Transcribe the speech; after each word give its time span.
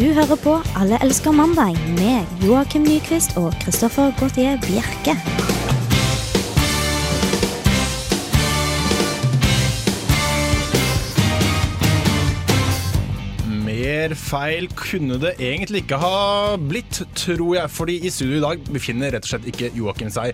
Du 0.00 0.06
hører 0.16 0.38
på 0.40 0.52
Alle 0.80 0.96
elsker 1.04 1.34
mandag 1.36 1.74
med 1.92 2.24
Joakim 2.40 2.86
Nyquist 2.88 3.34
og 3.36 3.52
Christoffer 3.60 4.14
Gautier 4.16 4.54
Bjerke. 4.62 5.12
Mer 13.66 14.14
feil 14.16 14.70
kunne 14.72 15.18
det 15.20 15.34
egentlig 15.36 15.82
ikke 15.84 15.98
ha 16.00 16.56
blitt, 16.56 17.02
tror 17.12 17.58
jeg. 17.58 17.68
Fordi 17.68 17.98
i 18.00 18.12
studio 18.14 18.38
i 18.38 18.44
dag 18.46 18.70
befinner 18.72 19.12
rett 19.12 19.28
og 19.28 19.34
slett 19.34 19.50
ikke 19.52 19.68
Joakim 19.76 20.08
seg. 20.14 20.32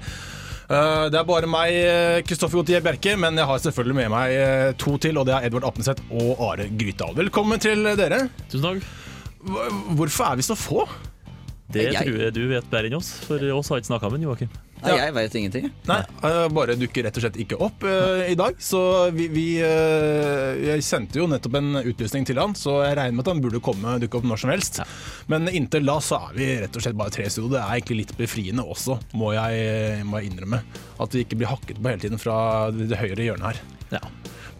Uh, 0.71 1.11
det 1.11 1.19
er 1.19 1.27
bare 1.27 1.51
meg, 1.51 1.81
Kristoffer 2.29 2.61
Gautier 2.61 2.87
Bjerke, 2.87 3.17
men 3.19 3.35
jeg 3.43 3.51
har 3.51 3.67
selvfølgelig 3.67 3.99
med 3.99 4.15
meg 4.15 4.37
uh, 4.39 4.71
to 4.79 4.95
til. 5.03 5.19
Og 5.19 5.27
det 5.27 5.35
er 5.41 5.51
Edvard 5.51 5.67
Apneseth 5.73 6.07
og 6.15 6.39
Are 6.53 6.71
Grytdal. 6.71 7.19
Velkommen 7.19 7.67
til 7.67 7.83
dere. 7.99 8.29
Tusen 8.47 8.71
takk. 8.71 8.89
Hvorfor 9.47 10.33
er 10.33 10.41
vi 10.41 10.47
så 10.47 10.57
få? 10.59 10.87
Det 11.67 11.93
Jeg- 11.93 12.07
tror 12.07 12.21
jeg 12.23 12.33
du 12.35 12.47
vet 12.49 12.71
bedre 12.71 12.87
enn 12.87 12.95
oss, 12.95 13.11
for 13.27 13.43
oss 13.57 13.69
har 13.69 13.81
ikke 13.81 13.91
snakka 13.91 14.11
med 14.13 14.23
Joakim. 14.23 14.49
Nei, 14.85 14.93
jeg 15.01 15.15
veit 15.17 15.35
ingenting. 15.35 15.71
Nei, 15.89 15.99
uh, 16.23 16.47
bare 16.53 16.77
dukker 16.77 17.07
rett 17.07 17.17
og 17.17 17.25
slett 17.25 17.39
ikke 17.41 17.57
opp 17.65 17.83
uh, 17.83 18.23
i 18.29 18.37
dag. 18.39 18.59
Så 18.61 19.11
vi, 19.17 19.27
vi 19.33 19.47
uh, 19.65 20.53
Jeg 20.61 20.85
sendte 20.85 21.19
jo 21.19 21.27
nettopp 21.27 21.57
en 21.59 21.81
utlysning 21.81 22.27
til 22.29 22.39
han, 22.39 22.55
så 22.55 22.85
jeg 22.85 22.99
regner 22.99 23.17
med 23.17 23.25
at 23.27 23.33
han 23.33 23.43
burde 23.43 23.63
komme 23.65 23.97
dukke 24.03 24.21
opp 24.21 24.29
når 24.29 24.43
som 24.45 24.53
helst. 24.53 24.79
Ja. 24.83 24.87
Men 25.33 25.49
inntil 25.49 25.89
da 25.89 25.97
så 26.05 26.21
er 26.29 26.37
vi 26.37 26.51
rett 26.61 26.77
og 26.77 26.85
slett 26.85 26.99
bare 27.01 27.15
tre 27.17 27.27
i 27.27 27.33
studio. 27.33 27.51
Det 27.57 27.63
er 27.65 27.81
egentlig 27.81 27.99
litt 28.05 28.15
befriende 28.21 28.63
også, 28.63 29.01
må 29.17 29.33
jeg, 29.35 30.05
må 30.07 30.21
jeg 30.21 30.31
innrømme. 30.31 30.63
At 31.03 31.17
vi 31.17 31.25
ikke 31.25 31.41
blir 31.41 31.51
hakket 31.51 31.81
på 31.81 31.91
hele 31.91 32.05
tiden 32.05 32.21
fra 32.23 32.37
det, 32.71 32.91
det 32.93 33.01
høyre 33.01 33.27
hjørnet 33.31 33.55
her. 33.55 33.63
Ja. 33.97 34.05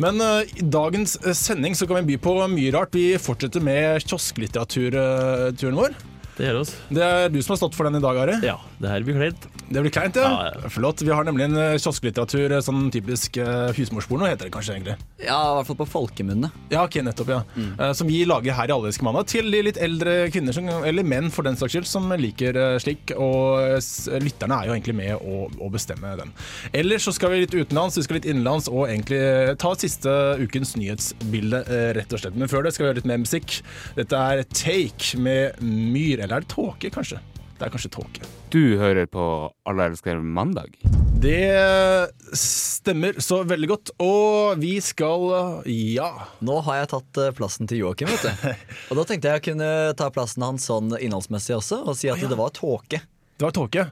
Men 0.03 0.21
uh, 0.21 0.43
i 0.45 0.65
dagens 0.65 1.17
uh, 1.25 1.33
sending 1.33 1.77
så 1.77 1.89
kan 1.89 2.03
vi 2.03 2.15
by 2.17 2.23
på 2.27 2.37
mye 2.53 2.73
rart. 2.75 2.95
Vi 2.97 3.17
fortsetter 3.21 3.65
med 3.65 4.05
kiosklitteraturturen 4.05 5.81
vår. 5.81 5.97
Det 6.37 6.45
gjør 6.45 6.59
oss. 6.61 6.75
Det 6.93 7.01
er 7.01 7.31
du 7.33 7.39
som 7.41 7.55
har 7.55 7.63
stått 7.63 7.77
for 7.77 7.89
den 7.89 7.97
i 7.97 8.03
dag, 8.05 8.19
Are. 8.21 8.35
Ja, 8.45 8.59
det 8.77 8.91
her 8.91 9.05
blir 9.07 9.17
kleint. 9.17 9.47
Det 9.67 9.81
blir 9.83 9.93
kleint, 9.95 10.19
ja. 10.21 10.27
Ja, 10.29 10.51
ja. 10.53 10.69
Flott. 10.71 11.01
Vi 11.01 11.11
har 11.11 11.25
nemlig 11.25 11.47
en 11.49 11.57
eh, 11.57 11.77
kiosklitteratur, 11.81 12.53
eh, 12.53 12.63
sånn 12.63 12.91
typisk 12.93 13.39
uh, 13.41 13.73
husmorsporno, 13.75 14.29
heter 14.29 14.47
det 14.47 14.53
kanskje 14.55 14.75
egentlig. 14.77 14.97
Ja, 15.17 15.39
i 15.41 15.55
hvert 15.57 15.71
fall 15.71 15.79
på 15.81 15.87
folkemunne. 15.95 16.51
Ja, 16.71 16.83
ok, 16.85 16.99
nettopp, 17.07 17.33
ja. 17.33 17.39
Eh, 17.57 17.93
som 17.97 18.11
vi 18.11 18.21
lager 18.29 18.55
her 18.59 18.69
i 18.69 18.75
Alle 18.77 18.93
mandag 19.07 19.31
til 19.33 19.49
de 19.51 19.63
litt 19.65 19.81
eldre 19.81 20.19
kvinner, 20.35 20.53
som, 20.55 20.69
eller 20.69 21.09
menn 21.09 21.33
for 21.33 21.49
den 21.49 21.57
saks 21.57 21.73
skyld, 21.73 21.89
som 21.89 22.13
liker 22.21 22.61
slik. 22.85 23.15
Og 23.17 23.81
lytterne 24.21 24.61
er 24.61 24.69
jo 24.69 24.77
egentlig 24.77 24.97
med 25.01 25.17
å, 25.17 25.47
å 25.49 25.73
bestemme 25.73 26.13
den. 26.21 26.37
Ellers 26.77 27.09
så 27.09 27.17
skal 27.17 27.33
vi 27.33 27.41
litt 27.47 27.57
utenlands, 27.57 27.97
vi 27.97 28.05
skal 28.05 28.21
litt 28.21 28.29
innenlands, 28.29 28.69
og 28.69 28.91
egentlig 28.91 29.57
ta 29.63 29.73
siste 29.81 30.13
ukens 30.43 30.77
nyhetsbilde, 30.77 31.65
rett 31.97 32.13
og 32.13 32.23
slett. 32.23 32.37
Men 32.37 32.53
før 32.53 32.69
det 32.69 32.77
skal 32.77 32.85
vi 32.85 32.93
høre 32.93 33.01
litt 33.01 33.09
mer 33.09 33.25
musikk. 33.25 33.59
Dette 33.97 34.21
er 34.21 34.45
Take 34.53 35.17
med 35.23 35.65
Myr, 35.65 36.26
eller 36.27 36.41
er 36.41 36.45
det 36.47 36.53
Tåke, 36.53 36.91
kanskje? 36.93 37.23
Det 37.57 37.65
er 37.65 37.73
kanskje 37.73 37.89
Tåke. 37.95 38.27
Du 38.53 38.77
hører 38.77 39.09
på 39.09 39.23
Alle 39.65 39.87
elsker 39.89 40.21
mandag. 40.21 40.75
Det 41.17 41.39
stemmer 42.37 43.17
så 43.25 43.41
veldig 43.49 43.69
godt. 43.71 43.93
Og 44.05 44.61
vi 44.61 44.77
skal 44.85 45.63
Ja. 45.73 46.11
Nå 46.45 46.59
har 46.67 46.83
jeg 46.83 46.91
tatt 46.93 47.21
eh, 47.23 47.33
plassen 47.37 47.69
til 47.71 47.81
Joakim, 47.87 48.11
vet 48.13 48.27
du. 48.27 48.51
Og 48.93 49.01
da 49.01 49.07
tenkte 49.09 49.31
jeg 49.33 49.41
jeg 49.41 49.47
kunne 49.51 49.71
ta 49.97 50.11
plassen 50.13 50.45
hans 50.45 50.69
sånn 50.69 50.93
innholdsmessig 51.01 51.57
også, 51.57 51.81
og 51.89 51.97
si 51.99 52.11
at 52.13 52.21
det 52.21 52.37
var 52.39 52.53
tåke. 52.57 53.01
Det 53.37 53.45
var 53.45 53.53
tåke. 53.53 53.83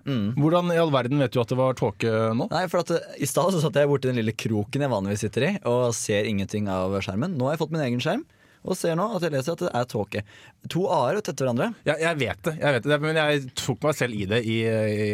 Hvordan 0.41 0.71
i 0.73 0.79
all 0.81 0.93
verden 0.93 1.21
vet 1.21 1.33
du 1.35 1.41
at 1.43 1.51
det 1.53 1.59
var 1.59 1.75
tåke 1.77 2.12
nå? 2.37 2.47
Nei, 2.53 2.62
for 2.73 2.85
at 2.85 2.93
eh, 2.97 3.19
I 3.25 3.29
stad 3.29 3.53
så 3.57 3.61
satt 3.65 3.77
jeg 3.81 3.91
borti 3.91 4.09
den 4.12 4.21
lille 4.21 4.37
kroken 4.37 4.85
jeg 4.85 4.93
vanligvis 4.93 5.25
sitter 5.27 5.49
i, 5.49 5.53
og 5.69 5.91
ser 5.97 6.29
ingenting 6.29 6.69
av 6.73 6.95
skjermen. 7.05 7.37
Nå 7.37 7.49
har 7.49 7.57
jeg 7.57 7.65
fått 7.65 7.75
min 7.75 7.85
egen 7.89 8.01
skjerm, 8.05 8.25
og 8.65 8.77
ser 8.81 8.97
nå 8.97 9.05
at 9.17 9.23
jeg 9.27 9.33
leser 9.34 9.53
at 9.53 9.62
det 9.67 9.70
er 9.77 9.84
tåke. 9.93 10.23
To 10.73 10.87
a-er 10.89 11.19
etter 11.20 11.37
hverandre. 11.37 11.67
Jeg, 11.84 12.01
jeg 12.01 12.19
vet 12.23 12.41
det, 12.48 12.55
jeg 12.62 12.77
vet 12.79 12.87
det, 12.89 12.98
men 13.05 13.19
jeg 13.21 13.43
tok 13.61 13.83
meg 13.84 13.95
selv 13.98 14.15
i 14.17 14.25
det 14.31 14.41
i, 14.49 14.55
i, 14.65 15.09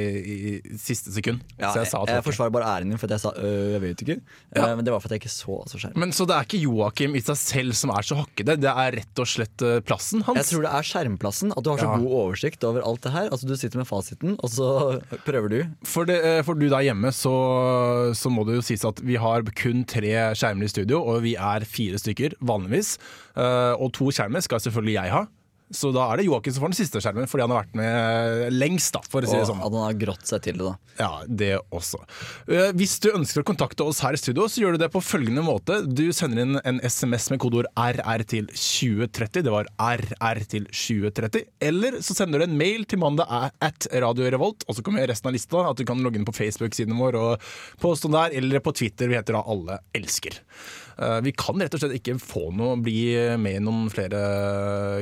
i 0.70 0.78
siste 0.78 1.10
sekund. 1.14 1.41
Ja, 1.58 1.72
så 1.74 1.82
jeg 1.82 1.91
sa 1.91 1.98
tåke. 2.04 2.14
jeg 2.20 2.26
forsvarer 2.28 2.54
bare 2.54 2.69
æren 2.76 2.92
din 2.94 3.00
for 3.00 3.10
at 3.10 3.16
jeg 3.16 3.24
sa 3.24 3.32
øh, 3.36 3.72
jeg 3.74 3.82
vet 3.84 4.04
ikke. 4.06 4.16
Ja. 4.54 4.69
Eh, 4.69 4.76
Men 4.78 4.86
det 4.86 4.94
var 4.94 5.02
for 5.02 5.10
at 5.10 5.16
jeg 5.16 5.24
ikke 5.24 5.32
så 5.34 5.56
altså 5.64 5.80
skjermen. 5.82 5.98
Men 6.04 6.12
Så 6.16 6.26
det 6.30 6.36
er 6.36 6.47
ikke 6.47 6.62
Joakim 6.62 7.16
i 7.19 7.22
seg 7.26 7.41
selv 7.41 7.74
som 7.78 7.91
er 7.97 8.06
så 8.06 8.19
hakkete, 8.20 8.56
det 8.60 8.70
er 8.70 8.97
rett 9.00 9.22
og 9.24 9.30
slett 9.30 9.66
eh, 9.66 9.80
plassen 9.86 10.22
hans? 10.28 10.38
Jeg 10.41 10.48
tror 10.53 10.66
det 10.69 10.72
er 10.78 10.88
skjermplassen. 10.92 11.54
At 11.56 11.64
du 11.66 11.72
har 11.72 11.82
så 11.82 11.88
Ja. 11.91 11.97
god 11.98 12.14
oversikt 12.22 12.64
over 12.69 12.86
alt 12.86 13.03
det 13.06 13.12
her. 13.16 13.28
Altså 13.34 13.47
Du 13.50 13.56
sitter 13.58 13.82
med 13.82 13.88
fasiten, 13.91 14.36
og 14.38 14.50
så 14.54 14.70
prøver 15.28 15.48
du. 15.50 15.58
For, 15.88 16.06
det, 16.06 16.20
eh, 16.24 16.42
for 16.47 16.54
du 16.54 16.69
der 16.70 16.86
hjemme, 16.86 17.10
så, 17.16 17.34
så 18.14 18.30
må 18.32 18.44
det 18.47 18.60
jo 18.60 18.64
sies 18.70 18.84
at 18.86 19.00
vi 19.03 19.19
har 19.20 19.42
kun 19.58 19.82
tre 19.88 20.14
skjermer 20.38 20.69
i 20.69 20.72
studio, 20.72 21.03
og 21.03 21.22
vi 21.26 21.34
er 21.41 21.66
fire 21.69 21.98
stykker 22.00 22.36
vanligvis. 22.47 22.94
Eh, 23.40 23.74
og 23.80 23.92
to 23.96 24.12
skjermer 24.14 24.44
skal 24.44 24.62
selvfølgelig 24.62 24.98
jeg 25.00 25.14
ha. 25.16 25.26
Så 25.70 25.92
da 25.94 26.02
er 26.10 26.18
det 26.18 26.24
Joakim 26.26 26.50
som 26.50 26.64
får 26.64 26.72
den 26.72 26.78
siste 26.80 26.98
skjermen, 26.98 27.28
fordi 27.30 27.44
han 27.44 27.52
har 27.54 27.60
vært 27.60 27.76
med 27.78 28.56
lengst, 28.56 28.90
da, 28.96 29.04
for 29.06 29.22
å 29.22 29.28
si 29.30 29.36
det 29.38 29.44
sånn. 29.46 29.60
Og 29.62 29.76
han 29.76 29.84
har 29.84 29.98
grått 30.00 30.26
seg 30.26 30.42
til 30.42 30.56
det, 30.58 30.66
da. 30.66 30.72
Ja, 30.98 31.10
det 31.30 31.50
også. 31.70 32.00
Eh, 32.50 32.72
Hvis 32.74 32.96
du 32.98 33.06
ønsker 33.12 33.44
å 33.44 33.46
kontakte 33.46 33.86
oss 33.86 34.00
her 34.02 34.18
i 34.18 34.20
studio, 34.20 34.48
så 34.50 34.64
gjør 34.64 34.74
du 34.74 34.82
det 34.82 34.88
på 34.90 35.02
følgende 35.04 35.44
måte. 35.46 35.78
Du 35.86 36.08
sender 36.16 36.42
inn 36.42 36.58
en 36.66 36.82
SMS 36.82 37.28
med 37.30 37.38
kodeord 37.44 37.70
RR 37.78 38.26
til 38.34 38.50
2030. 38.50 39.46
Det 39.46 39.54
var 39.54 39.70
RR 39.78 40.42
til 40.50 40.66
2030. 40.66 41.46
Eller 41.70 42.00
så 42.02 42.18
sender 42.18 42.42
du 42.42 42.48
en 42.48 42.58
mail 42.58 42.82
til 42.90 42.98
mandag 43.04 43.30
at 43.62 43.86
Radio 43.94 44.26
Revolt, 44.26 44.66
og 44.66 44.74
så 44.74 44.82
kommer 44.82 45.06
resten 45.06 45.30
av 45.30 45.38
lista. 45.38 45.68
At 45.70 45.78
du 45.78 45.86
kan 45.86 46.02
logge 46.02 46.18
inn 46.18 46.26
på 46.26 46.34
Facebook-siden 46.34 46.98
vår 46.98 47.20
og 47.22 47.50
poste 47.78 48.10
den 48.10 48.18
der, 48.18 48.34
eller 48.42 48.58
på 48.66 48.74
Twitter. 48.74 49.06
Vi 49.06 49.20
heter 49.22 49.38
da 49.38 49.46
Alle 49.46 49.78
elsker. 49.94 50.42
Eh, 51.00 51.20
Vi 51.24 51.32
kan 51.32 51.56
rett 51.62 51.72
og 51.74 51.80
slett 51.80 51.94
ikke 51.96 52.18
få 52.20 52.50
noe, 52.52 52.76
bli 52.76 53.14
med 53.40 53.56
i 53.56 53.64
noen 53.64 53.88
flere 53.92 54.20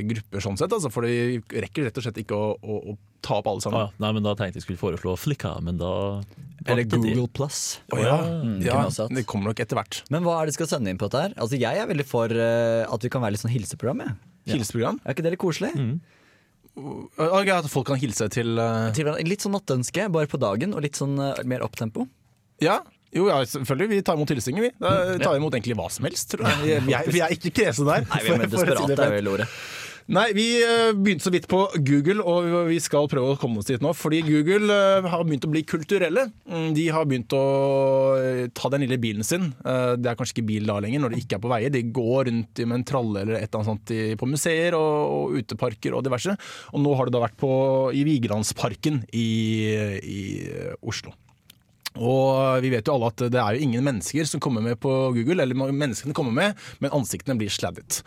grupper 0.07 0.41
sånn 0.45 0.59
sett, 0.61 0.71
altså, 0.71 0.91
for 0.95 1.03
vi 1.09 1.41
rekker 1.51 1.89
rett 1.89 1.99
og 1.99 2.05
slett 2.07 2.21
ikke 2.23 2.37
å, 2.39 2.53
å, 2.63 2.77
å 2.93 2.99
ta 3.21 3.41
opp 3.41 3.49
alle 3.51 3.59
Ah, 3.59 3.65
sammen. 3.67 3.81
ja. 3.89 3.91
Nei, 4.05 4.13
men 4.15 4.23
Da 4.23 4.35
tenkte 4.39 4.61
jeg 4.61 4.67
skulle 4.69 4.79
foreslå 4.79 5.17
Flikka, 5.19 5.57
men 5.61 5.77
da 5.81 6.23
Eller 6.69 6.85
de- 6.85 6.97
Google 7.01 7.27
Plus. 7.29 7.81
Å 7.91 7.99
ja, 7.99 8.17
Mm, 8.23 8.61
ja, 8.63 8.85
det 9.11 9.27
kommer 9.27 9.51
nok 9.51 9.59
etter 9.65 9.75
hvert. 9.81 10.03
Men 10.11 10.23
hva 10.23 10.37
er 10.39 10.47
det 10.47 10.53
de 10.55 10.59
skal 10.61 10.71
sende 10.79 10.91
inn 10.91 10.99
på 10.99 11.09
dette 11.11 11.23
her? 11.27 11.35
Altså 11.37 11.59
Jeg 11.59 11.77
er 11.83 11.87
veldig 11.91 12.07
for 12.07 12.27
uh, 12.31 12.87
at 12.95 13.03
vi 13.03 13.09
kan 13.11 13.23
være 13.23 13.33
litt 13.35 13.43
sånn 13.43 13.51
hilseprogram. 13.57 13.99
jeg. 14.07 14.15
Hilseprogram. 14.55 15.01
Er 15.05 15.15
ikke 15.15 15.23
det 15.27 15.33
litt 15.35 15.43
koselig? 15.43 15.73
Ok, 16.79 17.49
At 17.51 17.67
folk 17.73 17.89
kan 17.91 17.99
hilse 17.99 18.29
til 18.31 18.55
uh... 18.59 18.93
Til. 18.95 19.09
Litt 19.27 19.43
sånn 19.43 19.57
nattønske, 19.57 20.07
bare 20.15 20.31
på 20.31 20.39
dagen, 20.39 20.75
og 20.77 20.85
litt 20.85 20.95
sånn 20.99 21.19
uh, 21.19 21.35
mer 21.49 21.65
opptempo. 21.67 22.07
Ja, 22.63 22.81
jo, 23.15 23.27
ja, 23.31 23.41
selvfølgelig. 23.49 23.91
Vi 23.97 24.05
tar 24.07 24.19
imot 24.19 24.33
hilsener, 24.35 24.69
vi. 24.69 24.73
Da 24.83 24.95
tar 25.23 25.41
imot 25.41 25.57
egentlig 25.57 25.77
hva 25.79 25.89
som 25.93 26.09
helst, 26.09 26.31
tror 26.35 26.49
jeg. 26.49 26.63
Vi, 26.63 26.79
vi, 26.91 26.97
er, 26.99 27.13
vi 27.15 27.25
er 27.25 27.37
ikke 27.37 27.55
kresne 27.63 27.89
der. 27.89 28.09
Nei, 28.09 28.25
vi 28.25 28.35
er 28.35 28.43
mer 28.45 28.51
desperate, 28.53 28.99
er 29.09 29.15
vel 29.19 29.31
ordet. 29.37 29.49
Nei, 30.09 30.31
vi 30.33 30.45
eh, 30.65 30.95
begynte 30.97 31.27
så 31.27 31.31
vidt 31.35 31.45
på 31.53 31.59
Google, 31.85 32.23
og 32.25 32.47
vi 32.71 32.79
skal 32.81 33.11
prøve 33.13 33.35
å 33.35 33.37
komme 33.41 33.61
oss 33.61 33.67
dit 33.69 33.83
nå. 33.85 33.91
Fordi 33.93 34.23
Google 34.25 34.73
eh, 34.73 35.09
har 35.13 35.25
begynt 35.29 35.45
å 35.45 35.51
bli 35.53 35.61
kulturelle. 35.69 36.25
Mm, 36.49 36.71
De 36.79 36.87
har 36.97 37.05
begynt 37.05 37.35
å 37.37 37.43
eh, 38.17 38.47
ta 38.57 38.71
den 38.73 38.87
lille 38.87 38.97
bilen 39.03 39.27
sin. 39.27 39.51
Det 39.61 40.09
er 40.09 40.17
kanskje 40.17 40.39
ikke 40.39 40.47
bil 40.49 40.71
da 40.71 40.79
lenger, 40.81 41.05
når 41.05 41.13
de 41.13 41.21
ikke 41.21 41.37
er 41.37 41.45
på 41.45 41.53
veier. 41.53 41.75
De 41.77 41.85
går 41.93 42.31
rundt 42.31 42.65
med 42.65 42.79
en 42.79 42.89
tralle 42.89 43.27
eller 43.27 43.37
et 43.37 43.51
eller 43.51 43.61
annet 43.61 43.73
sånt 43.75 44.21
på 44.23 44.31
museer 44.33 44.79
og, 44.81 44.97
og 45.13 45.39
uteparker 45.43 45.99
og 45.99 46.09
diverse. 46.09 46.39
Og 46.73 46.85
nå 46.87 46.97
har 46.97 47.11
det 47.11 47.19
da 47.19 47.25
vært 47.29 47.37
på, 47.45 47.53
i 47.93 48.09
Vigelandsparken 48.09 49.03
i, 49.13 49.29
i 50.01 50.21
Oslo. 50.81 51.13
Og 51.99 52.63
vi 52.65 52.71
vet 52.73 52.89
jo 52.89 52.97
alle 52.97 53.11
at 53.13 53.25
det 53.35 53.41
er 53.43 53.57
jo 53.57 53.67
ingen 53.67 53.85
mennesker 53.87 54.29
som 54.29 54.43
kommer 54.43 54.65
med 54.65 54.79
på 54.83 54.93
Google, 55.17 55.43
eller 55.43 55.59
menneskene 55.59 56.17
kommer 56.17 56.35
med, 56.35 56.59
men 56.83 56.95
ansiktene 56.95 57.39
blir 57.41 57.53
sladdet. 57.53 58.01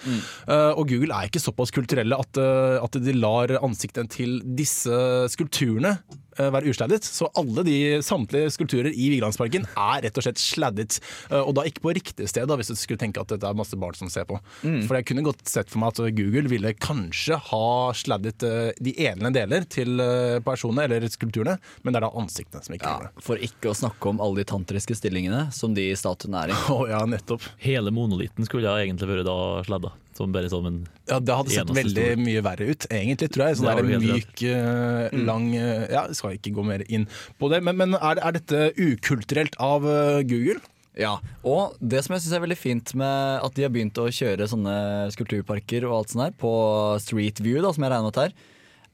Eh, 0.47 0.71
og 0.71 0.87
Google 0.89 1.15
er 1.15 1.29
ikke 1.29 1.43
såpass 1.43 1.73
kulturelle 1.75 2.17
at, 2.17 2.39
eh, 2.41 2.77
at 2.81 2.99
de 3.03 3.15
lar 3.17 3.57
ansiktene 3.61 4.11
til 4.11 4.39
disse 4.57 5.01
skulpturene 5.33 5.97
være 6.37 6.71
usladdet. 6.71 7.03
Så 7.03 7.27
alle 7.37 7.63
de 7.67 7.75
samtlige 8.05 8.51
skulpturer 8.55 8.91
i 8.93 9.09
Vigelandsparken 9.11 9.65
er 9.75 10.01
rett 10.05 10.17
og 10.17 10.25
slett 10.25 10.39
sladdet. 10.41 10.99
Eh, 11.29 11.39
og 11.41 11.53
da 11.57 11.65
ikke 11.67 11.83
på 11.83 11.93
riktig 11.97 12.27
sted, 12.31 12.47
da, 12.49 12.55
hvis 12.59 12.71
du 12.71 12.75
skulle 12.79 13.01
tenke 13.01 13.19
at 13.23 13.31
dette 13.33 13.47
er 13.49 13.57
masse 13.57 13.75
barn 13.79 13.97
som 13.97 14.09
ser 14.11 14.25
på. 14.29 14.39
For 14.87 14.97
jeg 14.99 15.07
kunne 15.11 15.25
godt 15.25 15.43
sett 15.49 15.69
for 15.71 15.81
meg 15.83 15.91
at 15.95 16.15
Google 16.17 16.47
ville 16.51 16.73
kanskje 16.81 17.37
ha 17.51 17.63
sladdet 17.97 18.43
eh, 18.47 18.71
de 18.79 18.95
ene 19.07 19.31
deler 19.35 19.65
til 19.71 19.99
eh, 20.03 20.39
personene, 20.45 20.85
eller 20.87 21.07
skulpturene, 21.11 21.57
men 21.83 21.93
det 21.93 22.01
er 22.01 22.07
da 22.07 22.13
ansiktene 22.21 22.63
som 22.65 22.75
ikke 22.77 22.87
Ja, 22.87 22.97
gjør 23.01 23.09
det. 23.11 23.25
for 23.27 23.45
ikke 23.49 23.71
å 23.71 23.77
snakke 23.77 24.11
om 24.13 24.21
alle 24.23 24.41
de 24.41 24.47
tantriske 24.51 24.95
stillingene 24.97 25.47
som 25.55 25.75
de 25.77 25.89
statuene 25.99 26.45
er 26.45 26.53
i. 26.53 26.59
Oh, 26.71 26.85
ja, 26.89 27.01
nettopp. 27.09 27.43
Hele 27.63 27.91
monolitten 27.93 28.47
skulle 28.47 28.69
jeg 28.71 28.87
egentlig 28.89 29.09
vært 29.11 29.27
da 29.27 29.37
sladda. 29.67 29.91
Som 30.17 30.33
bare 30.35 30.49
som 30.51 30.65
en 30.67 30.79
Ja, 31.07 31.19
Det 31.19 31.35
hadde 31.35 31.53
sett 31.53 31.69
veldig 31.71 32.05
stor. 32.09 32.19
mye 32.19 32.41
verre 32.43 32.67
ut, 32.73 32.85
egentlig, 32.91 33.29
tror 33.31 33.47
jeg. 33.47 33.57
Sånn 33.59 33.69
Det 33.69 33.75
er 33.77 33.87
der 33.87 34.03
myk, 34.03 34.43
eh, 34.43 35.17
lang 35.25 35.45
eh, 35.55 35.87
Ja, 35.91 36.05
jeg 36.09 36.17
skal 36.19 36.35
ikke 36.35 36.53
gå 36.57 36.65
mer 36.67 36.83
inn 36.89 37.07
på 37.39 37.49
det, 37.53 37.61
men, 37.63 37.77
men 37.79 37.95
er, 37.95 38.19
er 38.19 38.35
dette 38.35 38.73
ukulturelt 38.75 39.55
av 39.59 39.87
eh, 39.87 40.21
Google? 40.27 40.59
Ja, 40.99 41.13
og 41.47 41.77
det 41.79 42.01
som 42.03 42.17
jeg 42.17 42.25
synes 42.25 42.35
er 42.35 42.43
veldig 42.43 42.59
fint 42.59 42.91
med 42.99 43.39
at 43.45 43.55
de 43.55 43.63
har 43.63 43.71
begynt 43.71 43.95
å 44.03 44.09
kjøre 44.11 44.49
sånne 44.51 44.73
skulpturparker 45.15 45.85
og 45.87 46.01
alt 46.01 46.11
sånt 46.11 46.25
her 46.25 46.33
på 46.35 46.51
Street 46.99 47.39
View, 47.39 47.61
da, 47.63 47.71
som 47.71 47.85
jeg 47.87 47.93
regner 47.93 48.11
med 48.11 48.19
her, 48.19 48.33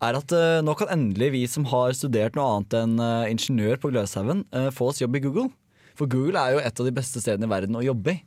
er, 0.05 0.19
at 0.21 0.35
nå 0.61 0.75
kan 0.77 0.91
endelig 0.93 1.31
vi 1.33 1.41
som 1.49 1.65
har 1.73 1.97
studert 1.97 2.37
noe 2.37 2.45
annet 2.59 2.75
enn 2.77 3.01
ingeniør 3.33 3.81
på 3.81 3.89
Gløshaugen, 3.89 4.45
få 4.77 4.91
oss 4.91 5.01
jobb 5.01 5.17
i 5.17 5.23
Google. 5.25 5.49
For 5.97 6.05
Google 6.05 6.37
er 6.37 6.53
jo 6.53 6.61
et 6.61 6.79
av 6.79 6.85
de 6.85 6.93
beste 6.93 7.17
stedene 7.17 7.49
i 7.49 7.53
verden 7.55 7.79
å 7.79 7.81
jobbe 7.81 8.13
i. 8.13 8.21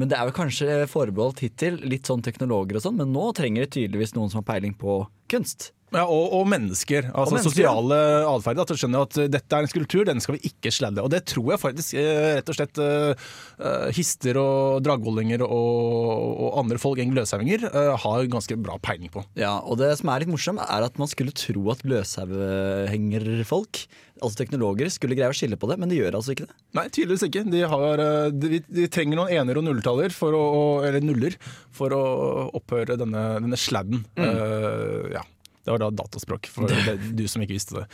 Men 0.00 0.08
det 0.08 0.16
er 0.16 0.28
jo 0.28 0.36
kanskje 0.36 0.80
forbeholdt 0.88 1.42
hittil 1.44 1.76
litt 1.84 2.08
sånn 2.08 2.24
teknologer 2.24 2.78
og 2.78 2.86
sånn, 2.86 2.98
men 3.00 3.12
nå 3.12 3.28
trenger 3.36 3.66
det 3.66 3.74
tydeligvis 3.76 4.16
noen 4.16 4.32
som 4.32 4.40
har 4.40 4.48
peiling 4.54 4.76
på 4.78 5.02
kunst. 5.32 5.72
Ja, 5.92 6.06
og, 6.08 6.30
og 6.32 6.46
mennesker. 6.48 7.10
Altså 7.10 7.36
mennesker, 7.36 7.52
sosiale 7.52 7.96
atferd. 8.24 8.62
At 8.62 8.70
du 8.72 8.78
skjønner 8.80 9.02
at 9.04 9.16
uh, 9.20 9.26
dette 9.28 9.56
er 9.56 9.66
en 9.66 9.68
skulptur, 9.68 10.06
den 10.08 10.22
skal 10.24 10.38
vi 10.38 10.48
ikke 10.48 10.72
sladde. 10.72 11.02
Og 11.04 11.10
det 11.12 11.20
tror 11.28 11.50
jeg 11.52 11.60
faktisk 11.60 11.98
uh, 11.98 12.38
rett 12.38 12.48
og 12.48 12.56
slett 12.56 12.80
uh, 12.80 13.12
hister 13.92 14.38
og 14.40 14.80
dragvollinger 14.86 15.44
og, 15.44 15.52
og 15.52 16.56
andre 16.62 16.80
folk 16.80 17.02
enn 17.02 17.12
gløshauginger 17.12 17.68
har 18.02 18.30
ganske 18.32 18.56
bra 18.60 18.78
peiling 18.82 19.10
på. 19.12 19.22
Ja, 19.38 19.58
og 19.60 19.78
det 19.82 19.98
som 20.00 20.08
er 20.12 20.22
litt 20.22 20.32
morsomt, 20.32 20.62
er 20.64 20.82
at 20.86 20.98
man 21.00 21.08
skulle 21.10 21.32
tro 21.36 21.62
at 21.74 21.84
løshauhengerfolk, 21.84 23.84
altså 24.22 24.38
teknologer, 24.38 24.88
skulle 24.92 25.16
greie 25.18 25.32
å 25.32 25.36
skille 25.36 25.58
på 25.60 25.68
det, 25.70 25.76
men 25.82 25.90
de 25.90 25.98
gjør 25.98 26.18
altså 26.18 26.34
ikke 26.34 26.46
det. 26.48 26.56
Nei, 26.78 26.86
tydeligvis 26.88 27.26
ikke. 27.26 27.44
De, 27.52 27.60
har, 27.74 28.02
uh, 28.02 28.30
de, 28.32 28.62
de 28.66 28.88
trenger 28.92 29.18
noen 29.18 29.34
ener 29.34 29.60
og 29.60 29.66
nulltaller, 29.66 30.14
for 30.14 30.36
å, 30.38 30.46
eller 30.86 31.04
nuller, 31.04 31.36
for 31.74 31.94
å 31.96 32.02
opphøre 32.60 32.98
denne, 33.00 33.26
denne 33.42 33.60
sladden. 33.60 34.04
Uh, 34.18 35.12
ja. 35.14 35.26
Det 35.62 35.70
var 35.70 35.78
da 35.78 35.92
dataspråk, 35.94 36.48
for 36.50 36.66
det, 36.88 36.96
du 37.14 37.22
som 37.30 37.42
ikke 37.44 37.54
visste 37.54 37.76
det. 37.78 37.84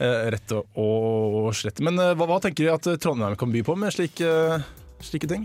Eh, 0.00 0.30
rett 0.32 0.54
og, 0.56 0.78
og 0.80 1.50
slett. 1.56 1.82
Men 1.84 2.00
uh, 2.00 2.14
hva, 2.16 2.30
hva 2.30 2.40
tenker 2.40 2.64
du 2.64 2.72
at 2.72 2.88
Trondheim 3.02 3.36
kan 3.40 3.52
by 3.52 3.64
på 3.66 3.76
med 3.76 3.92
slike, 3.92 4.30
slike 5.04 5.28
ting? 5.28 5.44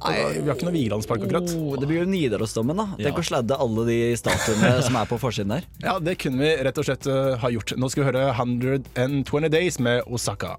Vi 0.00 0.46
har 0.48 0.54
ikke 0.56 0.64
noe 0.64 0.72
Vigelandspark 0.72 1.24
akkurat. 1.26 1.50
Oh, 1.58 1.74
det 1.76 1.86
blir 1.90 2.00
jo 2.00 2.08
Nidarosdomen, 2.08 2.76
da. 2.80 2.86
Tenk 2.96 3.18
Ja. 3.18 3.20
å 3.20 3.26
sladde 3.26 3.58
alle 3.60 3.84
de 3.84 3.98
statuene 4.16 4.70
som 4.86 4.96
er 4.96 5.04
på 5.10 5.18
forsiden 5.20 5.52
der. 5.52 5.66
Ja, 5.84 5.98
det 6.00 6.16
kunne 6.22 6.40
vi 6.40 6.54
rett 6.64 6.78
og 6.80 6.86
slett 6.88 7.06
eh, 7.06 7.36
ha 7.42 7.50
gjort. 7.52 7.74
Nå 7.76 7.90
skal 7.92 8.04
vi 8.04 8.08
høre 8.12 8.30
120 8.32 9.50
Days 9.52 9.78
med 9.78 10.02
Osaka. 10.08 10.54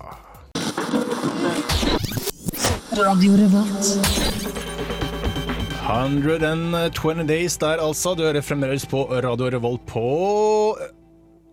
Radio 3.01 3.33
Revolt. 3.39 3.89
120 5.91 7.25
Days 7.27 7.57
der 7.57 7.81
altså. 7.81 8.13
Du 8.15 8.23
hører 8.23 8.41
fremdeles 8.45 8.85
på 8.85 9.03
Radio 9.25 9.49
Revolt 9.51 9.83
på 9.89 10.05
eh, 10.79 10.93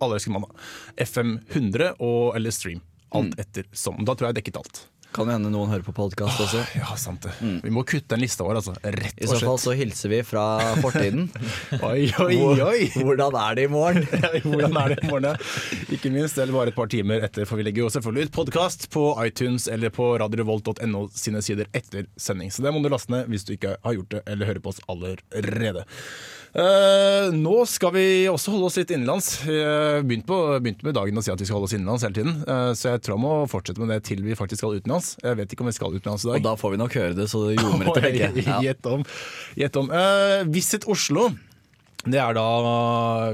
alle 0.05 0.19
elsker 0.19 0.35
mandag. 0.37 0.53
FM 1.01 1.39
100 1.49 1.95
og 1.99 2.37
eller 2.37 2.53
stream. 2.55 2.83
Alt 3.17 3.39
etter 3.41 3.65
som. 3.73 3.97
Da 4.05 4.13
tror 4.15 4.29
jeg 4.29 4.37
jeg 4.37 4.43
dekket 4.43 4.61
alt. 4.61 4.83
Kan 5.09 5.25
jo 5.25 5.33
hende 5.33 5.49
noen 5.49 5.71
hører 5.73 5.85
på 5.87 5.95
podkast 5.97 6.41
også. 6.45 6.61
Ja, 6.77 6.93
sant 7.01 7.25
det. 7.25 7.33
Vi 7.65 7.73
må 7.73 7.81
kutte 7.89 8.13
den 8.13 8.21
lista 8.21 8.45
vår, 8.45 8.59
altså. 8.61 8.75
Rett 8.83 9.17
I 9.17 9.31
så 9.31 9.39
fall 9.41 9.61
så 9.63 9.73
hilser 9.79 10.13
vi 10.13 10.21
fra 10.27 10.45
fortiden. 10.83 11.31
Oi, 11.89 12.11
oi, 12.21 12.37
oi! 12.61 12.83
Hvordan 12.93 13.39
er 13.41 13.57
det 13.57 13.65
i 13.69 13.73
morgen? 13.73 14.05
Hvordan 14.45 14.77
er 14.83 14.95
det 14.95 15.01
i 15.01 15.09
morgen? 15.09 15.43
Ikke 15.97 16.13
minst, 16.13 16.37
eller 16.37 16.53
bare 16.55 16.75
et 16.75 16.79
par 16.79 16.93
timer 16.93 17.25
etter, 17.25 17.49
for 17.49 17.61
vi 17.61 17.65
legger 17.67 17.87
jo 17.87 17.93
selvfølgelig 17.97 18.29
ut 18.29 18.37
podkast 18.37 18.89
på 18.93 19.05
iTunes 19.25 19.69
eller 19.73 19.93
på 19.95 20.11
radiorevolt.no 20.21 21.07
sine 21.17 21.45
sider 21.45 21.71
etter 21.73 22.09
sending. 22.21 22.53
Så 22.53 22.65
det 22.65 22.75
må 22.75 22.85
du 22.85 22.93
laste 22.93 23.15
ned 23.15 23.33
hvis 23.33 23.49
du 23.49 23.55
ikke 23.57 23.79
har 23.81 23.97
gjort 23.97 24.13
det 24.13 24.27
eller 24.29 24.53
hører 24.53 24.65
på 24.65 24.75
oss 24.75 24.85
allerede. 24.93 25.89
Uh, 26.57 27.29
nå 27.37 27.61
skal 27.69 27.93
vi 27.93 28.05
også 28.31 28.55
holde 28.55 28.69
oss 28.71 28.79
litt 28.81 28.93
innenlands. 28.95 29.31
Vi 29.45 29.59
begynte, 30.09 30.27
på, 30.31 30.39
begynte 30.65 30.87
med 30.87 30.97
dagen 30.97 31.21
å 31.21 31.25
si 31.25 31.33
at 31.33 31.41
vi 31.41 31.49
skal 31.49 31.59
holde 31.59 31.69
oss 31.69 31.77
innenlands 31.77 32.07
hele 32.07 32.17
tiden, 32.17 32.39
uh, 32.49 32.73
så 32.73 32.95
jeg 32.95 33.05
tror 33.05 33.19
jeg 33.19 33.25
må 33.25 33.35
fortsette 33.53 33.83
med 33.83 33.93
det 33.93 34.01
til 34.09 34.25
vi 34.25 34.37
faktisk 34.39 34.65
skal 34.65 34.79
utenlands. 34.81 35.08
Jeg 35.23 35.39
vet 35.41 35.53
ikke 35.55 35.65
om 35.65 35.71
jeg 35.71 35.79
skal 35.79 35.97
utenlands 35.97 36.25
i 36.27 36.31
dag. 36.31 36.41
Og 36.41 36.47
da 36.47 36.55
får 36.61 36.75
vi 36.75 36.81
nok 36.81 36.97
høre 37.01 37.17
det, 37.19 37.29
så 37.33 37.45
det 37.49 37.59
ljomer 37.59 37.91
etter 37.91 38.07
begge. 38.09 38.47
Gjett 38.65 38.89
om. 38.91 39.05
Gjett 39.59 39.79
om. 39.81 39.93
Uh, 39.93 40.43
Visit 40.53 40.89
Oslo. 40.91 41.31
Det 42.07 42.21
er 42.23 42.37
da, 42.37 42.47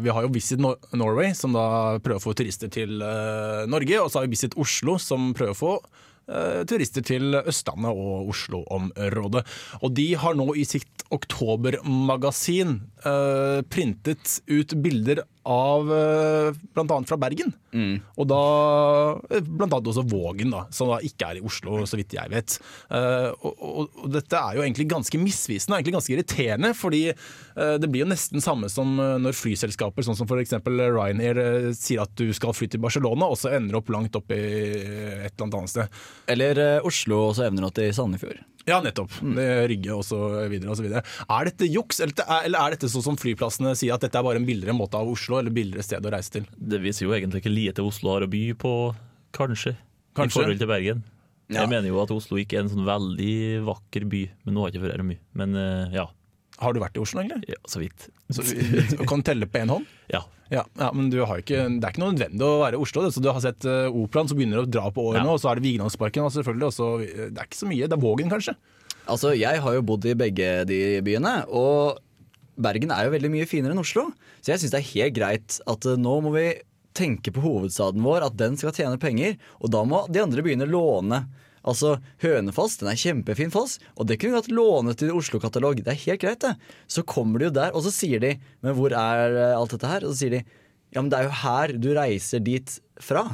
Vi 0.03 0.13
har 0.15 0.25
jo 0.25 0.33
Visit 0.33 0.63
Norway, 0.63 1.35
som 1.37 1.53
da 1.55 1.99
prøver 2.03 2.21
å 2.21 2.25
få 2.25 2.35
turister 2.39 2.73
til 2.73 3.03
uh, 3.03 3.67
Norge. 3.71 4.01
Og 4.01 4.11
så 4.11 4.21
har 4.21 4.27
vi 4.29 4.35
Visit 4.37 4.57
Oslo, 4.61 4.97
som 5.03 5.33
prøver 5.37 5.55
å 5.55 5.59
få 5.59 5.75
uh, 5.79 6.63
turister 6.69 7.05
til 7.05 7.37
Østlandet 7.43 7.93
og 7.93 8.33
Oslo-området. 8.33 9.45
Og 9.83 9.95
de 9.99 10.09
har 10.21 10.39
nå 10.39 10.49
i 10.57 10.65
sitt 10.69 11.07
oktobermagasin 11.15 12.79
uh, 13.05 13.61
printet 13.71 14.39
ut 14.49 14.75
bilder 14.83 15.25
av 15.45 15.91
uh, 15.91 16.65
bl.a. 16.75 17.01
fra 17.09 17.19
Bergen. 17.21 17.53
Og 18.17 18.29
da 18.31 18.43
bl.a. 19.29 19.65
blant 19.65 19.73
annet 19.73 19.91
også 19.91 20.05
Vågen, 20.09 20.53
da, 20.53 20.65
som 20.75 20.91
da 20.91 21.01
ikke 21.05 21.31
er 21.31 21.41
i 21.41 21.45
Oslo, 21.45 21.81
så 21.89 21.99
vidt 21.99 22.15
jeg 22.17 22.31
vet. 22.33 22.57
Eh, 22.95 23.31
og, 23.35 23.53
og, 23.59 23.99
og 24.05 24.13
dette 24.15 24.39
er 24.39 24.59
jo 24.59 24.65
egentlig 24.65 24.89
ganske 24.91 25.21
misvisende 25.21 25.75
og 25.75 25.81
egentlig 25.81 25.97
ganske 25.99 26.15
irriterende, 26.15 26.73
fordi 26.79 27.03
eh, 27.11 27.75
det 27.81 27.91
blir 27.91 28.05
jo 28.05 28.11
nesten 28.13 28.45
samme 28.45 28.71
som 28.73 28.95
eh, 29.01 29.17
når 29.25 29.39
flyselskaper, 29.39 30.07
sånn 30.07 30.19
som 30.19 30.29
f.eks. 30.29 30.57
Ryanair, 30.65 31.41
eh, 31.43 31.71
sier 31.79 32.05
at 32.05 32.15
du 32.19 32.29
skal 32.37 32.57
fly 32.57 32.71
til 32.71 32.83
Barcelona, 32.85 33.31
og 33.31 33.41
så 33.41 33.55
ender 33.57 33.77
du 33.77 33.81
opp 33.83 33.93
langt 33.95 34.19
opp 34.19 34.35
i 34.35 34.41
et 34.41 35.35
eller 35.35 35.49
annet 35.51 35.75
sted. 35.75 36.03
Eller 36.35 36.61
eh, 36.63 36.91
Oslo, 36.91 37.29
og 37.31 37.39
så 37.39 37.49
evner 37.49 37.73
til 37.75 37.95
Sandefjord. 37.97 38.43
Ja, 38.69 38.79
nettopp. 38.85 39.13
Mm. 39.21 39.39
Rygge 39.69 39.93
og 39.93 40.05
så 40.09 40.19
videre 40.49 40.73
og 40.73 40.79
så 40.79 40.85
videre. 40.87 41.03
Er 41.29 41.49
dette 41.51 41.69
juks, 41.69 41.99
eller 42.01 42.25
er, 42.25 42.47
eller 42.49 42.63
er 42.65 42.77
dette 42.77 42.89
sånn 42.89 43.05
som 43.05 43.19
flyplassene 43.21 43.75
sier, 43.77 43.93
at 43.97 44.05
dette 44.07 44.17
er 44.17 44.25
bare 44.25 44.41
en 44.41 44.47
billigere 44.49 44.77
måte 44.77 44.97
av 44.97 45.11
Oslo, 45.13 45.37
eller 45.41 45.53
billigere 45.55 45.85
sted 45.85 46.05
å 46.07 46.13
reise 46.15 46.33
til? 46.39 46.47
Det 46.57 46.81
viser 46.85 47.05
jo 47.05 47.13
egentlig 47.17 47.43
ikke 47.45 47.53
lite 47.53 47.85
Oslo 47.85 48.15
har 48.15 48.25
å 48.25 48.31
by 48.33 48.45
på, 48.61 48.73
kanskje, 49.37 49.75
Kanskje. 50.17 50.31
i 50.33 50.37
forhold 50.39 50.63
til 50.63 50.71
Bergen. 50.71 51.05
Ja. 51.53 51.61
Jeg 51.61 51.75
mener 51.75 51.91
jo 51.91 52.01
at 52.01 52.13
Oslo 52.15 52.39
ikke 52.41 52.57
er 52.57 52.65
en 52.65 52.73
sånn 52.73 52.87
veldig 52.89 53.35
vakker 53.67 54.07
by, 54.09 54.23
men 54.47 54.57
nå 54.57 54.63
har 54.65 54.71
jeg 54.71 54.79
ikke 54.79 54.87
vært 54.87 54.97
her 54.97 55.09
mye. 55.11 55.21
Men 55.37 55.59
eh, 55.61 55.99
ja, 55.99 56.07
Har 56.63 56.75
du 56.75 56.79
vært 56.83 56.97
i 56.97 57.03
Oslo, 57.03 57.21
egentlig? 57.23 57.49
ja, 57.51 57.59
så 57.69 57.81
vidt. 57.83 58.09
Så, 58.31 58.45
kan 59.11 59.23
telle 59.27 59.49
på 59.51 59.61
én 59.65 59.73
hånd? 59.75 59.87
Ja. 60.15 60.23
Ja, 60.53 60.61
ja, 60.79 60.91
men 60.93 61.09
du 61.11 61.17
har 61.25 61.41
ikke, 61.41 61.63
det 61.81 61.87
er 61.89 61.95
ikke 61.95 62.03
noe 62.03 62.13
nødvendig 62.13 62.45
å 62.45 62.59
være 62.61 62.77
i 62.77 62.83
Oslo. 62.85 63.03
Det. 63.03 63.15
Så 63.17 63.23
du 63.25 63.31
har 63.33 63.41
sett 63.43 63.65
uh, 63.65 63.89
operaen 63.89 64.29
som 64.29 64.37
begynner 64.39 64.61
å 64.61 64.69
dra 64.69 64.85
på 64.93 65.07
årene, 65.09 65.25
Ja. 65.25 65.33
og 65.33 65.41
så 65.41 65.49
er 65.51 65.59
det 65.59 65.65
Vigelandsparken. 65.65 66.27
Og 66.29 66.35
selvfølgelig, 66.35 66.67
og 66.69 66.75
så, 66.77 66.89
eh, 67.03 67.31
det 67.33 67.41
er 67.41 67.49
ikke 67.49 67.59
så 67.63 67.69
mye. 67.71 67.89
Det 67.89 67.97
er 67.97 68.03
Vågen, 68.05 68.31
kanskje. 68.31 68.55
Altså, 69.09 69.33
Jeg 69.41 69.63
har 69.65 69.75
jo 69.79 69.83
bodd 69.89 70.05
i 70.05 70.13
begge 70.15 70.51
de 70.69 70.79
byene, 71.03 71.33
og 71.49 71.99
Bergen 72.61 72.93
er 72.95 73.09
jo 73.09 73.15
veldig 73.17 73.33
mye 73.33 73.49
finere 73.51 73.75
enn 73.75 73.81
Oslo. 73.83 74.05
Så 74.45 74.53
jeg 74.53 74.63
syns 74.63 74.77
det 74.77 74.83
er 74.83 74.91
helt 74.93 75.17
greit 75.17 75.57
at 75.67 75.89
eh, 75.91 75.97
nå 76.05 76.15
må 76.29 76.35
vi 76.37 76.47
tenke 76.95 77.33
på 77.35 77.43
hovedstaden 77.43 78.05
vår, 78.05 78.29
at 78.29 78.37
den 78.39 78.61
skal 78.61 78.77
tjene 78.77 79.01
penger. 79.03 79.35
Og 79.65 79.73
da 79.75 79.81
må 79.89 80.05
de 80.13 80.23
andre 80.23 80.45
begynne 80.45 80.69
å 80.69 80.75
låne. 80.77 81.25
Altså, 81.65 81.95
Hønefoss 82.21 82.77
den 82.81 82.91
er 82.93 83.01
kjempefin 83.01 83.53
foss, 83.55 83.79
og 83.97 84.09
det 84.09 84.19
kunne 84.21 84.35
vi 84.35 84.41
hatt 84.43 84.53
lånet 84.53 85.01
til 85.01 85.15
Oslo-katalog. 85.17 85.81
Det 85.81 85.95
er 85.95 86.03
helt 86.03 86.21
greit, 86.21 86.45
det. 86.45 86.53
Så 86.93 87.07
kommer 87.09 87.41
de 87.41 87.49
jo 87.49 87.55
der, 87.57 87.73
og 87.73 87.87
så 87.87 87.93
sier 87.95 88.21
de 88.21 88.35
Men 88.65 88.77
hvor 88.77 88.93
er 88.93 89.39
eh, 89.39 89.57
alt 89.57 89.73
dette 89.73 89.89
her? 89.89 90.05
Og 90.05 90.13
så 90.13 90.25
sier 90.25 90.39
de 90.39 90.45
Ja, 90.95 91.01
men 91.01 91.11
det 91.11 91.19
er 91.19 91.29
jo 91.31 91.39
her 91.41 91.73
du 91.81 91.91
reiser 91.97 92.45
dit 92.45 92.77
fra. 93.03 93.25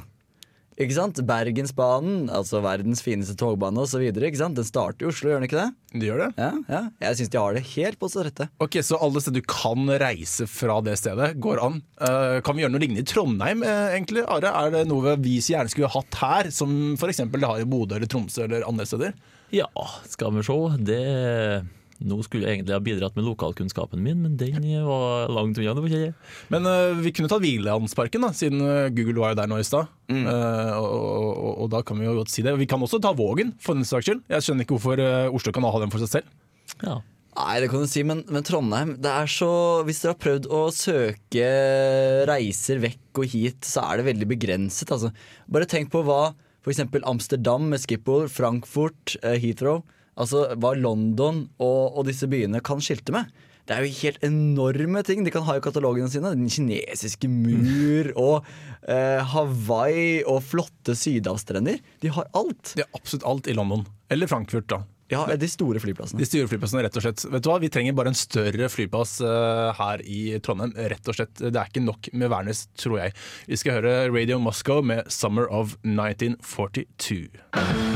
Ikke 0.81 0.97
sant? 0.97 1.19
Bergensbanen, 1.29 2.31
altså 2.33 2.63
verdens 2.65 3.03
fineste 3.05 3.35
togbane 3.37 3.83
osv. 3.83 4.01
Den 4.17 4.65
starter 4.65 5.05
i 5.05 5.09
Oslo, 5.11 5.29
gjør 5.29 5.43
den 5.43 5.49
ikke 5.51 5.59
det? 5.59 5.67
De 5.93 6.09
gjør 6.09 6.23
det. 6.23 6.29
Ja, 6.41 6.51
ja. 6.73 6.81
Jeg 7.05 7.19
syns 7.19 7.33
de 7.35 7.41
har 7.43 7.57
det 7.57 7.65
helt 7.75 7.99
på 8.01 8.09
sitt 8.09 8.25
rette. 8.25 8.47
Ok, 8.65 8.79
Så 8.87 8.97
alle 8.97 9.21
steder 9.21 9.43
du 9.43 9.51
kan 9.51 9.91
reise 10.01 10.47
fra 10.49 10.79
det 10.87 10.97
stedet, 11.03 11.35
går 11.43 11.61
an. 11.67 11.83
Uh, 12.01 12.39
kan 12.47 12.57
vi 12.57 12.65
gjøre 12.65 12.73
noe 12.73 12.81
lignende 12.81 13.05
i 13.05 13.11
Trondheim, 13.11 13.65
uh, 13.67 13.91
egentlig? 13.93 14.25
Are, 14.25 14.55
er 14.63 14.73
det 14.79 14.87
noe 14.89 15.19
vi 15.21 15.37
gjerne 15.43 15.69
skulle 15.73 15.93
hatt 15.93 16.21
her, 16.23 16.49
som 16.55 16.73
f.eks. 16.97 17.27
det 17.29 17.45
har 17.45 17.61
i 17.61 17.69
Bodø 17.69 17.99
eller 17.99 18.09
Tromsø 18.09 18.47
eller 18.47 18.65
andre 18.69 18.89
steder? 18.89 19.13
Ja, 19.53 19.69
skal 20.09 20.33
vi 20.39 20.47
se. 20.47 20.59
Det 20.87 21.05
Nå 22.01 22.17
skulle 22.25 22.49
jeg 22.49 22.59
egentlig 22.59 22.73
ha 22.73 22.81
bidratt 22.81 23.17
med 23.19 23.27
lokalkunnskapen 23.27 24.01
min, 24.01 24.23
men 24.25 24.37
den 24.41 24.57
var 24.87 25.29
langt 25.29 25.59
unna. 25.61 25.75
det 25.77 25.83
var 25.85 25.91
ikke 25.91 26.07
det. 26.07 26.15
Men 26.53 26.69
uh, 26.69 26.97
vi 27.05 27.13
kunne 27.13 27.29
tatt 27.29 27.45
Vigelandsparken, 27.45 28.25
da, 28.25 28.31
siden 28.37 28.65
eh, 28.65 28.89
Google 28.97 29.21
var 29.21 29.35
jo 29.35 29.41
der 29.43 29.51
nå 29.51 29.59
i 29.61 29.67
stad. 29.69 29.91
Mm. 30.09 30.25
Uh, 30.25 30.73
og, 30.81 30.89
og, 31.29 31.53
og 31.67 31.71
da 31.77 31.83
kan 31.85 32.01
vi 32.01 32.09
jo 32.09 32.17
godt 32.17 32.33
si 32.33 32.45
det. 32.47 32.57
Vi 32.57 32.69
kan 32.71 32.81
også 32.81 33.03
ta 33.05 33.13
Vågen, 33.17 33.53
for 33.61 33.77
den 33.77 33.85
saks 33.85 34.09
skyld. 34.09 34.25
Jeg 34.33 34.47
skjønner 34.47 34.65
ikke 34.65 34.79
hvorfor 34.79 35.05
Oslo 35.37 35.53
kan 35.53 35.69
ha 35.69 35.85
den 35.85 35.93
for 35.93 36.01
seg 36.01 36.15
selv. 36.17 36.35
Ja. 36.81 36.99
Nei, 37.37 37.61
det 37.63 37.69
kan 37.71 37.85
du 37.85 37.89
si, 37.91 38.03
men, 38.07 38.25
men 38.33 38.45
Trondheim 38.45 38.97
det 39.01 39.11
er 39.11 39.29
så, 39.31 39.51
Hvis 39.87 40.01
dere 40.03 40.17
har 40.17 40.23
prøvd 40.25 40.49
å 40.51 40.65
søke 40.75 41.47
reiser 42.29 42.81
vekk 42.83 43.21
og 43.23 43.33
hit, 43.37 43.61
så 43.69 43.85
er 43.85 44.01
det 44.01 44.09
veldig 44.09 44.33
begrenset. 44.33 44.89
Altså. 44.89 45.13
Bare 45.53 45.69
tenk 45.69 45.93
på 45.93 46.03
hva 46.09 46.33
f.eks. 46.65 46.83
Amsterdam 47.05 47.69
med 47.69 47.85
Schiphol, 47.85 48.27
Frankfurt, 48.33 49.19
Heathrow 49.21 49.85
Altså 50.19 50.49
hva 50.59 50.75
London 50.79 51.45
og, 51.61 51.99
og 51.99 52.09
disse 52.09 52.29
byene 52.31 52.63
kan 52.65 52.83
skilte 52.83 53.15
med. 53.15 53.31
Det 53.69 53.77
er 53.77 53.85
jo 53.87 53.99
helt 54.01 54.25
enorme 54.27 55.03
ting 55.07 55.21
de 55.23 55.31
kan 55.31 55.45
ha 55.47 55.55
i 55.55 55.63
katalogene 55.63 56.11
sine. 56.11 56.33
Den 56.35 56.51
kinesiske 56.51 57.29
mur 57.31 58.09
og 58.19 58.49
eh, 58.83 59.21
Hawaii 59.31 60.25
og 60.27 60.41
flotte 60.43 60.97
sydhavsstrender. 60.99 61.79
De 62.03 62.11
har 62.11 62.27
alt. 62.35 62.73
Det 62.75 62.83
er 62.83 62.99
absolutt 62.99 63.29
alt 63.31 63.51
i 63.53 63.55
London. 63.55 63.85
Eller 64.11 64.31
Frankfurt, 64.31 64.67
da. 64.73 64.81
Ja, 65.11 65.25
De 65.37 65.49
store 65.51 65.81
flyplassene. 65.83 66.23
De 66.23 66.27
store 66.27 66.47
flyplassene, 66.51 66.85
rett 66.87 66.97
og 66.99 67.03
slett. 67.03 67.25
Vet 67.33 67.43
du 67.43 67.49
hva, 67.51 67.59
Vi 67.63 67.71
trenger 67.73 67.97
bare 67.99 68.13
en 68.13 68.19
større 68.19 68.69
flyplass 68.71 69.17
uh, 69.23 69.71
her 69.79 70.03
i 70.07 70.39
Trondheim. 70.39 70.75
rett 70.75 71.11
og 71.11 71.19
slett. 71.19 71.35
Det 71.39 71.51
er 71.51 71.71
ikke 71.71 71.83
nok 71.83 72.11
med 72.15 72.31
Værnes, 72.31 72.69
tror 72.79 73.01
jeg. 73.03 73.17
Vi 73.51 73.59
skal 73.59 73.81
høre 73.81 73.95
Radio 74.15 74.39
Moscow 74.39 74.83
med 74.83 75.11
'Summer 75.11 75.51
of 75.51 75.77
1942'. 75.83 77.90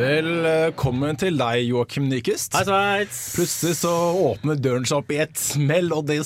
Velkommen 0.00 1.18
til 1.20 1.36
deg, 1.36 1.66
Joakim 1.68 2.06
Nyquist. 2.08 2.54
Plutselig 2.56 3.74
så 3.82 3.90
åpner 4.30 4.56
døren 4.56 4.86
seg 4.88 5.02
opp 5.02 5.10
i 5.12 5.18
et 5.20 5.34
smell, 5.36 5.90
og 5.92 6.06
det 6.08 6.22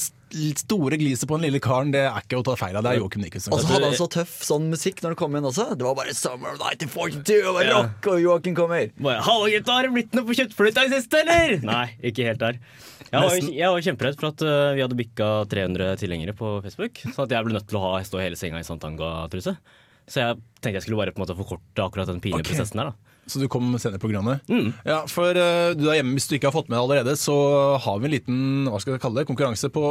store 0.60 0.98
gliset 1.00 1.26
på 1.26 1.38
den 1.38 1.48
lille 1.48 1.58
karen, 1.62 1.90
det 1.94 2.04
er 2.06 2.20
ikke 2.22 2.38
å 2.38 2.44
ta 2.46 2.54
feil 2.58 2.78
av. 2.78 2.84
Det 2.86 2.92
er 2.92 3.00
Joakim 3.00 3.24
Nyquist. 3.24 3.48
Og 3.50 3.64
så 3.64 3.72
hadde 3.72 3.88
han 3.88 3.96
så 3.98 4.06
tøff 4.14 4.36
sånn 4.46 4.68
musikk 4.70 5.02
når 5.02 5.14
han 5.14 5.18
kom 5.24 5.34
inn 5.38 5.48
også. 5.50 5.66
Det 5.74 5.86
var 5.88 5.96
bare 5.98 6.14
'Summer 6.14 6.54
of 6.54 6.62
1942' 6.62 7.40
og 7.50 7.58
bare 7.58 7.72
rock, 7.72 8.10
og 8.12 8.20
Joakim 8.22 8.54
kommer. 8.58 8.92
Hallo 9.26 9.48
gutta, 9.50 9.78
har 9.78 9.88
det 9.88 9.94
blitt 9.96 10.14
noe 10.14 10.28
på 10.28 10.36
kjøttfløyta 10.38 10.84
i 10.84 10.92
det 10.92 11.00
siste, 11.02 11.24
eller? 11.24 11.56
Nei, 11.72 11.86
ikke 12.10 12.28
helt 12.30 12.44
der. 12.44 12.60
Jeg 13.10 13.22
var, 13.24 13.34
jeg 13.58 13.72
var 13.74 13.86
kjemperedd 13.88 14.20
for 14.20 14.28
at 14.30 14.42
øh, 14.42 14.74
vi 14.74 14.84
hadde 14.84 14.98
bikka 14.98 15.32
300 15.50 15.96
tilhengere 15.98 16.34
på 16.34 16.60
Facebook. 16.62 17.02
Så 17.10 17.26
at 17.26 17.34
jeg 17.34 17.46
ble 17.46 17.58
nødt 17.58 17.66
til 17.70 17.78
å 17.78 17.88
ha, 17.88 17.96
stå 18.06 18.22
hele 18.22 18.38
senga 18.38 18.62
i 18.62 18.66
Santanga-truse. 18.66 19.56
Så 20.06 20.20
jeg 20.20 20.38
tenkte 20.60 20.78
jeg 20.78 20.86
skulle 20.86 21.00
bare 21.00 21.14
på 21.14 21.22
en 21.22 21.24
måte 21.26 21.38
forkorte 21.38 21.82
akkurat 21.82 22.10
den 22.10 22.22
pinlige 22.22 22.44
okay. 22.44 22.54
prosessen 22.54 22.82
der. 22.82 22.94
da 22.94 23.13
Så 23.26 23.40
du 23.40 23.46
kom 23.48 23.70
senere 23.80 23.98
på 24.00 24.08
programmet? 24.10 24.42
Mm. 24.52 24.72
Ja, 24.84 24.98
for 25.08 25.30
uh, 25.32 25.72
du 25.76 25.84
der 25.86 25.96
hjemme, 25.98 26.12
Hvis 26.18 26.26
du 26.28 26.34
ikke 26.36 26.50
har 26.50 26.56
fått 26.56 26.68
med 26.68 26.76
det 26.76 26.82
allerede, 26.84 27.14
så 27.16 27.34
har 27.80 27.98
vi 28.02 28.08
en 28.10 28.14
liten 28.14 28.40
hva 28.68 28.80
skal 28.82 28.94
jeg 28.96 29.02
kalle 29.04 29.22
det, 29.22 29.26
konkurranse 29.30 29.70
på 29.72 29.84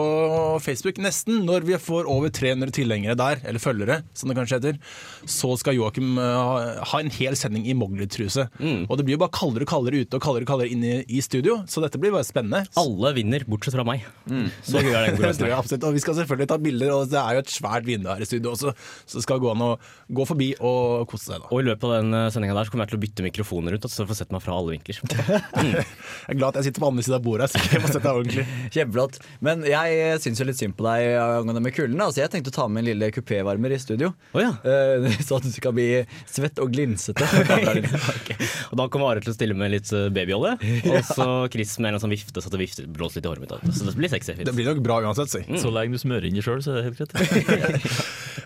Facebook. 0.63 0.99
Nesten. 1.01 1.41
Når 1.47 1.65
vi 1.67 1.77
får 1.81 2.07
over 2.09 2.29
300 2.33 2.71
tilhengere 2.75 3.15
der, 3.19 3.41
eller 3.47 3.59
følgere, 3.63 3.99
som 4.13 4.29
det 4.29 4.37
kanskje 4.37 4.59
heter, 4.59 4.77
så 5.29 5.53
skal 5.59 5.77
Joakim 5.79 6.17
uh, 6.21 6.83
ha- 6.91 7.01
en 7.03 7.11
hel 7.13 7.35
sending 7.39 7.65
i 7.69 7.73
Mogli-truse. 7.77 8.45
Mm. 8.61 8.85
Og 8.89 8.97
det 8.99 9.05
blir 9.07 9.17
jo 9.17 9.23
bare 9.25 9.33
kaldere 9.35 9.65
og 9.65 9.71
kaldere 9.73 10.03
ute 10.05 10.19
og 10.19 10.23
kaldere 10.23 10.45
og 10.45 10.51
kaldere 10.53 10.71
inne 10.75 11.01
i 11.09 11.21
studio, 11.25 11.61
så 11.69 11.81
dette 11.83 11.99
blir 12.01 12.13
bare 12.13 12.27
spennende. 12.27 12.63
Alle 12.79 13.13
vinner, 13.17 13.45
bortsett 13.49 13.75
fra 13.75 13.85
meg. 13.87 14.05
Så 14.67 14.79
gøy 14.83 14.93
er 14.93 15.07
den 15.09 15.17
konkurransen. 15.17 15.81
Og 15.83 15.97
vi 15.97 16.01
skal 16.03 16.15
selvfølgelig 16.21 16.49
ta 16.53 16.59
bilder, 16.61 16.93
og 16.95 17.09
det 17.11 17.19
er 17.19 17.37
jo 17.39 17.43
et 17.43 17.51
svært 17.53 17.87
vindu 17.87 18.09
her 18.11 18.21
i 18.23 18.27
studio 18.29 18.53
også, 18.53 18.73
så 19.07 19.17
det 19.19 19.23
skal 19.25 19.41
gå 19.43 19.49
an 19.51 19.63
å 19.65 19.71
gå 20.13 20.25
forbi 20.29 20.51
og 20.63 21.07
kose 21.11 21.27
seg. 21.31 21.41
da. 21.43 21.49
Og 21.51 21.63
i 21.63 21.67
løpet 21.67 21.87
av 21.89 21.95
den 21.97 22.15
sendinga 22.33 22.55
der 22.57 22.67
så 22.69 22.73
kommer 22.73 22.85
jeg 22.87 22.93
til 22.93 22.99
å 22.99 23.03
bytte 23.03 23.22
mikrofoner 23.25 23.75
ut, 23.77 23.85
så 23.89 24.03
jeg 24.03 24.09
får 24.11 24.19
sett 24.21 24.33
meg 24.35 24.43
fra 24.43 24.55
alle 24.57 24.75
vinkler. 24.75 24.99
Jeg 26.23 26.35
er 26.35 26.37
glad 26.39 26.53
at 26.53 26.59
jeg 26.61 26.69
sitter 26.69 26.81
på 26.83 26.87
andre 26.87 27.03
siden 27.03 27.15
av 27.17 27.23
bordet, 27.25 27.47
så 27.51 27.59
jeg 27.59 27.81
må 27.83 27.89
sette 27.89 28.03
deg 28.05 28.17
ordentlig. 28.19 28.43
Kjempeflott. 28.75 29.17
Men 29.43 29.63
jeg 29.67 30.19
syns 30.23 30.39
jo 30.39 30.45
litt 30.47 30.59
synd 30.59 30.75
på 30.77 30.85
deg 30.85 31.17
angående 31.19 31.61
med 31.65 31.73
kulden. 31.75 31.99
Altså, 32.03 32.21
jeg 32.21 32.31
tenkte 32.31 32.53
å 32.53 32.55
ta 32.55 32.67
med 32.71 32.83
en 32.83 32.87
lille 32.91 33.09
kupévarmer 33.15 33.73
i 33.75 33.79
studio. 33.81 34.13
oh, 34.33 34.39
ja. 34.43 34.53
Eh, 34.63 35.07
Så 35.25 35.37
at 35.39 35.43
du 35.47 35.51
skal 35.51 35.73
bli 35.75 35.87
svett 36.29 36.59
og 36.63 36.71
glinsete. 36.73 37.25
okay. 37.27 38.37
Og 38.71 38.79
da 38.79 38.87
kommer 38.91 39.11
Are 39.13 39.23
til 39.23 39.33
å 39.33 39.35
stille 39.35 39.57
med 39.57 39.73
litt 39.73 39.89
babyolje, 40.15 40.53
og 40.93 40.99
så 41.09 41.27
Chris 41.53 41.75
med 41.83 41.93
en 41.97 42.01
sånn 42.03 42.13
vifte 42.13 42.41
så 42.41 42.49
det 42.53 42.61
vifter, 42.61 42.87
blåser 42.89 43.19
litt 43.19 43.27
i 43.27 43.31
håret 43.33 43.43
mitt. 43.43 43.75
Så 43.75 43.85
det 43.89 43.95
blir 43.99 44.11
sexy. 44.13 44.37
Det 44.39 44.53
blir 44.55 44.69
nok 44.71 44.79
bra 44.85 45.01
uansett, 45.03 45.33
si. 45.33 45.43
Så 45.59 45.71
lenge 45.73 45.97
du 45.97 46.01
smører 46.01 46.29
inn 46.29 46.39
det 46.39 46.45
sjøl, 46.45 46.63
så 46.63 46.77
er 46.77 46.81
det 46.81 46.85
helt 46.87 47.13
greit. 47.13 47.99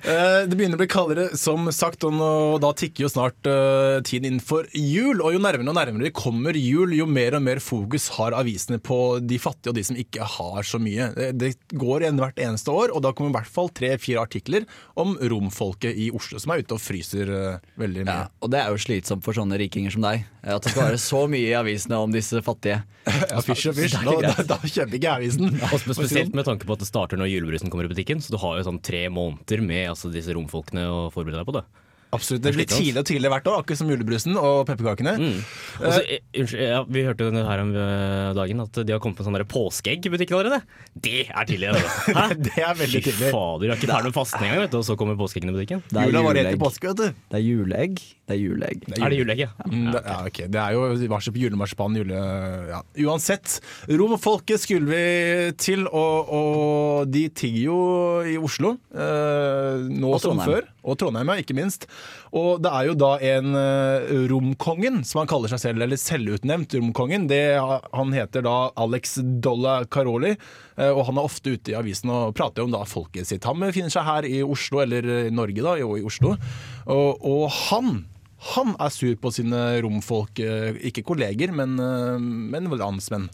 Eh, 0.07 0.45
Det 0.47 0.55
begynner 0.57 0.77
å 0.77 0.81
bli 0.81 0.89
kaldere, 0.91 1.27
som 1.39 1.67
sagt, 1.75 2.03
og 2.07 2.13
nå, 2.15 2.27
da 2.63 2.69
tikker 2.77 3.05
jo 3.05 3.09
snart 3.11 3.47
uh, 3.49 3.97
tiden 4.07 4.27
inn 4.33 4.41
for 4.43 4.66
jul. 4.75 5.21
Og 5.23 5.35
jo 5.35 5.41
nærmere 5.41 5.71
og 5.71 5.77
nærmere 5.77 6.11
kommer 6.15 6.57
jul, 6.57 6.95
jo 6.97 7.07
mer 7.09 7.37
og 7.37 7.43
mer 7.45 7.61
fokus 7.63 8.09
har 8.17 8.35
avisene 8.37 8.79
på 8.83 9.19
de 9.23 9.39
fattige 9.41 9.73
og 9.73 9.77
de 9.77 9.85
som 9.87 9.99
ikke 9.99 10.27
har 10.37 10.67
så 10.67 10.79
mye. 10.81 11.09
Det, 11.15 11.29
det 11.39 11.51
går 11.77 12.05
igjen 12.05 12.21
hvert 12.21 12.41
eneste 12.43 12.73
år, 12.73 12.93
og 12.95 13.03
da 13.05 13.13
kommer 13.15 13.33
i 13.33 13.37
hvert 13.39 13.53
fall 13.57 13.71
tre-fire 13.75 14.23
artikler 14.23 14.67
om 14.99 15.15
romfolket 15.21 15.97
i 15.97 16.09
Oslo 16.15 16.41
som 16.41 16.53
er 16.53 16.63
ute 16.63 16.77
og 16.77 16.83
fryser 16.83 17.31
eh, 17.33 17.69
veldig 17.79 18.05
mye. 18.07 18.17
Ja, 18.25 18.31
og 18.43 18.53
det 18.53 18.61
er 18.61 18.73
jo 18.73 18.81
slitsomt 18.81 19.25
for 19.25 19.37
sånne 19.37 19.59
rikinger 19.61 19.93
som 19.93 20.05
deg. 20.05 20.27
At 20.47 20.63
det 20.63 20.71
skal 20.71 20.91
være 20.91 21.01
så 21.01 21.23
mye 21.29 21.49
i 21.49 21.55
avisene 21.57 21.99
om 21.99 22.13
disse 22.13 22.43
fattige. 22.45 22.83
Ja, 23.27 23.39
fysj 23.43 23.69
og 23.71 23.77
fysj. 23.77 23.95
Da, 24.03 24.13
da, 24.23 24.43
da 24.47 24.57
kjøper 24.59 24.97
ikke 24.97 25.07
jeg 25.07 25.13
avisen. 25.21 25.59
Og 25.71 25.79
spesielt 25.79 26.35
med 26.35 26.47
tanke 26.47 26.67
på 26.67 26.75
at 26.75 26.81
det 26.83 26.89
starter 26.89 27.19
når 27.19 27.29
julebrusen 27.31 27.71
kommer 27.71 27.87
i 27.87 27.91
butikken. 27.91 28.19
Så 28.23 28.33
du 28.33 28.39
har 28.41 28.57
jo 28.59 28.65
sånn 28.67 28.81
tre 28.83 29.05
måneder 29.13 29.63
med 29.63 29.93
altså, 29.93 30.11
disse 30.11 30.35
romfolkene 30.35 30.83
å 30.91 30.99
forberede 31.13 31.39
deg 31.39 31.47
på 31.47 31.55
det. 31.55 31.63
Absolutt. 32.15 32.43
Det 32.45 32.53
blir 32.55 32.67
tidligere 32.69 33.03
og 33.03 33.07
tidligere 33.09 33.33
hvert 33.33 33.47
år, 33.51 33.61
akkurat 33.61 33.79
som 33.81 33.89
julebrusen 33.91 34.37
og 34.39 34.61
pepperkakene. 34.69 35.13
Mm. 35.19 35.39
eh, 35.89 36.13
unnskyld, 36.39 36.61
ja, 36.63 36.79
vi 36.87 37.03
hørte 37.03 37.27
jo 37.27 37.43
her 37.49 37.63
om 37.63 37.73
eh, 37.75 38.29
dagen 38.37 38.63
at 38.63 38.79
de 38.79 38.95
har 38.95 39.01
kommet 39.03 39.19
med 39.19 39.27
sånne 39.27 39.47
påskeegg 39.51 40.07
i 40.07 40.11
butikken 40.13 40.37
allerede. 40.39 40.61
Det 40.95 41.25
er 41.27 41.49
tidlig! 41.49 41.73
Altså. 41.73 41.89
Hæ? 42.17 42.27
Det 42.47 42.63
er 42.63 42.77
veldig 42.79 43.01
Fy 43.01 43.09
tidlig. 43.09 43.31
fader, 43.35 43.65
vi 43.65 43.73
er 43.73 43.81
ikke 43.81 43.91
ferdig 43.91 44.11
med 44.11 44.17
fasten 44.17 44.45
engang, 44.47 44.63
vet 44.63 44.75
du, 44.75 44.79
og 44.79 44.87
så 44.87 44.97
kommer 44.99 45.19
påskeeggene 45.19 45.51
i 45.51 45.57
butikken. 45.57 45.83
Det 45.91 45.99
er 45.99 46.07
Jula 46.07 46.23
var 46.23 46.39
rett 46.39 46.45
i 46.45 46.53
juleegg. 46.53 46.63
påske, 46.63 46.93
vet 46.93 47.01
du. 47.01 47.19
Det 47.27 47.41
er 47.41 47.43
juleegg. 47.43 47.99
Det 48.27 48.35
er 48.35 48.41
juleegg. 48.41 48.87
Er 48.97 49.11
det 49.11 49.19
juleegg, 49.19 49.43
ja? 49.43 49.51
Mm, 49.67 49.91
det, 49.91 50.03
ja, 50.07 50.17
okay. 50.31 50.47
det 50.51 50.63
er 50.63 50.77
jo 50.77 51.11
varsel 51.11 51.35
på 51.35 51.43
julemarsipan, 51.43 51.99
jule... 51.99 52.23
Ja. 52.71 52.81
Uansett. 53.07 53.59
Romfolket 53.87 54.63
skulle 54.63 54.87
vi 54.87 55.03
til, 55.59 55.85
og, 55.87 56.31
og 56.39 57.11
de 57.11 57.27
tigger 57.35 57.61
jo 57.67 57.77
i 58.27 58.39
Oslo. 58.39 58.77
Eh, 58.95 59.85
nå 59.91 60.15
Og 60.15 60.23
som 60.23 60.39
før. 60.39 60.67
Og 60.87 60.97
Trondheim, 60.99 61.29
ikke 61.35 61.55
minst. 61.57 61.85
Og 62.35 62.61
det 62.63 62.71
er 62.71 62.87
jo 62.89 62.97
da 62.97 63.11
en 63.33 63.57
eh, 63.59 64.11
romkongen, 64.31 65.01
som 65.07 65.21
han 65.21 65.29
kaller 65.29 65.51
seg 65.51 65.63
selv, 65.63 65.83
eller 65.83 65.99
selvutnevnt 65.99 66.77
romkongen. 66.79 67.27
Det, 67.31 67.41
han 67.59 68.15
heter 68.15 68.45
da 68.47 68.57
Alex 68.79 69.17
Dolla 69.43 69.81
Caroli, 69.91 70.35
eh, 70.77 70.91
og 70.91 71.05
han 71.09 71.19
er 71.19 71.29
ofte 71.29 71.57
ute 71.57 71.73
i 71.73 71.77
avisen 71.77 72.13
og 72.13 72.35
prater 72.37 72.65
om 72.65 72.73
da 72.73 72.85
folket 72.87 73.29
sitt. 73.29 73.47
Han 73.47 73.63
befinner 73.63 73.93
seg 73.93 74.07
her 74.07 74.27
i 74.29 74.39
Oslo, 74.45 74.81
eller 74.85 75.27
i 75.27 75.33
Norge 75.33 75.65
da, 75.65 75.75
jo 75.81 75.97
i 75.99 76.05
Oslo. 76.07 76.37
Og, 76.87 77.25
og 77.27 77.49
han 77.67 77.99
han 78.53 78.75
er 78.77 78.91
sur 78.93 79.15
på 79.17 79.31
sine 79.33 79.59
romfolk, 79.81 80.37
eh, 80.45 80.75
ikke 80.85 81.01
kolleger, 81.07 81.49
men, 81.57 81.73
men 82.53 82.67
landsmenn. 82.69 83.25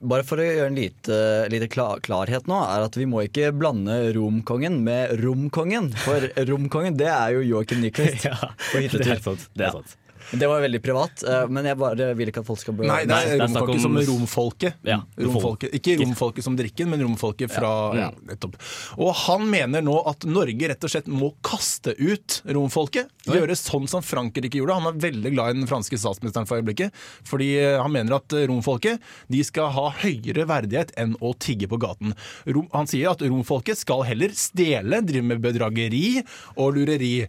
Bare 0.00 0.24
for 0.24 0.40
å 0.40 0.44
gjøre 0.44 0.70
en 0.70 0.76
lite, 0.78 1.16
lite 1.52 1.66
klar, 1.68 2.00
klarhet 2.00 2.46
nå, 2.48 2.56
er 2.64 2.86
at 2.86 2.94
vi 2.96 3.04
må 3.08 3.20
ikke 3.26 3.50
blande 3.52 3.98
romkongen 4.16 4.78
med 4.86 5.12
romkongen. 5.20 5.90
For 6.06 6.24
romkongen, 6.48 6.96
det 6.96 7.10
er 7.12 7.34
jo 7.36 7.42
Joakim 7.44 7.82
Nyquist 7.84 8.24
Ja, 8.30 8.38
på 8.70 8.80
det 8.80 9.04
er 9.04 9.20
sant. 9.20 9.44
Det 9.52 9.68
er 9.68 9.76
sant. 9.76 9.98
Det 10.30 10.48
var 10.50 10.60
veldig 10.64 10.80
privat, 10.84 11.22
eh, 11.26 11.46
men 11.50 11.68
jeg 11.70 11.78
bare 11.80 12.10
vil 12.18 12.30
ikke 12.32 12.42
at 12.44 12.48
folk 12.48 12.60
skal 12.62 12.76
bør... 12.78 12.88
Nei, 12.90 13.00
det 13.08 13.16
er 13.16 13.40
romfolket 13.42 13.74
om- 13.74 13.84
som 13.86 13.98
romfolket. 14.10 14.80
Ja, 14.86 14.98
romfolket. 15.18 15.74
Ikke 15.80 15.96
romfolket 16.02 16.46
som 16.46 16.56
drikken, 16.58 16.90
men 16.92 17.02
romfolket 17.04 17.52
fra 17.54 17.72
ja, 17.98 18.08
nettopp. 18.30 18.58
Og 19.00 19.12
han 19.26 19.46
mener 19.50 19.84
nå 19.84 19.96
at 20.10 20.26
Norge 20.28 20.70
rett 20.72 20.86
og 20.86 20.92
slett 20.92 21.08
må 21.10 21.32
kaste 21.46 21.94
ut 21.98 22.40
romfolket. 22.46 23.10
Gjøre 23.30 23.56
sånn 23.58 23.88
som 23.90 24.04
Frankrike 24.04 24.60
gjorde. 24.60 24.78
Han 24.80 24.90
er 24.92 25.00
veldig 25.02 25.32
glad 25.34 25.54
i 25.54 25.60
den 25.60 25.68
franske 25.70 25.98
statsministeren 26.00 26.48
for 26.48 26.60
øyeblikket. 26.60 26.94
Fordi 27.28 27.50
eh, 27.60 27.78
han 27.80 27.92
mener 27.94 28.18
at 28.20 28.32
eh, 28.36 28.46
romfolket 28.50 29.00
de 29.30 29.42
skal 29.46 29.72
ha 29.76 29.88
høyere 30.02 30.46
verdighet 30.50 30.94
enn 31.00 31.16
å 31.20 31.34
tigge 31.40 31.68
på 31.70 31.78
gaten. 31.82 32.14
Rom, 32.48 32.68
han 32.74 32.88
sier 32.90 33.12
at 33.12 33.22
romfolket 33.26 33.78
skal 33.80 34.04
heller 34.08 34.32
stjele, 34.36 35.02
drive 35.06 35.26
med 35.32 35.42
bedrageri 35.44 36.20
og 36.56 36.74
lureri. 36.78 37.26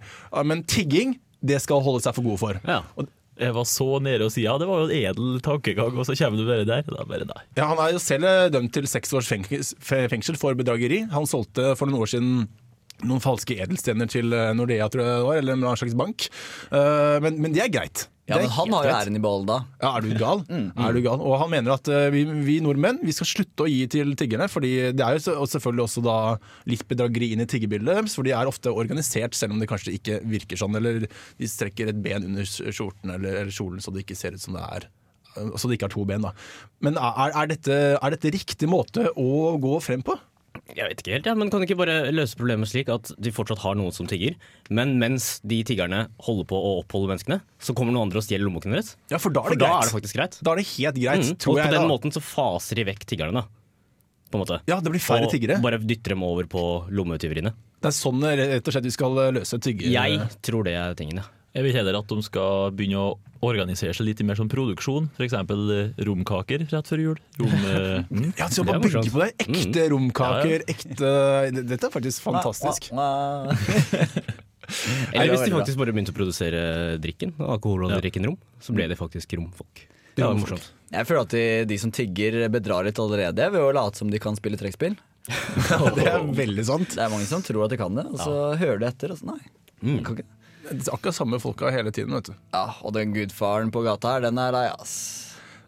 Men 0.48 0.64
tigging, 0.70 1.18
det 1.42 1.58
skal 1.64 1.82
holde 1.84 2.04
seg 2.06 2.16
for 2.18 2.26
gode 2.28 2.40
for. 2.42 2.60
Ja. 2.68 2.82
Og 2.96 3.10
Jeg 3.42 3.56
var 3.56 3.66
så 3.66 3.86
nede 4.04 4.26
og 4.28 4.32
si 4.34 4.44
ja, 4.44 4.54
det 4.62 4.68
var 4.70 4.84
jo 4.84 4.90
en 4.92 4.94
edel 4.94 5.40
tankegang, 5.42 5.96
og 5.98 6.06
så 6.06 6.14
kommer 6.20 6.38
du 6.38 6.46
bare 6.46 6.66
der. 6.68 6.84
Da 6.86 7.06
bare 7.10 7.26
nei. 7.26 7.42
Ja, 7.58 7.66
Han 7.72 7.80
er 7.82 7.94
jo 7.96 8.02
selv 8.04 8.28
dømt 8.54 8.74
til 8.76 8.86
seks 8.92 9.14
års 9.18 9.30
fengsel, 9.32 10.38
for 10.38 10.54
bedrageri. 10.60 11.04
Han 11.14 11.26
solgte 11.26 11.72
for 11.80 11.90
noen 11.90 12.04
år 12.04 12.12
siden 12.12 12.44
noen 13.02 13.24
falske 13.24 13.56
edelstener 13.58 14.06
til 14.12 14.30
eh, 14.38 14.52
Nordea, 14.54 14.86
tror 14.94 15.02
jeg 15.02 15.10
det 15.18 15.26
var, 15.26 15.38
eller 15.42 15.58
en 15.58 15.78
slags 15.80 15.96
bank. 15.98 16.28
Eh, 16.70 17.18
Men, 17.24 17.40
men 17.42 17.56
det 17.56 17.64
er 17.66 17.72
greit. 17.74 18.04
Ja, 18.32 18.38
er 18.40 18.46
men 18.46 18.54
han 18.56 18.74
har 18.76 18.88
jo 18.88 18.94
æren 18.96 19.18
i 19.18 19.22
behold 19.24 19.48
da. 19.50 19.58
Ja, 19.82 19.92
er 19.98 20.06
du 20.06 20.14
gal? 20.18 20.44
Er 20.50 20.96
du 20.96 21.02
gal? 21.04 21.20
Og 21.22 21.36
han 21.42 21.52
mener 21.52 21.76
at 21.76 21.90
eh, 21.92 22.08
vi, 22.14 22.24
vi 22.48 22.58
nordmenn 22.64 23.02
vi 23.04 23.16
skal 23.16 23.30
slutte 23.30 23.66
å 23.66 23.70
gi 23.70 23.84
til 23.92 24.16
tiggerne, 24.20 24.48
fordi 24.52 24.72
det 24.96 25.06
er 25.06 25.20
jo 25.20 25.48
selvfølgelig 25.52 25.86
også 25.86 26.06
da 26.06 26.18
litt 26.72 26.86
bedrageri 26.90 27.32
inn 27.36 27.44
i 27.44 27.50
tiggerbildet 27.50 27.92
deres, 27.92 28.16
for 28.18 28.28
de 28.28 28.34
er 28.38 28.50
ofte 28.50 28.72
organisert, 28.72 29.36
selv 29.38 29.56
om 29.56 29.62
det 29.62 29.70
kanskje 29.72 29.96
ikke 30.00 30.22
virker 30.32 30.60
sånn, 30.60 30.80
eller 30.80 31.06
de 31.06 31.52
strekker 31.52 31.92
et 31.92 32.02
ben 32.02 32.32
under 32.32 32.48
skjorten 32.48 33.14
eller, 33.14 33.44
eller 33.44 33.54
kjolen 33.54 33.84
så 33.84 33.94
det 33.94 34.06
ikke 34.06 34.20
ser 34.20 34.38
ut 34.38 34.44
som 34.44 34.58
det 34.58 34.66
er 34.78 34.88
eh, 35.36 35.54
så 35.56 35.68
det 35.68 35.78
ikke 35.78 35.90
har 35.90 35.96
to 35.98 36.08
ben. 36.08 36.26
da. 36.26 36.34
Men 36.86 37.00
er, 37.00 37.36
er, 37.36 37.52
dette, 37.52 37.80
er 37.98 38.16
dette 38.16 38.34
riktig 38.34 38.70
måte 38.72 39.10
å 39.20 39.58
gå 39.62 39.78
frem 39.84 40.06
på? 40.06 40.18
Jeg 40.76 40.88
vet 40.88 41.02
ikke 41.04 41.14
helt, 41.18 41.26
ja, 41.28 41.34
men 41.36 41.50
Kan 41.52 41.62
du 41.62 41.66
ikke 41.68 41.78
bare 41.82 42.12
løse 42.16 42.38
problemet 42.40 42.70
slik 42.72 42.90
at 42.94 43.12
de 43.20 43.32
fortsatt 43.36 43.60
har 43.60 43.76
noen 43.76 43.92
som 43.96 44.08
tigger, 44.08 44.36
men 44.70 44.98
mens 45.02 45.40
de 45.44 45.64
tiggerne 45.68 46.06
holder 46.24 46.46
på 46.48 46.56
å 46.56 46.72
oppholde 46.84 47.10
menneskene, 47.12 47.42
så 47.60 47.76
kommer 47.76 47.92
noen 47.96 48.08
andre 48.08 48.22
og 48.22 48.24
stjeler 48.28 48.46
lommeboken 48.48 48.72
deres? 48.76 48.96
Ja, 49.12 49.18
for 49.20 49.30
da 49.36 49.42
er 49.42 49.52
For 49.52 49.56
det 49.56 49.60
da 49.60 49.68
greit. 49.68 49.82
er 49.82 49.90
det 49.90 49.96
faktisk 49.98 50.16
greit. 50.20 50.38
Da 50.42 50.52
er 50.54 50.62
det 50.62 50.68
helt 50.78 50.96
greit, 50.96 51.26
Mm. 51.28 51.38
tror 51.38 51.52
og 51.54 51.58
jeg. 51.58 51.68
på 51.68 51.74
den 51.76 51.82
da. 51.82 51.88
måten 51.92 52.12
så 52.16 52.22
faser 52.24 52.76
de 52.76 52.84
vekk 52.86 53.06
tiggerne, 53.06 53.34
da. 53.34 53.44
På 54.32 54.40
en 54.40 54.46
måte. 54.46 54.62
Ja, 54.68 54.80
det 54.80 54.92
blir 54.94 55.02
færre 55.04 55.26
og 55.28 55.32
tiggere. 55.32 55.62
bare 55.62 55.78
dytter 55.78 56.10
dem 56.16 56.24
over 56.24 56.44
på 56.48 56.88
lommetyveriene. 56.90 57.52
Det 57.82 57.88
er 57.90 57.96
sånn 57.98 58.24
eh, 58.24 58.38
rett 58.56 58.68
og 58.68 58.72
slett 58.74 58.84
vi 58.88 58.92
skal 58.96 59.12
løse 59.36 59.60
tigger... 59.60 59.90
Jeg 59.92 60.30
tror 60.42 60.64
det 60.64 60.76
er 60.78 60.94
tingen, 60.96 61.18
ja. 61.18 61.24
Jeg 61.52 61.66
vil 61.66 61.74
heller 61.76 61.98
at 62.00 62.08
de 62.08 62.24
skal 62.24 62.72
begynne 62.76 63.00
å 63.02 63.08
organisere 63.44 63.92
seg 63.98 64.06
litt 64.08 64.22
mer 64.24 64.38
som 64.40 64.48
produksjon. 64.52 65.10
F.eks. 65.18 65.34
romkaker 66.08 66.64
rett 66.72 66.92
før 66.92 67.02
jul. 67.04 67.18
Rom, 67.42 67.56
eh, 67.74 68.06
Ja, 68.40 68.48
så 68.54 68.64
bare 68.68 68.80
bygge 68.84 69.12
på 69.12 69.20
det. 69.24 69.32
Ekte 69.44 69.88
romkaker, 69.92 70.64
ekte 70.72 71.12
Dette 71.58 71.90
er 71.90 71.94
faktisk 71.94 72.24
fantastisk. 72.24 72.92
Eller 75.12 75.34
hvis 75.34 75.44
de 75.44 75.52
faktisk 75.52 75.80
bare 75.82 75.92
begynte 75.92 76.14
å 76.14 76.16
produsere 76.16 76.62
drikken, 77.04 77.34
alkohol 77.44 77.90
og 77.90 77.98
drikken 78.00 78.30
rom, 78.30 78.38
så 78.64 78.72
ble 78.78 78.88
det 78.88 78.96
faktisk 79.00 79.36
romfolk. 79.36 79.88
Det 80.16 80.24
var 80.24 80.38
morsomt. 80.38 80.72
Jeg 80.92 81.08
føler 81.08 81.24
at 81.26 81.34
de, 81.36 81.46
de 81.68 81.78
som 81.80 81.92
tigger, 81.96 82.38
bedrar 82.52 82.88
litt 82.88 83.00
allerede 83.00 83.48
ved 83.52 83.64
å 83.64 83.72
late 83.76 84.00
som 84.00 84.12
de 84.12 84.20
kan 84.24 84.38
spille 84.40 84.60
trekkspill. 84.60 84.96
Det 85.98 86.06
er 86.08 86.24
veldig 86.36 86.64
sant. 86.68 86.96
Det 86.96 87.04
er 87.04 87.12
mange 87.12 87.28
som 87.30 87.44
tror 87.46 87.68
at 87.68 87.74
de 87.74 87.78
kan 87.80 87.94
det, 87.96 88.08
og 88.10 88.18
så 88.20 88.36
hører 88.60 88.80
de 88.82 88.88
etter. 88.90 89.12
Og 89.14 89.20
så 89.20 89.28
nei. 89.30 89.42
Mm. 89.84 90.00
Kan 90.06 90.18
ikke. 90.18 90.30
Det. 90.64 90.88
Er 90.88 90.94
akkurat 90.94 91.18
samme 91.18 91.40
folka 91.42 91.72
hele 91.74 91.92
tiden, 91.92 92.14
vet 92.16 92.32
du. 92.32 92.38
Ja, 92.54 92.68
og 92.82 92.94
den 92.98 93.14
gudfaren 93.16 93.72
på 93.74 93.84
gata 93.86 94.16
her, 94.16 94.26
den 94.30 94.40
er 94.42 94.56
deg, 94.56 94.72
ass. 94.80 94.96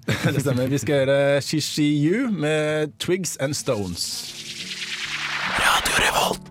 Det 0.07 0.41
stemmer. 0.43 0.67
Vi 0.67 0.77
skal 0.83 1.03
gjøre 1.05 1.41
Shishi 1.41 1.85
You 2.03 2.31
med 2.31 2.91
Twigs 2.99 3.37
and 3.39 3.55
Stones. 3.55 4.07
Radio 5.63 5.93
Revolt. 6.03 6.43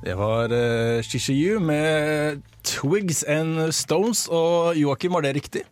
Det 0.00 0.14
var 0.16 0.48
uh, 0.48 1.02
Shishiyu 1.04 1.60
med 1.60 2.40
Twigs 2.64 3.22
and 3.22 3.72
Stones. 3.72 4.28
Og 4.32 4.76
Joakim, 4.76 5.12
var 5.12 5.20
det 5.20 5.34
riktig? 5.36 5.62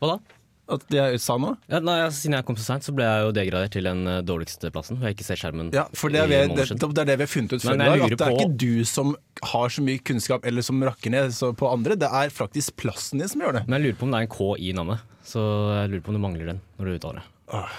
Hva 0.00 0.16
da? 0.16 0.35
At 0.66 0.82
jeg 0.90 1.20
sa 1.22 1.36
nå? 1.38 1.52
Ja, 1.70 1.78
nei, 1.78 2.00
altså, 2.02 2.24
siden 2.24 2.34
jeg 2.34 2.46
kom 2.48 2.56
så 2.58 2.64
seint, 2.66 2.82
så 2.86 2.94
ble 2.96 3.06
jeg 3.06 3.22
jo 3.22 3.34
degradert 3.36 3.74
til 3.76 3.86
den 3.86 4.00
eh, 4.10 4.18
dårligste 4.26 4.70
plassen. 4.74 4.98
Hvor 4.98 5.06
jeg 5.06 5.14
ikke 5.14 5.26
ser 5.28 5.38
skjermen. 5.38 5.68
Ja, 5.76 5.84
for 5.94 6.10
det 6.10 6.24
er, 6.24 6.32
vi, 6.32 6.40
det, 6.58 6.66
det 6.74 7.04
er 7.04 7.10
det 7.12 7.16
vi 7.20 7.26
har 7.28 7.30
funnet 7.30 7.54
ut 7.54 7.62
før 7.62 7.76
i 7.76 7.80
dag. 7.84 8.02
At 8.08 8.16
det 8.16 8.26
er 8.26 8.34
ikke 8.34 8.58
du 8.64 8.84
som 8.90 9.14
har 9.52 9.70
så 9.76 9.84
mye 9.86 10.02
kunnskap, 10.02 10.46
eller 10.48 10.66
som 10.66 10.82
rakker 10.82 11.14
ned 11.14 11.30
så 11.36 11.52
på 11.54 11.70
andre. 11.70 11.94
Det 12.00 12.10
er 12.10 12.34
faktisk 12.34 12.74
plassen 12.82 13.22
din 13.22 13.30
som 13.30 13.46
gjør 13.46 13.60
det. 13.60 13.64
Men 13.68 13.78
jeg 13.78 13.86
lurer 13.86 14.00
på 14.00 14.08
om 14.08 14.16
det 14.16 14.24
er 14.24 14.26
en 14.26 14.34
K 14.34 14.50
i 14.58 14.74
navnet. 14.74 15.06
Så 15.26 15.46
jeg 15.82 15.94
lurer 15.94 16.04
på 16.06 16.14
om 16.14 16.18
du 16.18 16.22
mangler 16.26 16.52
den 16.54 16.62
når 16.80 16.90
du 16.90 16.98
uttaler 16.98 17.22
det. 17.22 17.30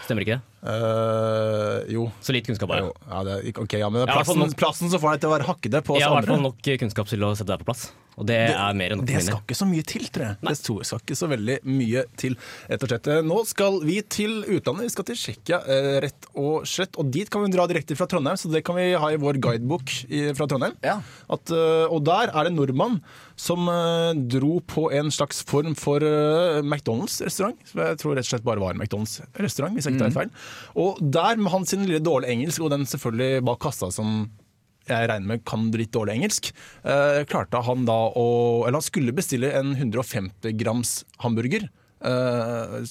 Stemmer 0.07 0.23
ikke 0.23 0.37
det? 0.37 0.43
Eh, 0.67 1.93
jo. 1.93 2.07
Så 2.21 2.35
litt 2.35 2.47
kunnskap 2.47 2.71
har 2.73 2.83
jo. 2.83 2.89
jeg. 2.91 3.05
Ja, 3.11 3.21
det 3.27 3.37
er, 3.37 3.61
ok, 3.63 3.77
ja, 3.79 3.89
men 3.93 4.03
Ja, 4.03 4.17
plassen, 4.17 4.41
nok- 4.41 4.57
plassen 4.59 4.91
så 4.91 4.99
får 4.99 5.15
deg 5.15 5.23
til 5.23 5.29
å 5.29 5.35
være 5.37 5.47
hakkete 5.47 5.83
på 5.83 5.95
oss 5.95 6.01
Jeg 6.01 6.09
har 6.09 6.17
i 6.17 6.25
hvert 6.25 6.33
fall 6.35 6.43
nok 6.43 6.61
kunnskap 6.83 7.07
til 7.07 7.23
å 7.23 7.31
sette 7.35 7.53
deg 7.53 7.63
på 7.63 7.71
plass. 7.71 7.89
Og 8.17 8.25
det, 8.25 8.37
er 8.49 8.73
mer 8.73 8.95
enn 8.95 9.03
nok 9.03 9.09
Det 9.11 9.19
skal 9.21 9.41
ikke 9.43 9.57
så 9.59 9.67
mye 9.69 9.85
til, 9.85 10.07
tror 10.09 10.23
jeg. 10.25 10.37
Det 10.41 10.55
skal 10.89 11.01
ikke 11.03 11.17
så 11.19 11.27
veldig 11.29 11.57
mye 11.69 12.03
til, 12.17 12.33
rett 12.65 12.85
og 12.85 12.89
slett. 12.89 13.09
Nå 13.29 13.37
skal 13.45 13.77
vi 13.85 13.99
til 14.01 14.39
utlandet. 14.41 14.87
Vi 14.87 14.93
skal 14.95 15.05
til 15.11 15.19
Tsjekkia, 15.21 15.59
eh, 15.69 15.99
rett 16.01 16.25
og 16.33 16.65
slett. 16.65 16.97
Og 16.97 17.11
dit 17.13 17.29
kan 17.29 17.45
vi 17.45 17.51
dra 17.53 17.67
direkte 17.69 17.95
fra 17.95 18.09
Trondheim, 18.09 18.39
så 18.41 18.49
det 18.49 18.63
kan 18.65 18.75
vi 18.79 18.89
ha 18.97 19.11
i 19.13 19.21
vår 19.21 19.37
guidebok 19.37 19.93
fra 20.35 20.49
Trondheim. 20.49 20.73
Ja. 20.81 20.97
At, 21.29 21.53
eh, 21.53 21.85
og 21.85 22.03
der 22.09 22.33
er 22.33 22.47
det 22.47 22.53
en 22.55 22.57
nordmann 22.57 23.01
som 23.37 23.69
eh, 23.69 24.17
dro 24.33 24.57
på 24.65 24.87
en 24.97 25.13
slags 25.13 25.43
form 25.45 25.75
for 25.77 26.01
eh, 26.01 26.63
McDonald's-restaurant. 26.65 27.61
Som 27.69 27.83
jeg 27.85 28.01
tror 28.01 28.17
rett 28.17 28.25
og 28.25 28.31
slett 28.33 28.47
bare 28.47 28.63
var 28.65 28.73
en 28.73 28.81
McDonald's-restaurant, 28.81 29.77
hvis 29.77 29.85
jeg 29.85 29.93
ikke 29.93 30.01
tar 30.01 30.09
helt 30.09 30.21
feil. 30.23 30.33
Og 30.75 30.99
der, 31.01 31.37
med 31.37 31.51
hans 31.53 31.73
lille 31.77 32.03
dårlige 32.03 32.35
engelsk, 32.37 32.61
og 32.61 32.73
den 32.73 32.85
selvfølgelig 32.89 33.45
bak 33.47 33.61
kassa 33.63 33.91
som 33.93 34.29
jeg 34.87 35.09
regner 35.11 35.33
med 35.33 35.43
kan 35.47 35.67
litt 35.75 35.91
dårlig 35.91 36.15
engelsk, 36.15 36.53
eh, 36.87 37.25
klarte 37.27 37.59
han 37.63 37.83
da 37.87 37.97
å 38.15 38.27
Eller 38.63 38.79
han 38.79 38.85
skulle 38.85 39.15
bestille 39.15 39.51
en 39.51 39.75
150 39.75 40.55
grams 40.55 41.03
hamburger. 41.19 41.69
eh, 42.01 42.83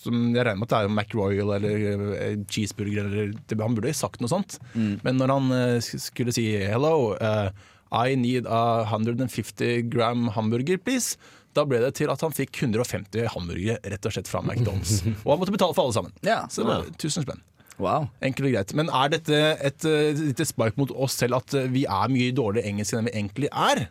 som 0.00 0.30
jeg 0.32 0.44
regner 0.46 0.60
med 0.60 0.68
at 0.68 0.72
det 0.72 0.78
er 0.80 0.94
McRoyal 0.94 1.50
eller 1.56 1.82
eh, 2.16 2.38
cheeseburger. 2.48 3.10
Eller, 3.10 3.34
han 3.60 3.76
burde 3.76 3.92
sagt 3.96 4.22
noe 4.22 4.32
sånt. 4.32 4.58
Men 5.04 5.20
når 5.20 5.34
han 5.34 5.52
eh, 5.56 5.80
skulle 5.80 6.32
si 6.32 6.46
'hello, 6.56 7.16
uh, 7.20 7.50
I 7.90 8.14
need 8.14 8.46
a 8.46 8.86
150 8.86 9.90
gram 9.90 10.28
hamburger, 10.28 10.78
please', 10.78 11.16
da 11.56 11.64
ble 11.66 11.80
det 11.82 11.94
til 11.98 12.10
at 12.12 12.22
han 12.24 12.34
fikk 12.34 12.62
150 12.62 13.30
hamburgere 13.34 13.78
rett 13.92 14.06
og 14.06 14.14
slett 14.14 14.30
fra 14.30 14.42
McDonald's. 14.44 15.00
og 15.24 15.32
han 15.32 15.40
måtte 15.42 15.54
betale 15.54 15.76
for 15.76 15.88
alle 15.88 15.96
sammen. 15.96 16.14
Ja. 16.26 16.42
Så 16.50 16.62
det 16.62 16.70
var 16.70 16.90
1000 16.92 17.26
spenn. 17.26 17.46
Wow. 17.80 18.10
Enkelt 18.24 18.50
og 18.50 18.54
greit. 18.54 18.74
Men 18.76 18.90
er 18.92 19.14
dette 19.14 19.38
et 19.56 19.86
uh, 19.88 20.10
lite 20.18 20.44
spark 20.48 20.76
mot 20.80 20.92
oss 20.92 21.16
selv 21.16 21.40
at 21.40 21.56
eh, 21.56 21.70
vi 21.72 21.86
er 21.88 22.12
mye 22.12 22.34
dårligere 22.36 22.68
engelsk 22.68 22.98
enn 22.98 23.08
vi 23.08 23.16
egentlig 23.16 23.48
er? 23.48 23.86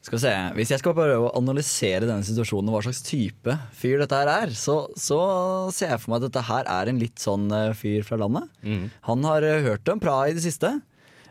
Skal 0.00 0.16
vi 0.16 0.22
se, 0.22 0.32
Hvis 0.56 0.70
jeg 0.72 0.80
skal 0.80 0.94
prøve 0.96 1.26
å 1.28 1.32
analysere 1.36 2.06
denne 2.08 2.24
situasjonen 2.24 2.70
og 2.70 2.78
hva 2.78 2.84
slags 2.86 3.02
type 3.04 3.56
fyr 3.76 4.00
dette 4.00 4.16
her 4.16 4.30
er, 4.32 4.54
så, 4.56 4.86
så 4.96 5.18
ser 5.76 5.92
jeg 5.92 6.00
for 6.00 6.14
meg 6.14 6.22
at 6.22 6.30
dette 6.30 6.44
her 6.48 6.70
er 6.72 6.88
en 6.88 7.00
litt 7.02 7.20
sånn 7.20 7.50
eh, 7.52 7.74
fyr 7.76 8.06
fra 8.08 8.16
landet. 8.22 8.48
Han 9.10 9.28
har 9.28 9.44
eh, 9.44 9.60
hørt 9.66 9.92
om 9.92 10.00
Praha 10.00 10.30
i 10.30 10.38
det 10.38 10.44
siste. 10.46 10.78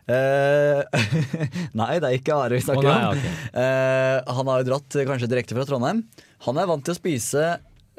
Eh, 0.10 0.82
nei, 1.80 1.94
det 2.02 2.08
er 2.08 2.18
ikke 2.18 2.38
Are 2.38 2.58
vi 2.58 2.66
snakker 2.66 2.88
oh, 2.88 2.90
nei, 2.90 3.14
om. 3.14 3.40
Eh, 3.62 4.18
han 4.40 4.52
har 4.52 4.62
jo 4.62 4.70
dratt 4.72 4.98
eh, 4.98 5.08
kanskje 5.08 5.30
direkte 5.30 5.58
fra 5.58 5.68
Trondheim. 5.70 6.04
Han 6.48 6.62
er 6.62 6.70
vant 6.70 6.86
til 6.86 6.96
å 6.96 6.98
spise 6.98 7.50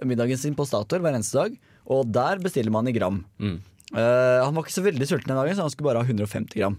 middagen 0.07 0.40
sin 0.40 0.57
på 0.59 0.67
Statoil 0.67 1.05
hver 1.05 1.14
eneste 1.14 1.38
dag, 1.38 1.59
og 1.90 2.09
der 2.11 2.40
bestiller 2.43 2.75
man 2.75 2.88
i 2.88 2.95
gram. 2.97 3.21
Mm. 3.43 3.59
Han 3.90 4.55
var 4.55 4.62
ikke 4.62 4.73
så 4.73 4.85
veldig 4.87 5.07
sulten 5.09 5.33
den 5.33 5.37
dagen, 5.37 5.57
så 5.59 5.64
han 5.67 5.73
skulle 5.73 5.90
bare 5.90 6.00
ha 6.00 6.07
150 6.07 6.57
gram. 6.57 6.79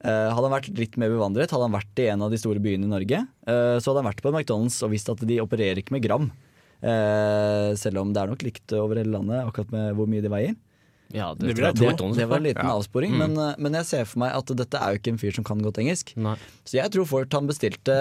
Hadde 0.00 0.40
han 0.40 0.54
vært 0.54 0.70
litt 0.74 0.96
mer 0.98 1.12
bevandret, 1.12 1.52
hadde 1.52 1.68
han 1.68 1.76
vært 1.76 2.00
i 2.00 2.08
en 2.10 2.24
av 2.24 2.32
de 2.32 2.40
store 2.40 2.62
byene 2.64 2.88
i 2.88 2.90
Norge, 2.90 3.20
så 3.44 3.84
hadde 3.84 4.00
han 4.00 4.08
vært 4.08 4.22
på 4.24 4.32
en 4.32 4.38
McDonald's 4.40 4.80
og 4.82 4.90
visst 4.94 5.12
at 5.12 5.20
de 5.28 5.36
opererer 5.44 5.82
ikke 5.82 5.94
med 5.94 6.06
gram. 6.08 6.30
Selv 7.76 8.00
om 8.00 8.10
det 8.16 8.24
er 8.24 8.32
nok 8.32 8.46
likt 8.48 8.74
over 8.80 8.98
hele 8.98 9.14
landet, 9.14 9.44
akkurat 9.44 9.76
med 9.76 10.00
hvor 10.00 10.10
mye 10.10 10.24
de 10.24 10.32
veier. 10.32 10.56
Ja, 11.14 11.34
Det 11.34 11.54
det, 11.54 11.74
det. 11.78 11.96
Det 12.16 12.26
var 12.28 12.36
en 12.38 12.42
liten 12.42 12.66
Ja. 12.66 12.74
avsporing, 12.76 13.12
men, 13.16 13.36
eh, 13.38 13.54
men 13.58 13.72
jeg 13.74 13.84
ser 13.86 14.04
for 14.04 14.18
meg 14.18 14.32
at 14.34 14.46
dette 14.46 14.74
er 14.74 14.92
jo 14.94 14.98
ikke 14.98 15.12
en 15.12 15.18
fyr 15.18 15.32
som 15.34 15.44
kan 15.44 15.58
godt 15.62 15.78
engelsk. 15.78 16.16
Nei. 16.16 16.34
Så 16.64 16.72
jeg 16.80 16.90
tror 16.90 17.06
fort 17.06 17.32
han 17.32 17.46
bestilte 17.46 17.94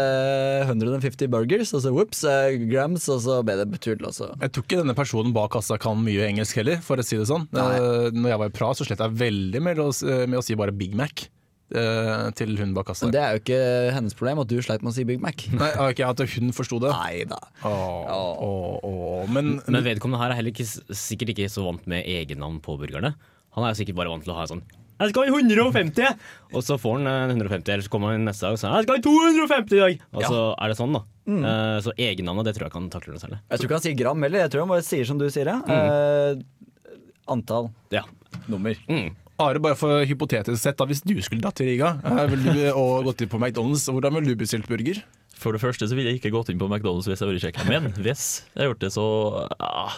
150 0.65 1.27
burgers, 1.29 1.73
og 1.73 1.81
så 1.85 1.91
whoops, 1.93 2.23
eh, 2.23 2.57
grams, 2.69 3.07
og 3.09 3.21
så 3.21 3.39
ble 3.45 3.57
det 3.61 3.67
betydelig 3.71 4.09
også. 4.09 4.31
Jeg 4.41 4.51
tror 4.55 4.63
ikke 4.65 4.81
denne 4.81 4.95
personen 4.97 5.33
bak 5.35 5.51
kassa 5.55 5.77
kan 5.81 5.97
mye 6.03 6.25
engelsk 6.31 6.55
heller, 6.55 6.81
for 6.81 6.97
å 6.97 7.05
si 7.05 7.17
det 7.19 7.27
sånn. 7.29 7.47
Nei. 7.55 7.69
Eh, 7.77 8.11
Når 8.15 8.29
jeg 8.31 8.39
var 8.39 8.45
i 8.49 8.55
Praha, 8.57 8.73
så 8.75 8.85
slet 8.87 8.99
jeg 8.99 9.11
veldig 9.21 9.61
med 9.61 9.77
å, 9.77 9.89
med 10.27 10.39
å 10.39 10.43
si 10.43 10.55
bare 10.55 10.71
Big 10.75 10.93
Mac 10.95 11.11
eh, 11.25 11.29
til 11.69 12.55
hun 12.59 12.73
bak 12.77 12.85
kassa. 12.91 13.09
Det 13.11 13.19
er 13.21 13.35
jo 13.35 13.41
ikke 13.41 13.59
hennes 13.95 14.13
problem 14.17 14.43
at 14.43 14.51
du 14.51 14.59
sleit 14.61 14.83
med 14.85 14.93
å 14.93 14.95
si 14.95 15.05
Big 15.07 15.21
Mac. 15.23 15.47
Nei, 15.61 15.71
okay, 15.87 16.05
At 16.05 16.21
hun 16.35 16.53
forsto 16.55 16.77
det? 16.83 16.93
Nei 16.93 17.25
da. 17.29 17.39
Åh, 17.65 18.15
åh, 18.45 18.85
åh. 18.85 19.27
Men, 19.33 19.57
Men 19.65 19.85
vedkommende 19.87 20.21
her 20.21 20.35
er 20.35 20.39
heller 20.41 20.53
ikke, 20.53 20.67
sikkert 20.93 21.33
ikke 21.33 21.49
så 21.51 21.65
vant 21.65 21.85
med 21.89 22.05
egennavn 22.05 22.61
på 22.63 22.77
burgerne. 22.79 23.15
Han 23.57 23.65
er 23.65 23.77
sikkert 23.77 23.97
bare 23.97 24.13
vant 24.13 24.25
til 24.27 24.35
å 24.35 24.39
ha 24.39 24.47
sånn 24.51 24.63
jeg 24.95 25.11
skal 25.11 25.27
ha 25.27 25.39
150! 25.41 26.21
Og 26.55 26.61
så 26.63 26.77
får 26.79 27.01
han 27.01 27.09
eh, 27.11 27.33
150, 27.33 27.71
eller 27.73 27.83
så 27.83 27.91
kommer 27.91 28.13
han 28.13 28.23
neste 28.23 28.45
dag 28.45 28.55
og 28.55 28.61
sier 28.61 28.71
jeg 28.77 28.85
skal 28.85 28.95
ha 28.95 29.03
250 29.03 29.75
i 29.75 29.81
dag! 29.81 30.05
Og 30.15 30.23
så 30.23 30.37
er 30.55 30.71
det 30.71 30.77
sånn, 30.79 30.95
da. 30.95 31.01
Eh, 31.35 31.79
så 31.83 31.93
egennavnet, 31.99 32.47
det 32.47 32.53
tror 32.55 32.65
jeg 32.65 32.71
ikke 32.71 32.79
han 32.79 32.87
takler 32.93 33.17
noe 33.17 33.23
særlig. 33.25 33.39
Jeg 33.43 33.59
tror 33.59 33.67
ikke 33.67 33.79
han 33.79 33.85
sier 33.89 33.97
gram 33.99 34.23
heller, 34.23 34.45
jeg 34.45 34.53
tror 34.53 34.63
han 34.63 34.71
bare 34.71 34.85
sier 34.87 35.09
som 35.09 35.19
du 35.19 35.25
sier 35.33 35.51
det. 35.51 35.57
Uh, 35.67 36.39
antall 37.35 37.67
Ja. 37.91 38.05
nummer. 38.47 38.79
Mm. 38.87 39.11
Are, 39.41 39.59
bare 39.59 39.75
for 39.75 40.05
hypotetisk 40.07 40.61
sett, 40.61 40.77
da, 40.79 40.87
hvis 40.87 41.03
du 41.03 41.15
skulle 41.19 41.43
dratt 41.43 41.57
til 41.59 41.67
Riga 41.67 41.97
eh, 42.07 42.35
du, 42.39 42.49
og 42.71 43.09
gått 43.09 43.25
inn 43.25 43.31
på 43.31 43.39
McDonald's, 43.41 43.83
hvordan 43.91 44.15
ville 44.15 44.31
du 44.31 44.39
bestilt 44.39 44.69
burger? 44.71 45.01
For 45.35 45.51
det 45.51 45.59
første 45.59 45.89
så 45.91 45.97
ville 45.97 46.13
jeg 46.13 46.21
ikke 46.21 46.31
gått 46.31 46.51
inn 46.53 46.61
på 46.61 46.69
McDonald's 46.69 47.09
hvis 47.09 47.19
jeg 47.19 47.27
var 47.27 47.35
i 47.35 47.41
Tsjekkia. 47.43 47.65
Men 47.67 47.89
hvis 47.99 48.27
jeg 48.53 48.61
har 48.61 48.69
gjort 48.71 48.85
det, 48.85 48.91
så 48.95 49.07
ah, 49.59 49.97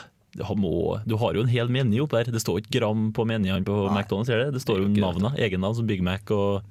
må, 0.57 0.71
Du 1.05 1.17
har 1.21 1.37
jo 1.37 1.45
en 1.45 1.51
hel 1.51 1.69
meny 1.69 2.01
oppe 2.01 2.17
der. 2.17 2.33
Det 2.33 2.41
står 2.41 2.63
ikke 2.63 2.79
gram 2.79 3.11
på 3.13 3.27
menyene 3.29 3.61
på 3.67 3.77
McDonald's. 3.91 4.31
Det? 4.31 4.49
det 4.57 4.63
står 4.63 4.81
jo 4.81 4.89
navnene. 4.95 5.35
Egennavn 5.37 5.77
som 5.77 5.89
Big 5.89 6.01
Mac 6.05 6.33
og 6.33 6.65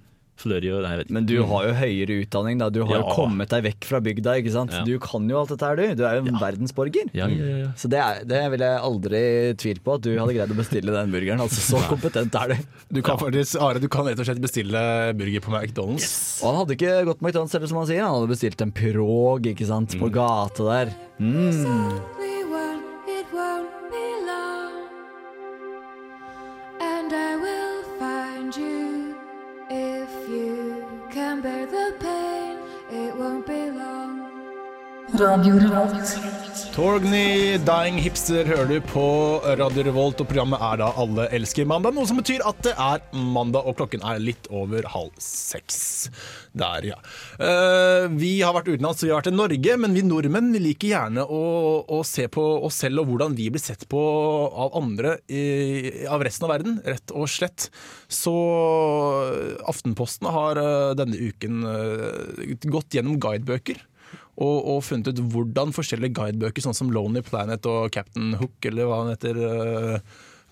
Og 0.44 0.52
nei, 0.84 0.90
jeg 0.92 1.00
vet 1.00 1.08
ikke. 1.08 1.16
Men 1.16 1.26
du 1.28 1.34
har 1.48 1.66
jo 1.66 1.72
høyere 1.78 2.16
utdanning, 2.22 2.58
da. 2.60 2.68
Du 2.72 2.82
har 2.84 3.00
jo 3.00 3.14
kommet 3.16 3.50
deg 3.52 3.64
vekk 3.66 3.88
fra 3.88 4.00
bygda, 4.04 4.34
ikke 4.42 4.52
sant. 4.52 4.74
Ja. 4.76 4.82
Du 4.86 4.94
kan 5.02 5.24
jo 5.30 5.38
alt 5.40 5.52
dette 5.54 5.70
her, 5.70 5.80
du. 5.80 5.94
Du 5.96 6.04
er 6.06 6.18
jo 6.18 6.26
en 6.28 6.40
verdensborger. 6.40 7.10
Ja, 7.16 7.28
ja, 7.32 7.40
ja, 7.40 7.56
ja. 7.64 7.70
Så 7.80 7.90
det, 7.92 8.02
er, 8.02 8.22
det 8.28 8.42
vil 8.52 8.64
jeg 8.66 8.82
aldri 8.90 9.22
tvile 9.62 9.84
på 9.86 9.96
at 9.96 10.04
du 10.06 10.12
hadde 10.12 10.36
greid 10.36 10.54
å 10.54 10.58
bestille 10.58 10.96
den 10.96 11.14
burgeren. 11.14 11.42
Altså, 11.46 11.64
så 11.64 11.82
kompetent 11.92 12.36
er 12.42 12.54
du. 12.54 12.56
Du 12.98 13.02
kan, 13.06 13.20
faktisk, 13.22 13.58
Are, 13.64 13.82
du 13.82 13.88
kan 13.92 14.08
rett 14.08 14.20
og 14.20 14.28
slett 14.28 14.42
bestille 14.44 14.82
burger 15.16 15.44
på 15.44 15.54
McDonald's. 15.54 16.10
Og 16.42 16.50
han 16.52 16.60
hadde 16.62 16.76
ikke 16.78 16.98
gått 17.10 17.22
på 17.22 17.28
McDonald's, 17.30 17.56
eller 17.56 17.72
som 17.72 17.80
han 17.82 17.90
sier. 17.90 18.04
Han 18.04 18.18
hadde 18.20 18.34
bestilt 18.36 18.66
en 18.66 18.74
pirog 18.76 19.48
ikke 19.52 19.68
sant, 19.68 19.96
på 20.00 20.12
gata 20.12 20.68
der. 20.70 20.96
Mm. 21.16 22.35
Torgny 36.76 37.56
Dying 37.64 37.96
Hipster 38.04 38.44
hører 38.44 38.66
du 38.68 38.82
på 38.84 39.04
Radio 39.56 39.86
Revolt, 39.86 40.18
og 40.20 40.28
programmet 40.28 40.60
er 40.60 40.82
da 40.82 40.90
Alle 41.00 41.24
elsker 41.32 41.64
mandag. 41.64 41.94
Noe 41.96 42.04
som 42.04 42.18
betyr 42.20 42.44
at 42.44 42.58
det 42.66 42.74
er 42.76 43.00
mandag, 43.16 43.64
og 43.64 43.78
klokken 43.78 44.04
er 44.04 44.20
litt 44.20 44.50
over 44.52 44.84
halv 44.92 45.14
seks. 45.22 45.78
Der, 46.52 46.90
ja. 46.90 46.98
Uh, 47.40 48.12
vi 48.12 48.34
har 48.44 48.52
vært 48.58 48.68
utenlands, 48.68 49.06
vi 49.06 49.08
har 49.08 49.22
vært 49.22 49.32
i 49.32 49.38
Norge, 49.38 49.78
men 49.80 49.96
vi 49.96 50.04
nordmenn 50.04 50.52
liker 50.60 50.92
gjerne 50.92 51.24
å, 51.24 51.42
å 51.88 52.02
se 52.04 52.28
på 52.28 52.44
oss 52.68 52.82
selv 52.84 53.06
og 53.06 53.14
hvordan 53.14 53.40
vi 53.40 53.48
blir 53.54 53.64
sett 53.64 53.88
på 53.88 54.04
av 54.52 54.76
andre 54.76 55.16
i, 55.32 56.04
av 56.12 56.28
resten 56.28 56.44
av 56.44 56.58
verden, 56.58 56.80
rett 56.84 57.16
og 57.16 57.24
slett. 57.32 57.70
Så 58.12 58.36
Aftenposten 59.64 60.28
har 60.28 60.60
eh, 60.60 60.94
denne 61.00 61.16
uken 61.16 61.68
eh, 61.72 62.56
gått 62.68 63.00
gjennom 63.00 63.16
guidebøker 63.22 63.80
og, 64.36 64.56
og 64.68 64.84
funnet 64.84 65.10
ut 65.12 65.24
hvordan 65.32 65.74
forskjellige 65.76 66.16
guidebøker, 66.18 66.64
sånn 66.64 66.76
som 66.76 66.92
Lonely 66.92 67.24
Planet 67.26 67.66
og 67.70 67.90
Captain 67.94 68.36
Hook, 68.40 68.56
eller 68.68 68.88
hva 68.88 69.02
han 69.02 69.12
heter 69.14 69.42
øh, 69.42 69.98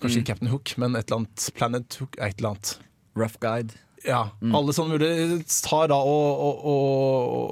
Kanskje 0.03 0.21
mm. 0.21 0.27
Captain 0.27 0.51
Hook, 0.51 0.75
men 0.81 0.97
et 0.97 1.07
eller 1.07 1.23
annet 1.23 1.49
Planet 1.55 1.97
Hook, 2.01 2.17
et 2.19 2.39
eller 2.39 2.55
annet. 2.55 2.77
Rough 3.15 3.39
guide. 3.39 3.77
Ja, 4.05 4.19
Alle 4.53 4.73
sånne 4.75 4.99
mulige 4.99 5.39
tar 5.65 5.87
da 5.89 5.97
og, 5.97 6.41
og, 6.45 6.59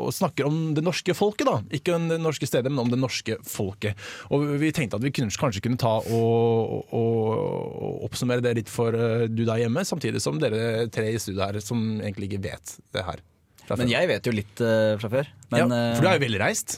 og, 0.03 0.11
snakker 0.13 0.45
om 0.45 0.59
det 0.77 0.83
norske 0.85 1.15
folket, 1.17 1.47
da. 1.49 1.55
Ikke 1.73 1.95
om 1.95 2.05
det 2.11 2.19
norske 2.21 2.45
stedet, 2.45 2.69
men 2.69 2.83
om 2.83 2.91
det 2.91 2.99
norske 3.01 3.39
folket. 3.47 3.97
Og 4.29 4.45
vi 4.61 4.69
tenkte 4.75 4.99
at 4.99 5.05
vi 5.05 5.13
kunne, 5.15 5.33
kanskje 5.33 5.63
kunne 5.65 5.81
ta 5.81 5.95
og, 6.03 6.93
og, 6.93 7.33
og 7.33 8.05
oppsummere 8.09 8.45
det 8.45 8.57
litt 8.59 8.71
for 8.71 8.93
øh, 8.93 9.25
du 9.31 9.45
der 9.47 9.63
hjemme, 9.63 9.85
samtidig 9.87 10.21
som 10.21 10.37
dere 10.41 10.85
tre 10.93 11.09
i 11.13 11.21
studio 11.21 11.41
her 11.41 11.57
som 11.63 11.81
egentlig 12.03 12.29
ikke 12.29 12.43
vet 12.51 12.77
det 12.93 13.07
her. 13.07 13.23
Men 13.71 13.91
jeg 13.91 14.09
vet 14.09 14.27
jo 14.27 14.33
litt 14.35 14.63
uh, 14.63 14.95
fra 15.01 15.11
før. 15.11 15.29
Men, 15.53 15.61
ja, 15.63 15.67
for 15.95 16.03
du 16.03 16.07
er 16.09 16.13
eh, 16.13 16.17
jo 16.19 16.23
velreist. 16.25 16.77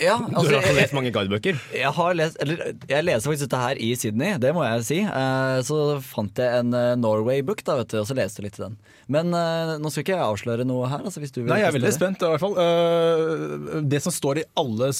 Ja, 0.00 0.16
Du 0.16 0.32
altså, 0.40 0.54
har 0.56 0.64
i 0.64 0.70
jeg, 0.70 0.76
lest 0.80 0.94
mange 0.96 1.10
guidebøker. 1.12 1.58
jeg, 1.76 1.90
har 1.96 2.14
lest, 2.16 2.38
eller, 2.40 2.62
jeg 2.88 3.04
leser 3.04 3.28
faktisk 3.30 3.44
dette 3.48 3.60
her 3.60 3.80
i 3.84 3.90
Sydney, 4.00 4.38
det 4.40 4.54
må 4.56 4.62
jeg 4.64 4.84
si. 4.88 4.98
Eh, 5.04 5.58
så 5.66 5.76
fant 6.04 6.40
jeg 6.40 6.62
en 6.62 6.72
eh, 6.76 6.94
Norway-book, 6.96 7.60
da, 7.66 7.76
vet 7.82 7.92
du, 7.92 7.98
og 8.00 8.08
så 8.08 8.16
leste 8.16 8.40
jeg 8.40 8.48
litt 8.48 8.58
i 8.60 8.64
den. 8.64 8.78
Men 9.10 9.34
eh, 9.36 9.74
nå 9.82 9.90
skal 9.92 10.04
ikke 10.06 10.14
jeg 10.16 10.24
avsløre 10.24 10.64
noe 10.68 10.88
her. 10.88 11.04
Altså, 11.04 11.20
hvis 11.20 11.34
du 11.34 11.42
vil 11.42 11.50
Nei, 11.52 11.58
jeg 11.60 11.68
er 11.72 11.76
veldig 11.76 11.92
spent. 11.96 12.24
i 12.24 12.30
hvert 12.32 12.44
fall. 12.44 12.56
Eh, 12.62 13.80
Det 13.92 14.00
som 14.04 14.14
står 14.14 14.40
i 14.40 14.46
alle 14.62 14.90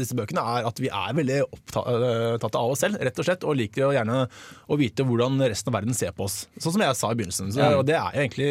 disse 0.00 0.16
bøkene, 0.18 0.42
er 0.58 0.68
at 0.70 0.80
vi 0.82 0.90
er 0.90 1.14
veldig 1.20 1.40
opptatt 1.46 2.56
av 2.58 2.72
oss 2.74 2.82
selv, 2.84 2.98
rett 3.04 3.18
og 3.22 3.26
slett. 3.28 3.46
Og 3.46 3.58
liker 3.60 3.86
jo 3.86 3.92
gjerne 3.94 4.22
å 4.70 4.80
vite 4.80 5.06
hvordan 5.06 5.38
resten 5.46 5.70
av 5.72 5.78
verden 5.80 5.94
ser 5.96 6.12
på 6.16 6.26
oss. 6.26 6.42
Sånn 6.58 6.74
som 6.74 6.82
jeg 6.84 6.96
sa 6.98 7.12
i 7.12 7.18
begynnelsen. 7.20 7.52
Så, 7.54 7.70
Og 7.78 7.86
det 7.88 7.96
er 8.00 8.10
jo 8.16 8.24
egentlig 8.26 8.50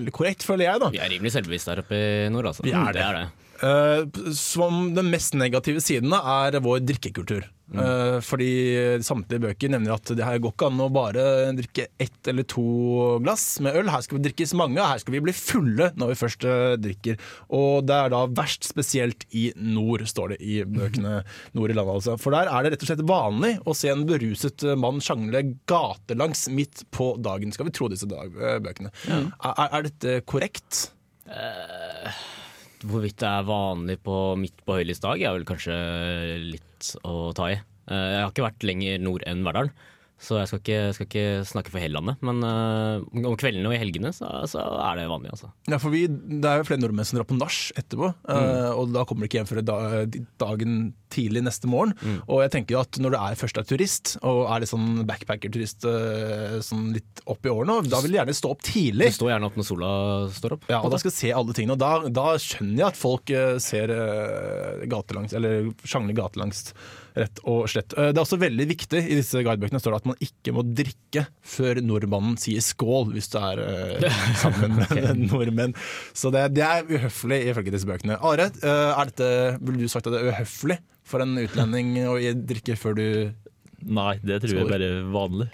veldig 0.00 0.14
korrekt, 0.16 0.46
føler 0.48 0.70
jeg. 0.72 0.82
da. 0.82 0.90
Vi 0.94 1.02
er 1.04 1.12
rimelig 1.12 1.34
selvbevisste 1.36 1.74
her 1.74 1.84
oppe 1.84 1.98
i 2.00 2.30
nord, 2.32 2.50
altså. 2.52 2.64
Vi 2.66 2.74
er 2.74 2.90
det. 2.96 3.00
det, 3.00 3.04
er 3.06 3.20
det. 3.20 3.26
Eh, 3.62 4.32
som 4.36 4.94
den 4.96 5.10
mest 5.12 5.36
negative 5.38 5.82
siden 5.84 6.12
da, 6.12 6.22
er 6.46 6.60
vår 6.64 6.82
drikkekultur. 6.86 7.52
Mm. 7.66 8.22
fordi 8.22 8.50
samtlige 9.02 9.42
bøker 9.42 9.70
nevner 9.72 9.96
at 9.96 10.10
det 10.14 10.22
her 10.22 10.38
går 10.38 10.52
ikke 10.52 10.68
an 10.68 10.82
å 10.84 10.86
bare 10.94 11.22
drikke 11.58 11.88
ett 11.98 12.28
eller 12.30 12.46
to 12.46 12.62
glass 13.24 13.58
med 13.64 13.74
øl. 13.80 13.90
Her 13.90 14.04
skal 14.06 14.20
vi 14.20 14.28
drikkes 14.28 14.54
mange, 14.58 14.78
og 14.78 14.86
her 14.86 15.02
skal 15.02 15.16
vi 15.16 15.22
bli 15.24 15.34
fulle 15.34 15.88
når 15.98 16.12
vi 16.12 16.18
først 16.20 16.46
eh, 16.46 16.76
drikker. 16.78 17.18
Og 17.58 17.88
det 17.88 17.98
er 17.98 18.14
da 18.14 18.22
verst 18.30 18.68
spesielt 18.70 19.26
i 19.34 19.48
nord, 19.58 20.06
står 20.06 20.36
det 20.36 20.40
i 20.46 20.60
bøkene 20.62 21.18
nord 21.58 21.74
i 21.74 21.78
landet. 21.78 21.98
Altså. 21.98 22.16
For 22.22 22.38
der 22.38 22.52
er 22.52 22.62
det 22.62 22.76
rett 22.76 22.86
og 22.86 22.92
slett 22.92 23.04
vanlig 23.10 23.52
å 23.66 23.76
se 23.76 23.90
en 23.90 24.06
beruset 24.08 24.66
eh, 24.66 24.78
mann 24.86 25.02
sjangle 25.02 25.42
gatelangs 25.66 26.46
midt 26.54 26.86
på 26.94 27.16
dagen, 27.18 27.50
skal 27.50 27.66
vi 27.66 27.74
tro 27.74 27.90
disse 27.90 28.06
bøkene. 28.06 28.94
Mm. 29.10 29.30
Er, 29.42 29.62
er 29.66 29.90
dette 29.90 30.20
korrekt? 30.30 30.84
Hvorvidt 32.84 33.16
det 33.22 33.28
er 33.30 33.46
vanlig 33.48 33.96
på 34.04 34.16
midt 34.40 34.58
på 34.66 34.76
høylys 34.76 35.00
dag, 35.00 35.22
er 35.22 35.32
vel 35.36 35.46
kanskje 35.48 35.76
litt 36.42 36.90
å 37.08 37.32
ta 37.36 37.48
i. 37.54 37.56
Eh, 37.88 38.08
Jeg 38.12 38.22
har 38.24 38.32
ikke 38.34 38.44
vært 38.50 38.66
lenger 38.68 38.98
nord 39.00 39.24
enn 39.26 39.44
Verdalen, 39.46 39.72
så 40.16 40.38
jeg 40.40 40.48
skal 40.48 40.60
ikke, 40.62 40.80
skal 40.96 41.06
ikke 41.10 41.24
snakke 41.44 41.72
for 41.72 41.82
hele 41.82 41.98
landet. 41.98 42.22
Men 42.24 42.40
uh, 42.40 43.04
om 43.28 43.36
kveldene 43.36 43.68
og 43.68 43.76
i 43.76 43.80
helgene 43.80 44.14
så, 44.16 44.30
så 44.48 44.62
er 44.64 45.00
det 45.00 45.08
vanlig, 45.10 45.34
altså. 45.34 45.50
Ja, 45.68 45.78
for 45.82 45.92
vi, 45.92 46.06
Det 46.08 46.48
er 46.48 46.62
jo 46.62 46.68
flere 46.70 46.80
nordmenn 46.80 47.08
som 47.08 47.18
drar 47.18 47.28
på 47.28 47.36
nach 47.36 47.58
etterpå, 47.76 48.08
eh, 48.32 48.70
og 48.72 48.94
da 48.94 49.04
kommer 49.08 49.24
de 49.24 49.28
ikke 49.30 49.40
hjem 49.42 49.50
før 49.50 49.60
da, 49.66 49.76
dagen 50.40 50.78
tidlig 51.12 51.42
neste 51.44 51.68
morgen. 51.70 51.94
Og 52.26 52.42
jeg 52.44 52.52
tenker 52.54 52.76
jo 52.76 52.82
at 52.82 52.98
når 53.02 53.14
du 53.14 53.18
er 53.20 53.64
turist, 53.68 54.16
og 54.26 54.42
er 54.48 54.64
litt 54.64 54.72
sånn 54.72 55.04
backpacker-turist 55.08 55.86
uh, 55.88 56.58
sånn 56.64 56.90
litt 56.96 57.22
opp 57.28 57.46
i 57.46 57.52
årene, 57.52 57.78
da 57.90 58.00
vil 58.02 58.14
du 58.14 58.18
gjerne 58.18 58.36
stå 58.36 58.52
opp 58.56 58.64
tidlig. 58.66 59.12
Du 59.12 59.18
står 59.20 59.34
gjerne 59.34 59.50
opp 59.50 59.58
når 59.60 59.68
sola 59.68 59.90
står 60.36 60.56
opp. 60.56 60.68
Ja, 60.72 60.80
og 60.80 60.92
da 60.92 61.00
skal 61.02 61.12
du 61.12 61.18
se 61.18 61.32
alle 61.36 61.56
tingene, 61.56 61.76
og 61.76 61.82
da, 61.82 61.92
da 62.08 62.36
skjønner 62.40 62.82
jeg 62.82 62.88
at 62.88 63.00
folk 63.00 63.32
eh, 63.34 63.56
ser 63.62 63.92
uh, 63.92 64.86
gatelangs, 64.90 65.36
eller 65.36 65.70
sjangler 65.84 66.16
gatelangs, 66.18 66.70
rett 67.16 67.40
og 67.48 67.66
slett. 67.70 67.94
Eh, 67.96 68.10
det 68.12 68.20
er 68.20 68.24
også 68.24 68.38
veldig 68.40 68.66
viktig 68.70 69.00
i 69.00 69.18
disse 69.18 69.40
guidebøkene 69.44 69.80
står 69.82 69.94
det 69.94 70.00
at 70.02 70.08
man 70.10 70.20
ikke 70.26 70.54
må 70.56 70.64
drikke 70.66 71.24
før 71.46 71.80
nordmannen 71.84 72.36
sier 72.40 72.64
skål, 72.64 73.10
hvis 73.14 73.30
du 73.32 73.38
er 73.40 73.62
uh, 73.62 74.20
sammen 74.42 74.78
med 74.82 75.24
nordmenn. 75.26 75.76
Så 76.16 76.32
det, 76.34 76.46
det 76.56 76.64
er 76.66 76.88
uhøflig 76.90 77.42
ifølge 77.50 77.74
disse 77.74 77.88
bøkene. 77.88 78.20
Are, 78.20 78.50
eh, 78.52 78.92
er 78.92 79.12
dette, 79.12 79.30
ville 79.62 79.86
du 79.86 79.92
sagt 79.92 80.08
at 80.08 80.16
det 80.16 80.22
er 80.22 80.32
uhøflig 80.34 80.80
for 81.06 81.22
en 81.22 81.36
utlending 81.38 81.94
å 82.10 82.16
drikke 82.48 82.78
før 82.80 82.98
du 82.98 83.08
Nei, 83.86 84.16
det 84.24 84.40
tror 84.42 84.56
jeg 84.56 84.64
er 84.64 84.70
bare 84.72 84.86
er 84.88 85.02
vanlig. 85.14 85.46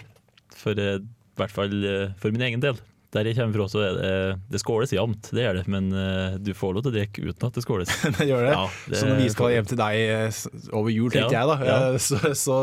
For 0.57 0.79
i 0.79 0.93
hvert 1.37 1.53
fall 1.53 1.73
for 2.17 2.33
min 2.33 2.45
egen 2.47 2.63
del. 2.63 2.79
Der 3.13 3.27
jeg 3.29 3.37
kommer 3.37 3.59
fra, 3.59 3.65
så 3.69 3.81
er 3.85 3.97
det, 3.99 4.11
det 4.49 4.59
skåles 4.63 4.93
jevnt, 4.95 5.29
det 5.35 5.43
gjør 5.45 5.59
det. 5.59 5.63
Men 5.69 5.89
eh, 5.93 6.37
du 6.41 6.51
får 6.57 6.75
lov 6.77 6.85
til 6.85 6.93
å 6.93 6.95
drikke 6.95 7.25
uten 7.27 7.47
at 7.49 7.57
det 7.59 7.63
skåles. 7.65 7.91
gjør 8.31 8.47
det? 8.47 8.53
Ja, 8.55 8.63
det 8.89 8.99
så 8.99 9.09
når 9.09 9.21
vi 9.21 9.27
skal 9.33 9.53
hjem 9.53 9.69
til 9.69 9.79
deg 9.83 9.99
eh, 10.03 10.39
over 10.73 10.93
jul, 10.93 11.11
tenker 11.13 11.37
Ja, 11.37 11.43
jeg 11.43 11.51
da, 11.51 11.57
ja. 11.69 11.75
eh, 11.93 11.99
så, 12.01 12.21
så 12.37 12.57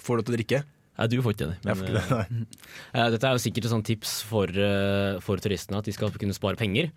får 0.00 0.08
du 0.08 0.22
lov 0.22 0.28
til 0.30 0.34
å 0.34 0.38
drikke. 0.38 0.62
Nei, 1.00 1.08
du 1.12 1.18
får 1.24 1.36
ikke 1.36 1.50
det. 1.52 1.58
Men, 1.64 1.76
får 1.80 1.90
ikke 1.90 2.00
det, 2.00 2.16
nei. 2.16 3.04
Dette 3.16 3.28
er 3.28 3.36
jo 3.36 3.44
sikkert 3.44 3.68
et 3.68 3.74
sånt 3.74 3.88
tips 3.88 4.14
for, 4.28 4.62
for 5.24 5.40
turistene, 5.44 5.80
at 5.80 5.88
de 5.88 5.94
skal 5.96 6.12
kunne 6.16 6.36
spare 6.36 6.60
penger. 6.60 6.90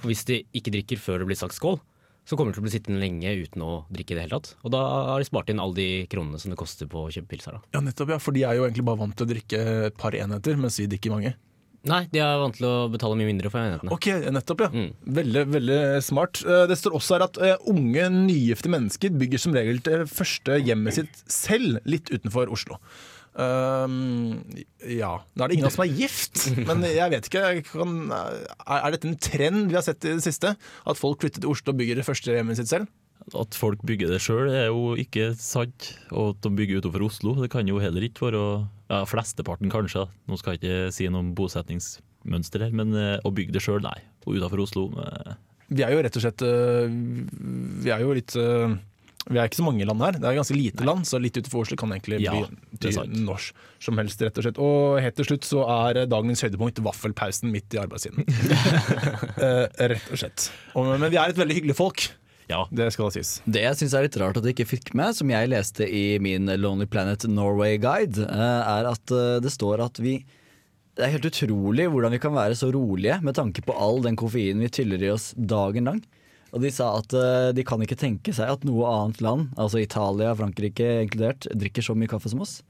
For 0.00 0.10
hvis 0.10 0.24
de 0.28 0.42
ikke 0.56 0.72
drikker 0.74 1.00
før 1.00 1.22
det 1.22 1.28
blir 1.30 1.38
sagt 1.40 1.56
skål, 1.56 1.78
så 2.26 2.34
kommer 2.34 2.50
de 2.50 2.56
til 2.58 2.64
å 2.64 2.66
bli 2.66 2.72
sittende 2.74 2.98
lenge 2.98 3.32
uten 3.38 3.62
å 3.62 3.72
drikke 3.94 4.12
i 4.12 4.18
det 4.18 4.24
hele 4.24 4.38
tatt. 4.40 4.56
Og 4.66 4.72
da 4.74 4.80
har 5.12 5.22
de 5.22 5.28
spart 5.28 5.50
inn 5.52 5.60
alle 5.62 5.76
de 5.78 5.88
kronene 6.10 6.40
som 6.42 6.50
det 6.50 6.58
koster 6.58 6.88
på 6.90 7.04
å 7.06 7.10
kjøpe 7.14 7.30
pils 7.36 7.46
her. 7.46 7.60
Da. 7.60 7.76
Ja, 7.76 7.82
nettopp, 7.86 8.10
ja, 8.16 8.18
for 8.22 8.34
de 8.34 8.42
er 8.48 8.58
jo 8.58 8.64
egentlig 8.66 8.84
bare 8.88 8.98
vant 9.04 9.14
til 9.16 9.28
å 9.28 9.30
drikke 9.30 9.60
et 9.92 9.98
par 10.00 10.16
enheter, 10.18 10.58
mens 10.58 10.80
vi 10.82 10.88
drikker 10.90 11.14
mange. 11.14 11.36
Nei, 11.86 12.02
de 12.10 12.20
er 12.22 12.38
vant 12.42 12.56
til 12.56 12.66
å 12.68 12.74
betale 12.90 13.16
mye 13.18 13.28
mindre 13.28 13.50
for 13.52 13.62
enhetene. 13.62 13.92
Ok, 13.94 14.08
nettopp, 14.34 14.64
ja. 14.66 14.70
Mm. 14.74 14.88
Veldig, 15.18 15.42
veldig 15.54 15.80
smart. 16.02 16.40
Eh, 16.46 16.64
Det 16.70 16.78
står 16.80 16.96
også 16.98 17.16
her 17.18 17.26
at 17.28 17.38
eh, 17.38 17.68
unge, 17.70 18.08
nygifte 18.14 18.72
mennesker 18.72 19.14
bygger 19.20 19.42
som 19.42 19.54
regel 19.54 19.78
det 19.86 20.00
første 20.10 20.58
hjemmet 20.66 20.98
sitt 20.98 21.22
selv, 21.30 21.78
litt 21.86 22.10
utenfor 22.10 22.50
Oslo. 22.52 22.80
Um, 23.36 24.38
ja. 24.88 25.10
Nå 25.36 25.44
er 25.44 25.50
det 25.52 25.56
ingen 25.58 25.66
av 25.66 25.68
oss 25.68 25.76
som 25.76 25.84
er 25.84 25.92
gift, 25.92 26.46
men 26.68 26.84
jeg 26.88 27.12
vet 27.12 27.26
ikke. 27.28 27.42
jeg 27.52 27.66
Kan, 27.68 27.96
er, 28.08 28.46
er 28.80 28.94
dette 28.96 29.10
en 29.10 29.18
trend 29.20 29.66
vi 29.68 29.76
har 29.76 29.84
sett 29.84 30.06
i 30.08 30.14
det 30.16 30.24
siste? 30.24 30.54
At 30.88 31.00
folk 31.00 31.20
flytter 31.22 31.44
til 31.44 31.52
Oslo 31.52 31.74
og 31.74 31.80
bygger 31.82 32.00
det 32.00 32.06
første 32.08 32.32
hjemmet 32.32 32.58
sitt 32.58 32.72
selv? 32.72 32.88
At 33.34 33.56
folk 33.58 33.80
bygger 33.86 34.12
det 34.12 34.20
sjøl 34.22 34.52
er 34.54 34.68
jo 34.68 34.92
ikke 35.02 35.32
sant, 35.40 35.88
og 36.14 36.36
at 36.36 36.44
de 36.46 36.52
bygger 36.60 36.78
utenfor 36.78 37.02
Oslo, 37.08 37.32
det 37.40 37.50
kan 37.50 37.66
jo 37.66 37.80
heller 37.82 38.04
ikke 38.06 38.28
være 38.28 38.42
ja, 38.86 39.00
Flesteparten 39.08 39.72
kanskje, 39.72 40.04
nå 40.30 40.38
skal 40.38 40.54
jeg 40.54 40.62
ikke 40.62 40.92
si 40.94 41.08
noe 41.10 41.24
om 41.24 41.32
bosetningsmønster 41.34 42.68
her, 42.68 42.76
men 42.76 42.94
eh, 42.94 43.16
å 43.26 43.32
bygge 43.34 43.56
det 43.56 43.62
sjøl, 43.64 43.80
nei. 43.82 43.96
Og 44.26 44.36
utenfor 44.38 44.62
Oslo 44.62 44.84
eh, 45.02 45.32
Vi 45.74 45.82
er 45.82 45.94
jo 45.94 46.04
rett 46.06 46.18
og 46.18 46.22
slett 46.22 46.44
eh, 46.46 46.92
Vi 47.82 47.90
er 47.94 48.02
jo 48.02 48.14
litt 48.14 48.34
Vi 48.34 49.38
er 49.38 49.46
ikke 49.46 49.58
så 49.58 49.66
mange 49.66 49.86
land 49.86 50.02
her. 50.02 50.18
Det 50.18 50.26
er 50.30 50.38
ganske 50.38 50.56
lite 50.58 50.86
land, 50.86 51.06
så 51.06 51.18
litt 51.22 51.38
utenfor 51.38 51.64
Oslo 51.64 51.78
kan 51.82 51.94
egentlig 51.96 52.20
Ja, 52.22 52.36
bli 52.46 53.24
norsk 53.26 53.64
som 53.82 53.98
helst, 53.98 54.22
rett 54.22 54.38
og 54.38 54.46
slett. 54.46 54.60
Og 54.62 55.00
helt 55.02 55.18
til 55.18 55.26
slutt 55.32 55.48
så 55.50 55.64
er 55.80 56.04
dagens 56.06 56.44
høydepunkt 56.46 56.78
vaffelpausen 56.86 57.50
midt 57.50 57.74
i 57.74 57.82
arbeidstiden. 57.82 58.22
Rett 59.90 60.14
og 60.14 60.22
slett. 60.22 60.46
Men 60.78 61.10
vi 61.10 61.18
er 61.18 61.34
et 61.34 61.42
veldig 61.42 61.58
hyggelig 61.58 61.78
folk. 61.78 62.06
Ja. 62.50 62.62
Det 62.70 62.88
skal 62.94 63.10
sies. 63.14 63.36
Det 63.44 63.64
jeg 63.64 63.78
syns 63.80 63.94
er 63.96 64.06
litt 64.06 64.18
rart 64.22 64.38
at 64.38 64.46
jeg 64.46 64.54
ikke 64.54 64.70
fikk 64.76 64.92
med, 64.98 65.16
som 65.18 65.30
jeg 65.32 65.50
leste 65.50 65.86
i 65.86 66.18
min 66.22 66.46
Lonely 66.60 66.86
Planet 66.90 67.26
Norway 67.30 67.78
Guide, 67.82 68.22
eh, 68.22 68.60
er 68.78 68.90
at 68.92 69.14
eh, 69.14 69.38
det 69.42 69.52
står 69.54 69.82
at 69.88 70.02
vi 70.02 70.20
Det 70.96 71.04
er 71.04 71.12
helt 71.12 71.26
utrolig 71.28 71.90
hvordan 71.92 72.14
vi 72.14 72.20
kan 72.22 72.32
være 72.32 72.54
så 72.56 72.70
rolige 72.72 73.18
med 73.20 73.34
tanke 73.36 73.60
på 73.60 73.74
all 73.76 74.00
den 74.00 74.16
koffeinen 74.16 74.62
vi 74.64 74.70
tyller 74.72 75.02
i 75.02 75.10
oss 75.12 75.34
dagen 75.36 75.90
lang. 75.90 76.00
Og 76.54 76.62
de 76.62 76.70
sa 76.72 76.94
at 77.02 77.12
eh, 77.12 77.50
de 77.52 77.64
kan 77.66 77.82
ikke 77.84 77.98
tenke 78.00 78.32
seg 78.32 78.48
at 78.48 78.64
noe 78.64 78.86
annet 78.88 79.20
land, 79.20 79.50
altså 79.60 79.82
Italia, 79.82 80.32
Frankrike 80.38 81.02
inkludert, 81.02 81.50
drikker 81.52 81.84
så 81.84 81.98
mye 81.98 82.08
kaffe 82.08 82.32
som 82.32 82.40
oss. 82.46 82.62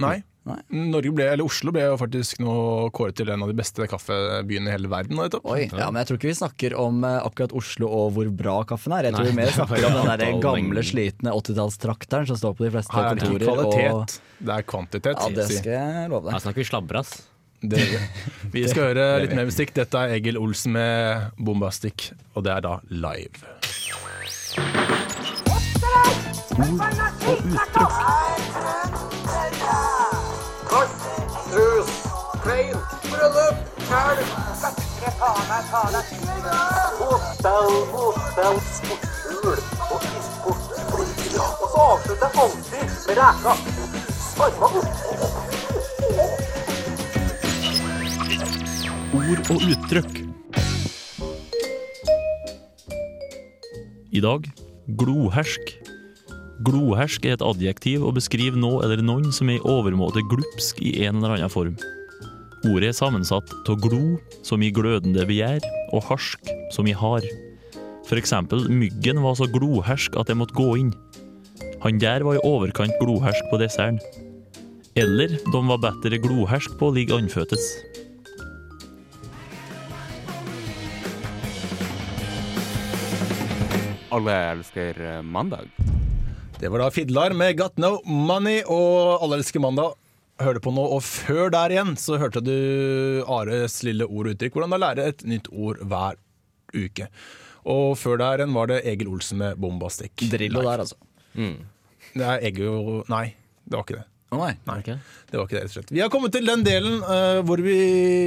Nei. 0.00 0.22
Nei. 0.46 0.60
Norge 0.92 1.10
ble, 1.10 1.24
eller 1.32 1.42
Oslo 1.48 1.72
ble 1.74 1.82
jo 1.88 1.96
faktisk 1.98 2.38
nå 2.38 2.52
kåret 2.94 3.16
til 3.18 3.32
en 3.34 3.42
av 3.42 3.48
de 3.50 3.56
beste 3.58 3.82
kaffebyene 3.90 4.70
i 4.70 4.74
hele 4.76 4.86
verden. 4.92 5.18
Oi, 5.18 5.64
ja, 5.66 5.88
Men 5.90 5.98
jeg 6.04 6.06
tror 6.12 6.20
ikke 6.20 6.28
vi 6.30 6.36
snakker 6.38 6.76
om 6.78 7.00
eh, 7.08 7.16
akkurat 7.26 7.54
Oslo 7.58 7.88
og 7.90 8.12
hvor 8.14 8.30
bra 8.30 8.60
kaffen 8.70 8.94
er. 8.94 9.08
Jeg 9.08 9.16
tror 9.16 9.26
Nei, 9.26 9.32
vi 9.32 9.38
mer 9.40 9.50
er 9.50 9.56
snakker 9.58 9.86
om 9.88 9.96
den 9.98 10.10
der 10.22 10.38
gamle, 10.44 10.84
slitne 10.86 11.34
80-tallstrakteren 11.34 12.30
som 12.30 12.38
står 12.38 12.54
på 12.60 12.66
de 12.68 12.70
fleste 12.76 12.94
Her 12.94 13.08
er 13.10 13.18
det 13.18 13.26
ikke 13.26 13.42
kvalitet, 13.42 13.90
og- 13.90 14.20
det 14.46 14.52
er 14.60 14.62
kvantitet. 14.70 15.16
Ja, 15.18 15.28
det 15.40 15.48
skal 15.50 15.72
jeg 15.72 16.10
love 16.12 16.28
deg. 16.28 16.36
Her 16.36 16.44
snakker 16.46 16.62
vi 16.62 16.68
slabras. 16.70 17.16
Det, 17.66 17.82
vi 18.52 18.66
skal 18.68 18.90
høre 18.92 19.06
litt 19.24 19.34
mer 19.34 19.48
musikk. 19.50 19.72
Dette 19.74 19.98
er 19.98 20.14
Egil 20.20 20.38
Olsen 20.38 20.76
med 20.76 21.32
Bombastic, 21.42 22.12
og 22.36 22.44
det 22.46 22.52
er 22.54 22.60
da 22.68 22.76
live. 22.92 23.42
Ord 26.56 26.76
og 27.26 27.42
uttrykk. 27.50 28.85
I 32.56 32.58
dag 54.24 54.48
glohersk. 54.96 55.74
Glohersk 56.64 57.28
er 57.28 57.36
et 57.36 57.44
adjektiv 57.44 58.08
og 58.08 58.16
beskriver 58.16 58.56
noe 58.56 58.80
eller 58.86 59.04
noen 59.04 59.28
som 59.28 59.52
er 59.52 59.60
i 59.60 59.68
overmåte 59.68 60.24
glupsk 60.32 60.80
i 60.80 60.96
en 61.04 61.20
eller 61.20 61.36
annen 61.36 61.52
form. 61.52 61.76
Ordet 62.66 62.88
er 62.90 62.94
sammensatt 62.96 63.50
av 63.70 63.76
glo, 63.78 64.16
som 64.42 64.62
i 64.64 64.72
glødende 64.74 65.22
begjær, 65.28 65.62
og 65.94 66.02
harsk, 66.08 66.48
som 66.74 66.88
i 66.90 66.94
hard. 66.96 67.26
For 68.08 68.18
eksempel, 68.18 68.64
myggen 68.70 69.20
var 69.22 69.36
så 69.38 69.46
glohersk 69.50 70.16
at 70.18 70.30
jeg 70.32 70.38
måtte 70.40 70.56
gå 70.56 70.72
inn. 70.80 70.90
Han 71.84 72.00
der 72.02 72.24
var 72.26 72.38
i 72.38 72.42
overkant 72.42 72.96
glohersk 72.98 73.46
på 73.52 73.60
desserten. 73.62 74.00
Eller 74.98 75.36
de 75.38 75.60
var 75.68 75.82
bedre 75.84 76.18
glohersk 76.18 76.74
på 76.80 76.88
å 76.88 76.94
ligge 76.96 77.14
andføttes. 77.14 77.68
Alle 84.16 84.38
elsker 84.54 84.98
eh, 85.02 85.22
mandag. 85.22 85.68
Det 86.56 86.72
var 86.72 86.86
da 86.86 86.90
Fidlar 86.90 87.36
med 87.36 87.58
Got 87.60 87.76
No 87.78 87.98
Money 88.08 88.62
og 88.64 89.22
Alle 89.22 89.42
elsker 89.42 89.62
mandag. 89.62 89.94
Hørte 90.42 90.60
på 90.60 90.72
nå, 90.76 90.82
og 90.92 91.00
før 91.00 91.48
der 91.54 91.72
igjen 91.72 91.94
så 91.96 92.18
hørte 92.20 92.42
du 92.44 92.52
Ares 93.32 93.78
lille 93.86 94.04
ord 94.04 94.28
og 94.28 94.34
uttrykk. 94.36 94.52
Hvordan 94.58 94.74
da 94.74 94.80
lære 94.82 95.06
et 95.12 95.24
nytt 95.24 95.48
ord 95.52 95.80
hver 95.80 96.18
uke. 96.76 97.06
Og 97.66 97.94
før 97.98 98.20
der 98.20 98.42
igjen 98.42 98.52
var 98.56 98.68
det 98.68 98.82
Egil 98.84 99.08
Olsen 99.14 99.40
med 99.40 99.56
Bombastikk. 99.62 100.26
Drillo 100.32 100.60
der, 100.66 100.84
altså. 100.84 100.98
Det 102.16 102.26
er 102.26 102.44
Egil 102.50 103.00
Nei, 103.12 103.24
det 103.64 103.78
var 103.78 103.86
ikke 103.86 103.98
det. 104.02 104.06
Å 104.26 104.38
nei. 104.40 104.54
Nei, 104.66 104.80
det 104.82 105.38
var 105.38 105.46
ikke 105.46 105.54
det, 105.54 105.60
rett 105.62 105.70
og 105.70 105.74
slett. 105.76 105.92
Vi 105.94 106.00
har 106.02 106.10
kommet 106.10 106.32
til 106.34 106.48
den 106.48 106.64
delen 106.66 106.96
uh, 107.06 107.44
hvor 107.46 107.60
vi 107.62 107.76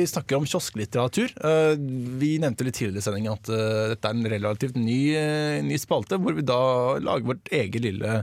snakker 0.07 0.37
om 0.37 0.45
kiosklitteratur. 0.47 1.33
Uh, 1.43 1.73
vi 2.21 2.37
nevnte 2.39 2.63
litt 2.63 2.77
tidligere 2.79 3.03
i 3.03 3.07
sendingen 3.07 3.35
at 3.35 3.51
uh, 3.51 3.89
dette 3.91 4.07
er 4.07 4.15
en 4.15 4.29
relativt 4.31 4.79
ny, 4.79 5.01
ny 5.67 5.79
spalte, 5.81 6.19
hvor 6.23 6.37
vi 6.37 6.45
da 6.47 6.61
lager 7.03 7.33
vårt 7.33 7.51
eget 7.51 7.83
lille 7.83 8.21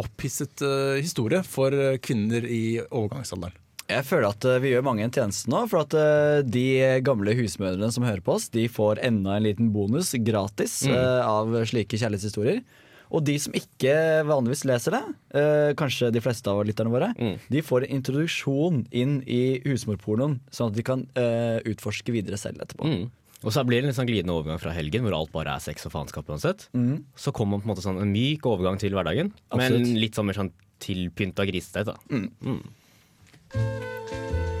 opphisset 0.00 0.62
historie 1.04 1.42
for 1.44 1.74
kvinner 2.00 2.46
i 2.48 2.78
overgangsalderen. 2.80 3.52
Jeg 3.88 4.06
føler 4.08 4.30
at 4.30 4.46
vi 4.64 4.70
gjør 4.72 4.86
mange 4.86 5.04
en 5.04 5.12
tjeneste 5.12 5.52
nå. 5.52 5.60
For 5.68 5.84
at 5.84 6.48
de 6.48 6.64
gamle 7.04 7.34
husmødrene 7.36 7.92
som 7.92 8.06
hører 8.08 8.24
på 8.24 8.38
oss, 8.38 8.48
de 8.54 8.64
får 8.72 9.02
enda 9.04 9.36
en 9.36 9.44
liten 9.44 9.68
bonus 9.74 10.14
gratis 10.24 10.80
mm. 10.88 10.96
av 11.28 11.58
slike 11.68 12.00
kjærlighetshistorier. 12.00 12.64
Og 13.10 13.24
de 13.24 13.36
som 13.40 13.54
ikke 13.56 13.92
vanligvis 14.28 14.66
leser 14.68 14.96
det, 14.98 15.02
eh, 15.40 15.70
kanskje 15.78 16.10
de 16.12 16.20
fleste 16.20 16.50
av 16.52 16.64
lytterne 16.68 16.92
våre, 16.92 17.12
de 17.48 17.62
får 17.64 17.86
en 17.86 17.96
introduksjon 17.98 18.82
inn 18.92 19.22
i 19.26 19.60
husmorpornoen, 19.64 20.40
sånn 20.50 20.72
at 20.72 20.76
de 20.76 20.84
kan 20.84 21.06
eh, 21.16 21.58
utforske 21.64 22.12
videre 22.12 22.36
selv 22.40 22.60
etterpå. 22.60 22.84
Mm. 22.84 23.10
Og 23.46 23.54
så 23.54 23.62
blir 23.64 23.82
det 23.82 23.92
en 23.92 23.94
sånn 23.94 24.08
glidende 24.08 24.34
overgang 24.34 24.58
fra 24.58 24.72
helgen, 24.74 25.04
hvor 25.06 25.14
alt 25.14 25.30
bare 25.32 25.54
er 25.54 25.62
sex 25.62 25.86
og 25.86 25.94
faenskap 25.94 26.26
uansett. 26.28 26.66
Så 27.14 27.32
kommer 27.32 27.54
man 27.54 27.62
på 27.62 27.68
en 27.68 27.74
måte 27.76 27.84
sånn 27.86 28.00
en 28.02 28.10
myk 28.10 28.48
overgang 28.50 28.80
til 28.82 28.96
hverdagen, 28.96 29.30
Absolutt. 29.54 29.86
men 29.86 30.00
litt 30.02 30.18
sånn 30.18 30.26
mer 30.26 30.40
sånn 30.40 30.50
tilpynta 30.82 31.46
grisete. 31.46 31.84
da. 31.86 31.94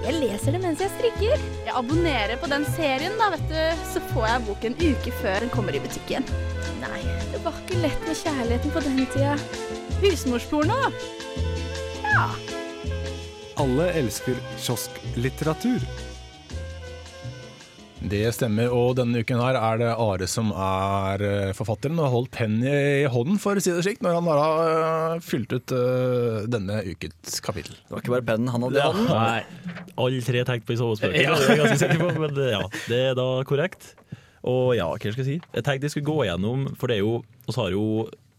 Jeg 0.08 0.14
leser 0.22 0.54
det 0.54 0.60
mens 0.62 0.80
jeg 0.80 0.94
strikker. 0.94 1.42
Jeg 1.66 1.74
abonnerer 1.74 2.38
på 2.40 2.48
den 2.48 2.64
serien, 2.76 3.18
da, 3.18 3.32
vet 3.34 3.50
du. 3.50 3.82
Så 3.92 4.00
får 4.14 4.28
jeg 4.30 4.46
boken 4.46 4.78
en 4.78 4.94
uke 4.94 5.16
før 5.18 5.42
den 5.44 5.52
kommer 5.52 5.76
i 5.76 5.82
butikken. 5.84 6.24
Nei, 6.78 7.00
det 7.32 7.40
var 7.42 7.56
ikke 7.64 7.80
lett 7.82 8.04
med 8.06 8.18
kjærligheten 8.20 8.74
på 8.74 8.82
den 8.84 9.00
tida. 9.12 9.34
Husmorsporno. 10.02 10.76
Ja. 12.04 12.28
Alle 13.58 13.88
elsker 13.98 14.38
kiosklitteratur. 14.62 15.82
Det 17.98 18.20
stemmer, 18.30 18.70
og 18.70 18.92
denne 19.00 19.24
uken 19.24 19.40
her 19.42 19.56
er 19.58 19.80
det 19.80 19.88
Are 19.90 20.26
som 20.30 20.52
er 20.54 21.22
eh, 21.26 21.50
forfatteren 21.56 21.98
og 21.98 22.06
har 22.06 22.12
holdt 22.14 22.30
penn 22.36 22.60
i 22.62 23.08
hånden, 23.10 23.40
for 23.42 23.58
å 23.58 23.64
si 23.64 23.74
det 23.74 23.82
slik, 23.82 23.98
når 24.06 24.20
han 24.20 24.28
har 24.30 24.60
eh, 24.62 25.24
fylt 25.26 25.50
ut 25.50 25.74
eh, 25.74 26.46
denne 26.46 26.78
ukens 26.86 27.42
kapittel. 27.42 27.74
Det 27.74 27.96
var 27.96 28.04
ikke 28.04 28.14
bare 28.14 28.28
pennen 28.30 28.52
han 28.54 28.68
hadde 28.68 28.78
i 28.78 28.86
hånden. 28.86 29.10
Nei, 29.10 29.82
alle 29.98 30.22
tre 30.30 30.44
tenkte 30.46 30.70
på 30.70 30.76
i 30.76 30.80
sovespøket, 30.84 31.18
det 31.18 31.26
er 31.26 31.50
jeg 31.50 31.60
ganske 31.64 31.80
sikker 31.82 32.04
på, 32.04 32.12
men 32.22 32.40
ja, 32.54 32.62
det 32.86 33.02
er 33.10 33.18
da 33.18 33.28
korrekt. 33.50 33.90
Og 34.46 34.76
ja, 34.78 34.86
hva 34.86 34.98
skal 34.98 35.24
jeg 35.24 35.28
si? 35.28 35.36
Jeg 35.54 35.66
tenkte 35.66 35.88
jeg 35.88 35.96
skulle 35.96 36.08
gå 36.08 36.24
gjennom, 36.28 36.66
for 36.78 36.90
det 36.90 36.98
er 36.98 37.04
jo, 37.04 37.22
Vi 37.48 37.56
har 37.56 37.74
jo 37.74 37.84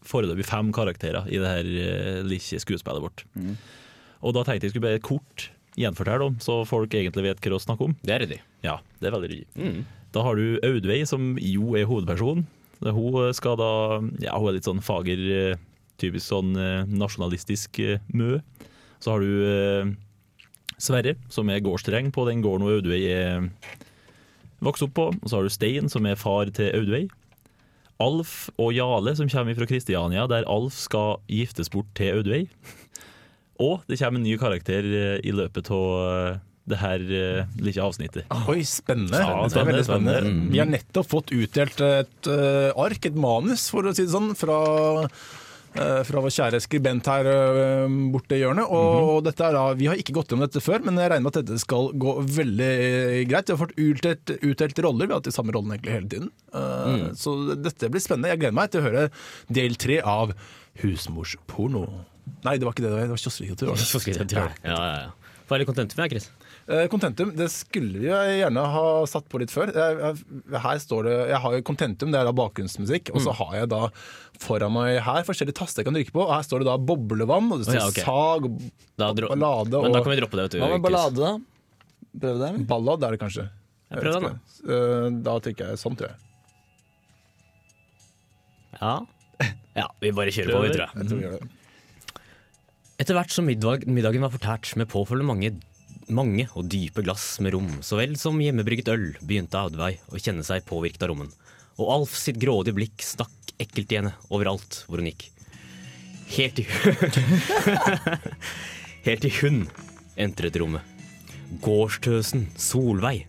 foreløpig 0.06 0.46
fem 0.48 0.70
karakterer 0.72 1.28
i 1.28 1.40
det 1.40 1.48
her 1.48 1.70
eh, 1.84 2.20
lille 2.24 2.60
skuespillet 2.62 3.04
vårt. 3.04 3.24
Og 4.20 4.36
da 4.36 4.44
tenkte 4.44 4.68
jeg 4.68 4.74
skulle 4.74 4.88
bare 4.88 5.02
kort 5.04 5.50
gjenfortelle 5.80 6.26
om, 6.30 6.38
så 6.42 6.62
folk 6.68 6.94
egentlig 6.96 7.28
vet 7.28 7.42
hva 7.44 7.56
å 7.56 7.62
snakke 7.62 7.86
om. 7.88 7.96
Det 8.04 8.14
er 8.14 8.24
ryddig. 8.24 8.40
Ja, 8.64 8.78
det 9.00 9.08
er 9.08 9.16
veldig 9.16 9.30
ryddig. 9.32 9.48
Mm. 9.56 9.82
Da 10.12 10.24
har 10.26 10.36
du 10.36 10.58
Audveig, 10.66 11.06
som 11.08 11.34
jo 11.40 11.76
er 11.78 11.88
hovedpersonen. 11.88 12.46
Hun 12.80 13.34
skal 13.36 13.58
da 13.60 13.72
Ja, 14.24 14.38
hun 14.40 14.48
er 14.48 14.56
litt 14.56 14.68
sånn 14.68 14.80
fager, 14.80 15.20
eh, 15.36 15.60
typisk 16.00 16.26
sånn 16.32 16.54
eh, 16.56 16.88
nasjonalistisk 16.88 17.80
mø. 18.16 18.40
Så 19.00 19.14
har 19.14 19.20
du 19.24 19.96
Sverre, 20.80 21.14
som 21.28 21.48
er 21.52 21.60
gårdsdreng 21.60 22.08
på 22.12 22.24
den 22.28 22.40
gården 22.40 22.64
Audveig 22.64 23.04
er 23.04 23.50
vokst 24.64 24.84
opp 24.86 24.94
på. 24.96 25.08
Og 25.14 25.26
så 25.26 25.38
har 25.38 25.46
du 25.46 25.52
Stein, 25.52 25.90
som 25.92 26.06
er 26.06 26.20
far 26.20 26.50
til 26.56 26.70
Audveig. 26.76 27.08
Alf 28.00 28.48
og 28.56 28.72
Jale, 28.72 29.12
som 29.16 29.28
kommer 29.28 29.56
fra 29.58 29.68
Kristiania, 29.68 30.26
der 30.30 30.46
Alf 30.48 30.78
skal 30.86 31.18
giftes 31.28 31.68
bort 31.72 31.90
til 31.98 32.16
Audveig. 32.16 32.46
Og 33.60 33.82
det 33.90 33.98
kommer 34.00 34.20
en 34.20 34.24
ny 34.24 34.38
karakter 34.40 34.86
eh, 34.88 35.18
i 35.26 35.34
løpet 35.36 35.68
av 35.76 35.90
eh, 36.06 36.38
det 36.70 36.78
her 36.80 37.04
eh, 37.04 37.50
lille 37.60 37.84
avsnittet. 37.84 38.30
Oi, 38.48 38.62
spennende. 38.64 39.20
Ja, 39.20 39.36
det 39.44 39.60
er 39.60 39.68
veldig 39.68 39.84
spennende, 39.84 40.16
spennende. 40.16 40.16
spennende. 40.22 40.54
Vi 40.54 40.62
har 40.62 40.70
nettopp 40.70 41.10
fått 41.10 41.34
utdelt 41.36 41.84
et 41.84 42.30
ark, 42.30 43.10
et 43.10 43.20
manus, 43.20 43.68
for 43.72 43.84
å 43.84 43.92
si 43.96 44.06
det 44.06 44.14
sånn, 44.14 44.32
fra, 44.38 44.60
fra 46.04 46.20
vår 46.20 46.32
kjære 46.34 46.58
skribent 46.64 47.06
her 47.06 47.26
eh, 47.30 47.88
borte 48.10 48.34
i 48.34 48.40
hjørnet. 48.42 48.66
Og 48.70 49.20
Mhm. 49.20 49.24
dette 49.24 49.44
er 49.46 49.52
da, 49.52 49.74
Vi 49.74 49.86
har 49.86 49.94
ikke 49.96 50.12
gått 50.16 50.28
gjennom 50.28 50.46
dette 50.48 50.60
før, 50.60 50.82
men 50.84 50.96
jeg 50.98 51.10
regner 51.10 51.22
med 51.22 51.36
at 51.36 51.44
dette 51.46 51.58
skal 51.62 51.92
gå 51.94 52.14
veldig 52.26 52.60
eh, 52.60 53.24
greit. 53.30 53.46
Vi 53.46 53.54
har 53.54 53.60
fått 53.66 53.76
utdelt, 53.78 54.32
utdelt 54.42 54.78
roller, 54.82 55.06
vi 55.06 55.12
har 55.14 55.20
hatt 55.20 55.30
de 55.30 55.36
samme 55.36 55.52
rollene 55.54 55.78
egentlig 55.78 55.94
hele 55.94 56.08
tiden. 56.08 56.30
Eh, 56.52 56.86
Mm. 56.90 57.14
Så 57.16 57.54
dette 57.62 57.88
blir 57.90 58.00
spennende. 58.02 58.28
Jeg 58.34 58.40
gleder 58.40 58.54
meg 58.54 58.70
til 58.70 58.80
å 58.80 58.84
høre 58.90 59.10
del 59.50 59.74
tre 59.76 60.00
av 60.02 60.32
Husmorsporno. 60.82 61.86
Nei, 62.44 62.56
det 62.58 62.64
var 62.66 62.72
ikke 62.74 62.84
det. 62.84 62.90
Det 62.90 63.08
var 63.08 63.16
var 63.70 63.76
det? 63.76 63.86
Så 63.86 64.00
jeg 64.04 64.28
ja, 64.34 64.48
ja, 64.64 65.10
Hva 65.48 65.56
er 65.56 65.58
litt 65.62 65.68
kontent 65.70 65.96
med 65.98 66.10
Chris. 66.10 66.30
Eh, 66.70 66.86
Contentum, 66.86 67.32
det 67.34 67.48
skulle 67.50 67.98
vi 67.98 68.06
jo 68.06 68.14
gjerne 68.14 68.62
ha 68.72 68.82
satt 69.10 69.24
på 69.30 69.40
litt 69.42 69.50
før. 69.50 69.72
Jeg, 69.74 69.96
jeg, 69.98 70.58
her 70.62 70.78
står 70.78 71.08
det, 71.08 71.14
jeg 71.32 71.40
har 71.42 71.54
jo 71.56 71.62
Contentum, 71.66 72.12
det 72.14 72.20
er 72.20 72.28
da 72.28 72.34
bakgrunnsmusikk. 72.36 73.10
Mm. 73.10 73.16
Og 73.18 73.24
så 73.24 73.34
har 73.40 73.56
jeg 73.58 73.70
da 73.72 73.80
foran 74.40 74.76
meg 74.76 75.00
her 75.02 75.24
forskjellige 75.26 75.58
taster 75.58 75.82
jeg 75.82 75.88
kan 75.88 75.98
trykke 75.98 76.14
på. 76.14 76.22
Og 76.28 76.30
her 76.36 76.44
står 76.46 76.62
det 76.62 76.68
da 76.70 76.76
boblevann, 76.78 77.50
og 77.50 77.62
det 77.62 77.66
står 77.66 77.80
ja, 77.80 77.86
okay. 77.90 78.06
sag 78.06 78.46
og 78.46 78.60
Da 79.00 79.08
ballade. 79.18 79.82
Men 79.82 79.96
da 79.96 80.02
kan 80.04 80.14
vi 80.14 80.20
droppe 80.20 80.38
det, 80.38 80.44
vet 80.46 80.54
du. 80.54 80.60
Hva 80.62 80.68
med 80.76 80.84
ballade, 80.84 81.18
da? 81.18 81.32
Prøv 82.20 82.42
det, 82.42 82.50
ballad 82.70 83.06
er 83.06 83.16
det 83.16 83.22
kanskje. 83.22 83.46
Jeg 83.90 84.04
prøv 84.04 84.16
den, 84.16 84.26
ikke. 84.28 84.76
Eh, 84.76 85.06
Da 85.26 85.38
trykker 85.42 85.72
jeg 85.72 85.80
sånn, 85.82 85.96
tror 85.98 86.12
jeg. 86.12 86.20
Ja. 88.80 88.92
ja, 89.80 89.88
vi 89.98 90.12
bare 90.14 90.34
kjører 90.34 90.54
på, 90.54 90.62
vi, 90.68 90.70
tror 90.76 90.86
jeg. 90.86 91.00
jeg 91.00 91.10
tror 91.10 91.18
vi 91.18 91.26
gjør 91.26 91.40
det. 91.40 91.50
Etter 93.00 93.16
hvert 93.16 93.32
som 93.32 93.46
middag, 93.48 93.86
middagen 93.88 94.22
var 94.22 94.32
fortært 94.34 94.70
med 94.76 94.90
påfølgende 94.92 95.32
mange, 95.32 95.52
mange 96.14 96.46
og 96.58 96.68
dype 96.70 97.04
glass 97.06 97.38
med 97.44 97.54
rom, 97.54 97.70
så 97.84 97.98
vel 98.00 98.16
som 98.20 98.38
hjemmebrygget 98.40 98.90
øl, 98.92 99.06
begynte 99.22 99.60
Audveig 99.60 100.00
å 100.10 100.20
kjenne 100.20 100.44
seg 100.46 100.66
påvirket 100.68 101.04
av 101.06 101.12
rommen. 101.12 101.30
Og 101.80 101.92
Alf 101.94 102.16
sitt 102.18 102.40
grådige 102.40 102.76
blikk 102.76 103.04
stakk 103.04 103.54
ekkelt 103.60 103.92
i 103.92 104.00
henne 104.00 104.14
overalt 104.32 104.82
hvor 104.88 105.00
hun 105.00 105.10
gikk. 105.10 105.28
Helt 106.30 106.60
til 106.60 106.66
Helt 109.06 109.24
til 109.24 109.36
hun 109.40 109.60
entret 110.20 110.58
rommet. 110.60 110.84
Gårdstøsen 111.64 112.46
Solveig. 112.60 113.24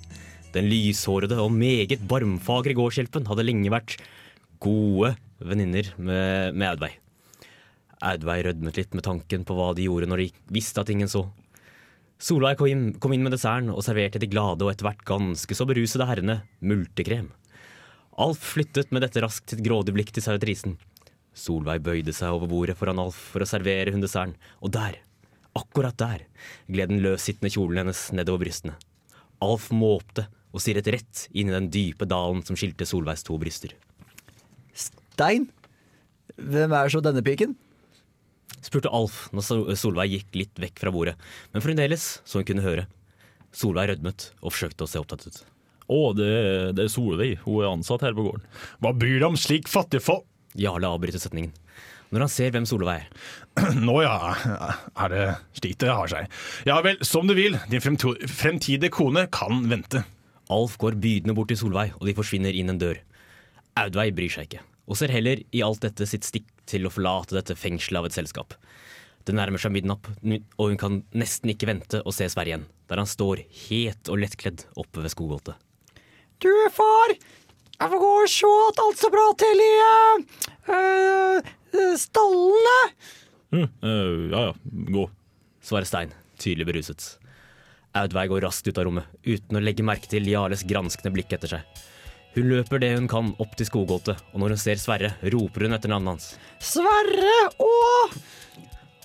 Den 0.52 0.67
lyshårede 0.70 1.39
og 1.41 1.54
meget 1.56 2.04
barmfagre 2.12 2.76
gårdshjelpen 2.78 3.30
hadde 3.30 3.46
lenge 3.48 3.72
vært 3.72 3.96
gode 4.62 5.15
venninner 5.41 5.94
med, 5.98 6.54
med 6.54 6.67
Audveig. 6.67 6.98
Audveig 8.02 8.44
rødmet 8.48 8.78
litt 8.78 8.98
med 8.98 9.06
tanken 9.06 9.46
på 9.48 9.56
hva 9.58 9.72
de 9.78 9.88
gjorde 9.88 10.10
når 10.10 10.26
de 10.26 10.28
visste 10.54 10.82
at 10.84 10.91
ingen 10.94 11.10
så. 11.12 11.26
Solveig 12.22 12.60
kom 12.60 12.70
inn, 12.70 12.88
kom 13.02 13.16
inn 13.16 13.24
med 13.26 13.34
desserten 13.34 13.72
og 13.74 13.82
serverte 13.82 14.20
de 14.22 14.30
glade 14.30 14.62
og 14.62 14.70
etter 14.70 14.86
hvert 14.86 15.02
ganske 15.08 15.56
så 15.58 15.66
berusede 15.66 16.06
herrene 16.06 16.42
multekrem. 16.62 17.32
Alf 18.22 18.44
flyttet 18.54 18.92
med 18.94 19.02
dette 19.02 19.24
raskt 19.24 19.50
sitt 19.50 19.64
grådige 19.66 19.96
blikk 19.96 20.12
til 20.14 20.26
servitrisen. 20.26 20.76
Solveig 21.34 21.82
bøyde 21.82 22.14
seg 22.14 22.36
over 22.36 22.52
bordet 22.52 22.78
foran 22.78 23.02
Alf 23.02 23.18
for 23.34 23.42
å 23.42 23.48
servere 23.50 23.94
hun 23.96 24.04
desserten, 24.04 24.36
og 24.62 24.74
der, 24.76 25.00
akkurat 25.58 25.98
der, 25.98 26.28
gled 26.70 26.92
den 26.92 27.02
løssittende 27.02 27.50
kjolen 27.56 27.82
hennes 27.82 28.04
nedover 28.14 28.44
brystene. 28.46 28.76
Alf 29.42 29.72
måpte 29.74 30.28
og 30.52 30.62
stirret 30.62 30.92
rett 30.94 31.26
inn 31.32 31.50
i 31.50 31.56
den 31.56 31.72
dype 31.74 32.06
dalen 32.06 32.44
som 32.46 32.60
skilte 32.60 32.86
Solveigs 32.86 33.26
to 33.26 33.40
bryster. 33.42 33.74
Stein? 34.78 35.50
Hvem 36.38 36.78
er 36.78 36.94
så 36.94 37.02
denne 37.02 37.26
piken? 37.26 37.58
Spurte 38.65 38.91
Alf 38.93 39.28
når 39.36 39.76
Solveig 39.80 40.15
gikk 40.15 40.38
litt 40.43 40.62
vekk 40.62 40.84
fra 40.84 40.93
bordet, 40.93 41.15
men 41.54 41.63
fremdeles 41.65 42.19
så 42.26 42.41
hun 42.41 42.47
kunne 42.47 42.65
høre. 42.65 42.88
Solveig 43.52 43.91
rødmet 43.91 44.30
og 44.39 44.54
forsøkte 44.54 44.86
å 44.86 44.91
se 44.91 45.02
opptatt 45.02 45.28
ut. 45.28 45.41
Å, 45.91 46.02
det, 46.15 46.30
det 46.78 46.86
er 46.86 46.91
Solveig. 46.91 47.41
Hun 47.43 47.60
er 47.60 47.71
ansatt 47.74 48.06
her 48.06 48.15
på 48.15 48.24
gården. 48.24 48.45
Hva 48.84 48.93
bryr 48.95 49.19
du 49.19 49.28
om 49.28 49.39
slik 49.39 49.67
fattigfolk? 49.71 50.24
Jarle 50.60 50.89
avbryter 50.91 51.19
setningen. 51.19 51.52
Når 52.12 52.26
han 52.26 52.32
ser 52.32 52.52
hvem 52.52 52.65
Solveig 52.67 53.06
er. 53.06 53.76
Nå 53.88 53.97
ja, 54.04 54.15
er 55.00 55.13
det 55.13 55.28
slik 55.60 55.78
det 55.84 55.91
har 55.91 56.12
seg. 56.12 56.32
Ja 56.67 56.80
vel, 56.84 57.00
som 57.08 57.28
du 57.28 57.36
vil. 57.36 57.56
Din 57.71 57.84
fremtidige 57.84 58.91
kone 58.91 59.28
kan 59.32 59.63
vente. 59.71 60.04
Alf 60.52 60.76
går 60.80 61.00
bydende 61.00 61.36
bort 61.36 61.52
til 61.52 61.60
Solveig, 61.62 61.95
og 62.00 62.08
de 62.08 62.15
forsvinner 62.17 62.56
inn 62.56 62.74
en 62.74 62.82
dør. 62.82 63.00
Audveig 63.80 64.12
bryr 64.17 64.34
seg 64.34 64.50
ikke, 64.50 64.63
og 64.89 64.98
ser 65.00 65.13
heller 65.13 65.41
i 65.52 65.63
alt 65.65 65.84
dette 65.86 66.08
sitt 66.10 66.26
stikk 66.28 66.48
til 66.70 66.88
å 66.88 66.94
forlate 66.94 67.38
dette 67.38 67.58
fengselet 67.58 68.02
av 68.02 68.10
et 68.10 68.17
selskap. 68.17 68.56
Det 69.28 69.36
nærmer 69.38 69.62
seg 69.62 69.74
midnatt, 69.76 70.08
og 70.58 70.72
hun 70.72 70.80
kan 70.82 71.02
nesten 71.13 71.52
ikke 71.54 71.70
vente 71.70 72.02
å 72.02 72.13
se 72.15 72.26
Sverre 72.32 72.54
igjen, 72.54 72.65
der 72.89 73.02
han 73.02 73.10
står 73.10 73.44
het 73.67 74.10
og 74.10 74.24
lettkledd 74.24 74.65
oppe 74.82 75.04
ved 75.04 75.13
skogholtet. 75.13 75.60
Du, 76.41 76.50
far! 76.74 77.13
Jeg 77.82 77.89
får 77.89 78.02
gå 78.02 78.10
og 78.13 78.30
se 78.30 78.50
at 78.67 78.80
alt 78.82 79.00
står 79.00 79.13
bra 79.13 79.24
til 79.41 79.62
i 79.62 79.70
uh, 80.70 81.52
stallene. 81.98 82.76
Eh, 83.58 84.28
ja 84.32 84.44
ja, 84.50 84.52
gå. 84.94 85.08
svarer 85.65 85.89
Stein, 85.89 86.13
tydelig 86.41 86.67
beruset. 86.70 87.08
Audveig 87.98 88.30
går 88.32 88.46
raskt 88.46 88.70
ut 88.70 88.78
av 88.78 88.86
rommet, 88.88 89.10
uten 89.26 89.58
å 89.58 89.63
legge 89.63 89.86
merke 89.86 90.10
til 90.10 90.30
Jarles 90.30 90.63
granskende 90.67 91.12
blikk 91.15 91.34
etter 91.36 91.58
seg. 91.58 91.82
Hun 92.32 92.48
løper 92.48 92.80
det 92.80 92.94
hun 92.96 93.10
kan 93.12 93.34
opp 93.44 93.58
til 93.60 93.67
skogholtet, 93.67 94.22
og 94.32 94.39
når 94.39 94.54
hun 94.54 94.62
ser 94.62 94.80
Sverre, 94.80 95.10
roper 95.34 95.65
hun 95.67 95.76
etter 95.76 95.91
navnet 95.91 96.13
hans. 96.15 96.30
Sverre 96.63 97.50
Å! 97.60 97.72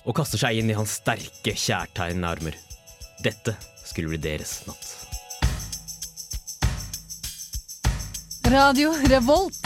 Og 0.07 0.15
kaster 0.15 0.39
seg 0.39 0.61
inn 0.61 0.71
i 0.71 0.77
hans 0.77 0.93
sterke, 1.01 1.51
kjærtegnende 1.51 2.29
armer. 2.31 2.55
Dette 3.19 3.57
skulle 3.83 4.13
bli 4.13 4.21
deres 4.23 4.61
natt. 4.69 4.93
Radio 8.47 8.93
Revolt. 9.11 9.59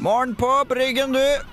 Morgen 0.00 0.32
på 0.34 0.54
bryggen, 0.72 1.12
du. 1.12 1.51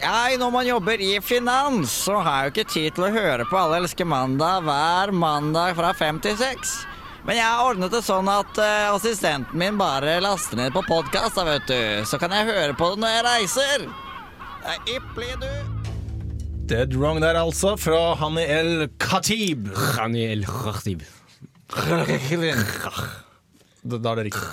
Jeg, 0.00 0.38
når 0.40 0.52
man 0.54 0.64
jobber 0.64 1.02
i 1.04 1.10
finans, 1.20 1.92
så 2.06 2.14
har 2.24 2.38
jeg 2.38 2.46
jo 2.46 2.52
ikke 2.54 2.72
tid 2.72 2.94
til 2.96 3.04
å 3.04 3.10
høre 3.12 3.44
på 3.50 3.58
Alle 3.60 3.82
elsker 3.82 4.08
mandag 4.08 4.64
hver 4.64 5.12
mandag 5.12 5.74
fra 5.76 5.90
fem 5.96 6.16
til 6.24 6.38
seks. 6.40 6.78
Men 7.26 7.36
jeg 7.36 7.44
har 7.44 7.66
ordnet 7.68 7.92
det 7.92 8.00
sånn 8.06 8.30
at 8.32 8.56
uh, 8.56 8.94
assistenten 8.94 9.60
min 9.60 9.76
bare 9.76 10.16
laster 10.24 10.56
ned 10.56 10.72
på 10.72 10.80
podkast, 10.88 11.36
da, 11.36 11.44
vet 11.44 11.68
du. 11.68 11.82
Så 12.08 12.16
kan 12.22 12.32
jeg 12.32 12.48
høre 12.48 12.72
på 12.78 12.88
det 12.94 13.02
når 13.02 13.12
jeg 13.12 13.26
reiser. 13.28 13.86
Det 14.62 14.72
er 14.72 14.96
ypperlig, 14.96 15.36
du. 15.44 15.76
Dead 16.70 16.96
Wrong 16.96 17.20
der, 17.20 17.36
altså, 17.36 17.74
fra 17.76 18.14
Hani 18.22 18.48
El 18.48 18.88
Khatib. 19.02 19.68
Hani 19.98 20.24
El 20.30 20.48
Khatib. 20.48 21.04
Da 23.80 23.96
da 24.00 24.14
er 24.14 24.22
det 24.22 24.30
riktig. 24.30 24.48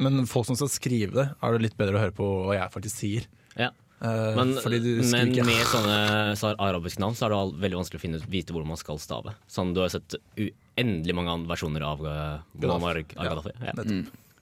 Men 0.00 0.24
folk 0.28 0.48
som 0.48 0.56
skal 0.56 0.72
skrive 0.72 1.12
det, 1.12 1.28
er 1.36 1.52
det 1.52 1.68
litt 1.68 1.76
bedre 1.76 2.00
å 2.00 2.06
høre 2.06 2.16
på 2.16 2.36
hva 2.48 2.56
jeg 2.56 2.72
faktisk 2.72 3.04
sier. 3.04 3.28
Ja. 3.56 3.74
Eh, 4.04 4.36
Men, 4.36 4.52
fordi 4.60 4.78
du 4.84 4.90
men 5.08 5.32
med 5.48 5.64
sånne 5.74 6.36
så 6.36 6.52
arabiske 6.60 7.00
navn 7.00 7.16
så 7.16 7.26
er 7.26 7.32
det 7.32 7.62
veldig 7.64 7.80
vanskelig 7.80 8.00
å 8.00 8.04
finne 8.04 8.20
vite 8.28 8.52
hvordan 8.52 8.74
man 8.74 8.80
skal 8.80 9.00
stave. 9.00 9.32
Sånn, 9.48 9.72
du 9.76 9.80
har 9.84 9.92
sett 9.94 10.18
uendelig 10.36 11.16
mange 11.16 11.38
versjoner 11.48 11.86
av 11.86 12.04
uh, 12.04 12.44
Muammar 12.60 13.00
al-Gaddafi. 13.00 13.56
Ja. 13.64 13.76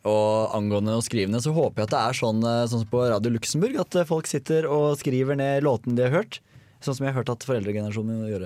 Og 0.04 0.52
angående 0.52 0.98
å 0.98 1.04
skrive 1.04 1.32
ned, 1.32 1.40
så 1.40 1.54
håper 1.56 1.80
jeg 1.80 1.88
at 1.88 1.94
det 1.94 2.00
er 2.02 2.16
sånn, 2.18 2.42
eh, 2.44 2.66
sånn 2.68 2.82
som 2.82 2.90
på 2.90 3.06
Radio 3.08 3.30
Luxembourg, 3.32 3.78
at 3.80 3.96
eh, 3.96 4.04
folk 4.04 4.28
sitter 4.28 4.66
og 4.68 4.98
skriver 5.00 5.38
ned 5.40 5.64
låtene 5.64 5.96
de 5.96 6.04
har 6.04 6.12
hørt. 6.18 6.42
Sånn 6.84 6.98
som 6.98 7.06
jeg 7.06 7.14
har 7.14 7.22
hørt 7.22 7.32
at 7.32 7.46
foreldregenerasjonen 7.48 8.18
min 8.20 8.28
gjør. 8.28 8.44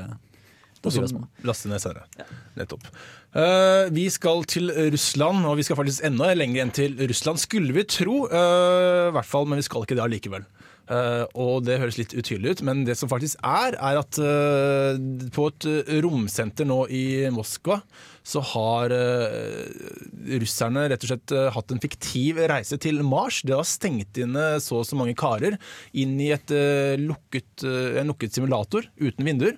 Og 0.78 0.92
som 0.92 0.94
så 0.94 1.02
var 1.02 1.10
små. 1.10 1.24
laste 1.48 1.72
ned 1.72 1.82
senere. 1.82 2.28
Nettopp. 2.54 2.86
Uh, 3.34 3.90
vi 3.90 4.04
skal 4.14 4.44
til 4.46 4.70
Russland, 4.94 5.42
og 5.50 5.58
vi 5.58 5.66
skal 5.66 5.80
faktisk 5.80 6.06
enda 6.06 6.30
lenger 6.38 6.62
enn 6.62 6.70
til 6.78 6.94
Russland, 7.10 7.42
skulle 7.42 7.74
vi 7.74 7.82
tro. 7.90 8.20
Uh, 8.30 9.08
I 9.10 9.16
hvert 9.18 9.26
fall, 9.26 9.50
men 9.50 9.58
vi 9.58 9.66
skal 9.66 9.82
ikke 9.82 9.98
det 9.98 10.06
allikevel. 10.06 10.46
Eh, 10.88 11.24
og 11.36 11.66
det 11.66 11.78
høres 11.82 11.98
litt 12.00 12.14
utydelig 12.16 12.56
ut, 12.56 12.64
men 12.64 12.84
det 12.88 12.96
som 12.96 13.10
faktisk 13.10 13.40
er, 13.44 13.76
er 13.76 14.00
at 14.00 14.18
eh, 14.22 15.00
på 15.34 15.48
et 15.50 15.66
eh, 15.68 15.98
romsenter 16.04 16.68
nå 16.68 16.84
i 16.88 17.28
Moskva, 17.34 17.82
så 18.28 18.42
har 18.44 18.92
russerne 20.36 20.82
rett 20.92 21.04
og 21.06 21.08
slett 21.08 21.32
hatt 21.54 21.72
en 21.72 21.80
fiktiv 21.80 22.36
reise 22.50 22.76
til 22.76 23.00
Mars. 23.00 23.38
Det 23.40 23.54
har 23.56 23.64
stengt 23.64 24.20
inne 24.20 24.58
så 24.60 24.82
og 24.82 24.84
så 24.84 24.98
mange 25.00 25.14
karer 25.16 25.56
inn 25.96 26.12
i 26.20 26.28
et, 26.34 26.52
lukket, 27.00 27.64
en 27.64 28.12
lukket 28.12 28.36
simulator 28.36 28.84
uten 29.00 29.24
vinduer. 29.24 29.56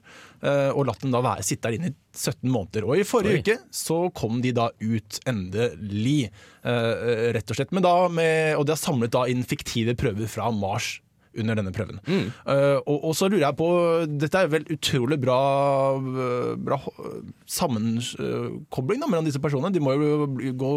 og 0.71 0.87
latt 0.87 1.03
dem 1.03 1.11
da 1.11 1.25
være, 1.27 1.43
sitte 1.43 1.67
der 1.67 1.81
inne 1.81 1.91
i 1.91 1.97
17 2.15 2.47
måneder. 2.47 2.87
Og 2.87 3.03
i 3.03 3.09
forrige 3.11 3.41
Oi. 3.41 3.43
uke 3.43 3.59
så 3.75 3.99
kom 4.15 4.39
de 4.39 4.55
da 4.55 4.71
ut 4.79 5.19
endelig, 5.27 6.31
rett 6.63 7.51
og 7.51 7.59
slett. 7.59 7.75
Men 7.75 7.91
da 7.91 7.97
med, 8.07 8.55
og 8.55 8.71
de 8.71 8.77
har 8.77 8.85
samlet 8.87 9.19
da 9.19 9.27
inn 9.27 9.43
fiktive 9.43 9.99
prøver 9.99 10.31
fra 10.31 10.47
Mars 10.55 11.01
under 11.39 11.59
denne 11.61 11.73
prøven. 11.75 12.01
Eh, 12.11 12.79
og, 12.81 12.97
og 13.11 13.15
så 13.17 13.29
lurer 13.31 13.45
jeg 13.45 13.59
på 13.61 13.69
Dette 14.11 14.41
er 14.41 14.51
vel 14.51 14.67
utrolig 14.75 15.19
bra, 15.23 15.39
eh, 15.99 16.53
bra 16.59 16.79
sammenkobling 17.51 19.03
da, 19.03 19.09
mellom 19.11 19.29
disse 19.29 19.43
personene. 19.43 19.73
De 19.75 19.83
må 19.83 19.95
jo 19.95 20.29
bli, 20.35 20.53
gå, 20.59 20.73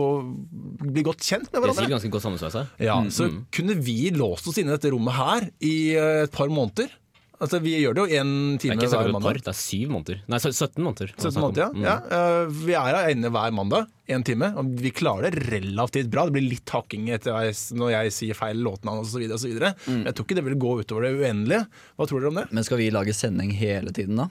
bli 0.83 1.05
godt 1.05 1.25
kjent 1.25 1.49
med 1.49 1.65
Det 1.65 1.87
er 1.87 1.95
ganske 1.95 2.13
godt 2.13 2.27
sammensveisa. 2.27 2.65
Ja, 2.83 2.99
så 3.13 3.29
kunne 3.53 3.77
vi 3.81 4.11
låst 4.15 4.49
oss 4.49 4.59
inne 4.61 4.73
i 4.73 4.77
dette 4.77 4.93
rommet 4.93 5.17
her 5.17 5.49
i 5.63 5.75
eh, 5.97 6.23
et 6.27 6.35
par 6.35 6.51
måneder? 6.53 6.91
Altså, 7.41 7.59
Vi 7.63 7.73
gjør 7.81 7.95
det 7.97 8.03
jo 8.03 8.19
én 8.21 8.29
Det 8.61 8.69
er 8.69 8.77
ikke 8.77 8.89
hver 8.91 9.09
et 9.09 9.25
par, 9.25 9.39
det 9.39 9.51
er 9.51 9.57
syv 9.57 9.89
måneder. 9.95 10.21
Nei, 10.31 10.39
17 10.39 10.83
måneder. 10.83 11.13
17 11.17 11.41
måneder, 11.41 11.63
ja. 11.63 11.69
Mm. 11.73 11.87
ja. 11.87 11.95
eh, 12.17 12.53
Vi 12.67 12.75
er 12.77 12.89
her 12.99 13.09
inne 13.15 13.31
hver 13.33 13.55
mandag, 13.57 13.89
én 14.07 14.23
time. 14.27 14.51
Og 14.59 14.71
vi 14.79 14.93
klarer 14.95 15.33
det 15.33 15.43
relativt 15.49 16.11
bra. 16.13 16.27
Det 16.29 16.37
blir 16.37 16.47
litt 16.47 16.75
hakking 16.75 17.09
jeg, 17.11 17.25
når 17.73 17.93
jeg 17.95 18.15
sier 18.15 18.37
feil 18.37 18.63
låtnavn 18.63 19.03
osv. 19.03 19.25
Mm. 19.25 20.05
Jeg 20.05 20.13
tror 20.13 20.27
ikke 20.27 20.39
det 20.39 20.47
vil 20.47 20.59
gå 20.61 20.77
utover 20.83 21.09
det 21.09 21.13
uendelige. 21.19 21.67
Hva 21.97 22.07
tror 22.09 22.23
dere 22.23 22.33
om 22.33 22.41
det? 22.43 22.47
Men 22.53 22.67
skal 22.69 22.81
vi 22.83 22.89
lage 22.93 23.17
sending 23.17 23.53
hele 23.57 23.95
tiden 23.95 24.23
da? 24.23 24.29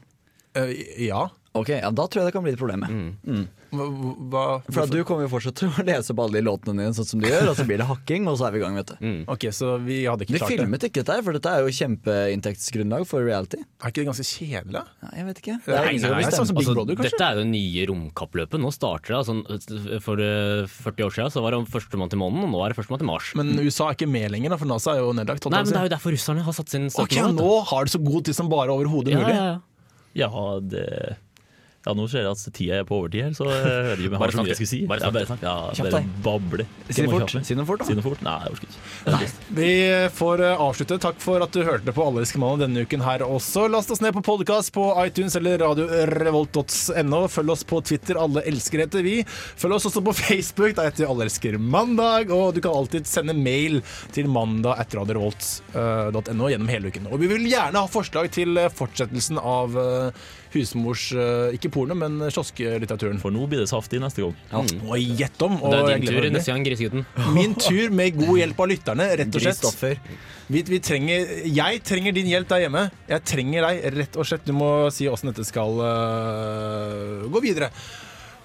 Uh, 0.57 0.73
ja. 1.01 1.27
Ok, 1.55 1.69
ja, 1.69 1.91
Da 1.93 2.07
tror 2.09 2.23
jeg 2.23 2.31
det 2.31 2.33
kan 2.33 2.45
bli 2.47 2.53
et 2.55 2.59
problem. 2.61 2.81
Mm. 2.89 3.43
Hva, 3.73 3.87
hva, 4.33 4.43
For 4.73 4.83
at 4.87 4.91
Du 4.93 5.03
kommer 5.05 5.27
jo 5.27 5.31
fortsatt 5.35 5.57
til 5.61 5.69
å 5.69 5.85
lese 5.85 6.15
på 6.17 6.25
alle 6.25 6.41
de 6.41 6.45
låtene 6.47 6.81
dine 6.81 6.95
sånn 6.97 7.09
som 7.09 7.21
du 7.21 7.27
gjør, 7.29 7.51
og 7.51 7.57
så 7.59 7.67
blir 7.69 7.77
det 7.81 7.87
hakking, 7.89 8.25
og 8.29 8.39
så 8.41 8.47
er 8.49 8.55
vi 8.55 8.61
i 8.61 8.63
gang. 8.63 8.75
vet 8.81 8.93
du 8.93 8.97
Mm. 9.03 9.19
Ok, 9.29 9.45
så 9.53 9.75
vi 9.85 10.05
hadde 10.09 10.25
ikke 10.25 10.33
De 10.33 10.39
klart 10.41 10.49
det. 10.53 10.59
filmet 10.63 10.85
ikke 10.89 11.01
dette, 11.03 11.13
her, 11.13 11.23
for 11.27 11.33
dette 11.37 11.51
er 11.53 11.61
jo 11.67 11.73
kjempeinntektsgrunnlag 11.77 13.05
for 13.09 13.25
reality. 13.27 13.59
Er 13.83 13.91
ikke 13.93 14.01
det 14.03 14.09
ganske 14.09 14.27
kjedelig? 14.29 14.83
Ja, 15.03 15.11
jeg 15.17 15.27
vet 15.29 15.41
ikke. 15.43 15.57
Det 15.67 15.75
er 15.77 15.85
nei, 15.89 15.97
nei, 15.99 16.11
Nei. 16.23 16.31
Sånn 16.33 16.49
som 16.49 16.57
Big 16.57 16.65
altså, 16.69 16.77
Brother, 16.79 16.97
kanskje? 17.01 17.11
Dette 17.13 17.27
er 17.29 17.37
jo 17.37 17.43
det 17.43 17.51
nye 17.53 17.87
romkappløpet. 17.91 18.61
Nå 18.63 18.73
starter 18.73 19.13
det. 19.13 19.19
Altså, 19.21 19.81
for 20.05 20.23
eh, 20.25 20.65
40 20.73 21.07
år 21.09 21.17
siden 21.17 21.35
så 21.37 21.43
var 21.45 21.57
det 21.57 21.61
førstemann 21.73 22.13
til 22.13 22.21
månen, 22.23 22.45
og 22.47 22.53
nå 22.55 22.63
er 22.65 22.73
det 22.73 22.79
førstemann 22.81 23.03
til 23.03 23.11
Mars. 23.13 23.33
Men 23.39 23.53
USA 23.61 23.91
er 23.91 23.99
ikke 23.99 24.09
med 24.09 24.31
lenger, 24.33 24.55
da, 24.55 24.61
for 24.63 24.71
NASA 24.73 24.97
er 24.97 25.03
jo 25.05 25.13
nedlagt. 25.17 25.45
Nei, 25.53 25.61
men 25.63 25.73
Det 25.73 25.81
er 25.83 25.89
jo 25.91 25.95
derfor 25.97 26.17
russerne 26.17 26.47
har 26.49 26.57
satt 26.57 26.73
sin 26.73 26.89
Ok, 26.89 27.03
Okay, 27.13 27.29
nå 27.37 27.51
har 27.69 27.85
det 27.85 27.93
så 27.93 28.01
god 28.03 28.25
tid 28.25 28.35
som 28.41 28.49
bare 28.53 28.73
overhodet 28.73 29.13
Ja, 29.13 29.21
mulig. 29.21 29.37
ja, 29.37 29.45
ja. 29.53 29.61
Ja, 30.15 30.29
det 30.61 31.17
ja, 31.87 31.95
nå 31.99 32.05
ser 32.11 32.23
jeg 32.23 32.31
at 32.31 32.43
tida 32.55 32.77
er 32.81 32.85
på 32.89 32.99
overtid 33.01 33.25
her, 33.27 33.33
så 33.35 33.47
jeg 33.51 33.63
vet 33.89 34.03
ikke 34.05 34.11
om 34.11 34.17
jeg 34.17 34.21
har 34.23 34.33
så 34.35 34.43
mye 34.43 34.53
jeg 34.53 34.59
skal 34.61 34.71
si. 34.73 34.81
bare 34.91 35.03
Ja, 35.03 35.11
bare 35.17 35.27
snakk. 35.31 35.43
Ja, 35.43 35.55
Kjapp 35.79 35.91
deg. 35.97 36.11
bable. 36.23 36.67
Si 36.89 37.03
det 37.03 37.11
fort. 37.11 37.35
Si 37.49 37.57
noe 37.59 37.67
fort, 37.67 37.83
da. 37.83 37.89
Si 37.89 37.97
noe 37.99 38.05
fort? 38.07 38.23
Nei, 38.27 38.37
jeg 38.45 38.55
orker 38.57 38.69
ikke. 38.69 39.31
Vi 39.59 39.71
får 40.19 40.43
eh, 40.47 40.63
avslutte. 40.67 40.99
Takk 41.03 41.19
for 41.25 41.43
at 41.43 41.53
du 41.57 41.63
hørte 41.67 41.95
på 41.97 42.05
Alle 42.07 42.23
elsker 42.23 42.43
mandag 42.43 42.67
denne 42.69 42.85
uken 42.87 43.03
her 43.03 43.25
også. 43.27 43.65
Last 43.73 43.91
oss 43.91 44.03
ned 44.05 44.15
på 44.15 44.23
podkast 44.27 44.71
på 44.77 44.85
iTunes 45.03 45.35
eller 45.41 45.59
radiorevolt.no. 45.63 47.23
Følg 47.33 47.51
oss 47.57 47.65
på 47.67 47.81
Twitter. 47.87 48.19
Alle 48.21 48.45
elsker 48.49 48.85
heter 48.85 49.03
vi. 49.07 49.17
Følg 49.59 49.77
oss 49.79 49.89
også 49.91 50.03
på 50.07 50.15
Facebook. 50.17 50.77
Der 50.79 50.89
heter 50.91 51.05
vi 51.05 51.11
Alle 51.11 51.27
elsker 51.27 51.59
mandag. 51.59 52.31
Og 52.35 52.55
du 52.57 52.61
kan 52.65 52.75
alltid 52.77 53.09
sende 53.11 53.35
mail 53.37 53.81
til 54.15 54.31
mandag 54.31 54.79
etter 54.85 55.03
radiorevolt.no 55.03 56.53
gjennom 56.53 56.71
hele 56.71 56.93
uken. 56.93 57.11
Og 57.13 57.21
vi 57.23 57.31
vil 57.33 57.49
gjerne 57.51 57.83
ha 57.83 57.91
forslag 57.91 58.31
til 58.35 58.57
eh, 58.61 58.71
fortsettelsen 58.73 59.41
av 59.43 59.77
eh, 59.81 60.25
husmors 60.53 61.07
Ikke 61.57 61.71
porno, 61.73 61.97
men 61.99 62.21
kiosklitteraturen. 62.29 63.21
For 63.23 63.35
nå 63.35 63.47
blir 63.51 63.65
det 63.65 63.71
saftig 63.71 64.01
neste 64.03 64.25
gang. 64.25 64.37
Mm. 64.53 64.85
Og 64.89 65.17
gjett 65.23 65.47
om. 65.47 65.59
Og 65.61 65.75
Det 65.75 65.81
er 65.81 66.05
din 66.05 66.13
tur 66.13 66.29
neste 66.37 66.55
gang, 66.55 66.67
Grisegutten. 66.67 67.09
Min 67.37 67.57
tur 67.59 67.95
med 67.95 68.19
god 68.21 68.39
hjelp 68.43 68.63
av 68.65 68.71
lytterne, 68.75 69.09
rett 69.23 69.41
og 69.41 69.47
slett. 69.47 70.07
Vi, 70.53 70.63
vi 70.69 70.79
trenger, 70.85 71.35
jeg 71.49 71.83
trenger 71.87 72.15
din 72.17 72.29
hjelp 72.29 72.49
der 72.51 72.67
hjemme. 72.67 72.87
Jeg 73.09 73.27
trenger 73.29 73.69
deg, 73.69 73.83
rett 73.99 74.17
og 74.21 74.29
slett. 74.29 74.47
Du 74.49 74.55
må 74.57 74.71
si 74.95 75.09
åssen 75.09 75.33
dette 75.33 75.47
skal 75.49 75.81
uh, 75.81 77.29
gå 77.33 77.45
videre. 77.45 77.73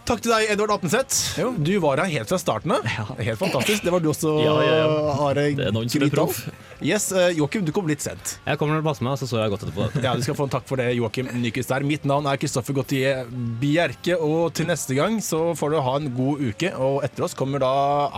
Takk 0.08 0.22
til 0.24 0.32
deg, 0.32 0.46
Edvard 0.54 0.72
Apenseth. 0.72 1.36
Du 1.60 1.74
var 1.84 2.00
her 2.00 2.08
helt 2.14 2.30
fra 2.32 2.38
starten 2.40 2.72
av. 2.72 2.86
Helt 3.20 3.40
fantastisk. 3.42 3.82
Det 3.84 3.92
var 3.92 4.00
du 4.00 4.08
også, 4.14 4.38
Ja, 4.40 4.54
ja, 4.64 4.76
ja. 4.80 5.16
Are 5.26 5.44
Grytdal. 5.52 6.32
Yes, 6.80 7.10
uh, 7.12 7.28
Joakim, 7.36 7.66
du 7.68 7.74
kom 7.76 7.90
litt 7.90 8.06
sent. 8.06 8.38
Jeg 8.46 8.60
kommer 8.62 8.80
og 8.80 8.86
passer 8.88 9.04
meg, 9.04 9.18
så 9.20 9.28
så 9.28 9.42
jeg 9.42 9.52
godt 9.52 9.66
etterpå. 9.68 9.90
Ja, 10.06 10.14
Du 10.16 10.24
skal 10.24 10.38
få 10.40 10.48
en 10.48 10.54
takk 10.54 10.64
for 10.70 10.80
det, 10.80 10.94
Joakim 10.96 11.28
Nyquist 11.42 11.74
der. 11.74 11.84
Mitt 11.84 12.08
navn 12.08 12.30
er 12.32 12.40
Kristoffer 12.40 12.78
Gautier 12.78 13.28
Bjerke, 13.60 14.16
og 14.16 14.54
til 14.56 14.70
neste 14.72 14.96
gang 14.96 15.20
så 15.20 15.52
får 15.60 15.76
du 15.76 15.82
ha 15.84 15.98
en 16.00 16.08
god 16.16 16.46
uke. 16.54 16.72
Og 16.80 17.04
etter 17.04 17.28
oss 17.28 17.36
kommer 17.36 17.60
da 17.66 17.74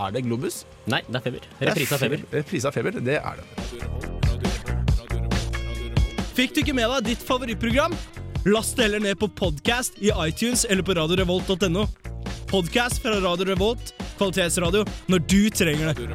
Er 0.06 0.14
det 0.14 0.22
Globus? 0.28 0.62
Nei, 0.86 1.02
det 1.10 1.18
er 1.18 1.26
feber. 1.26 1.50
Reprise 1.72 1.98
av 1.98 2.04
feber. 2.06 2.22
Reprise 2.38 2.70
av 2.70 2.78
feber, 2.78 3.02
det 3.02 3.18
er 3.18 3.42
det. 3.42 3.44
Fikk 6.38 6.54
du 6.54 6.62
ikke 6.62 6.78
med 6.78 6.86
deg 7.00 7.10
ditt 7.16 7.26
favorittprogram? 7.26 7.98
Last 8.44 8.76
det 8.76 8.82
heller 8.82 9.00
ned 9.00 9.18
på 9.18 9.28
podcast 9.28 9.92
i 9.98 10.10
iTunes 10.28 10.64
eller 10.64 10.82
på 10.82 10.94
radiorevolt.no. 10.94 11.86
Podcast 12.48 13.02
fra 13.02 13.10
Radio 13.20 13.44
Revolt, 13.44 13.92
kvalitetsradio, 14.16 14.84
når 15.06 15.18
du 15.28 15.50
trenger 15.50 15.92
det. 15.92 16.08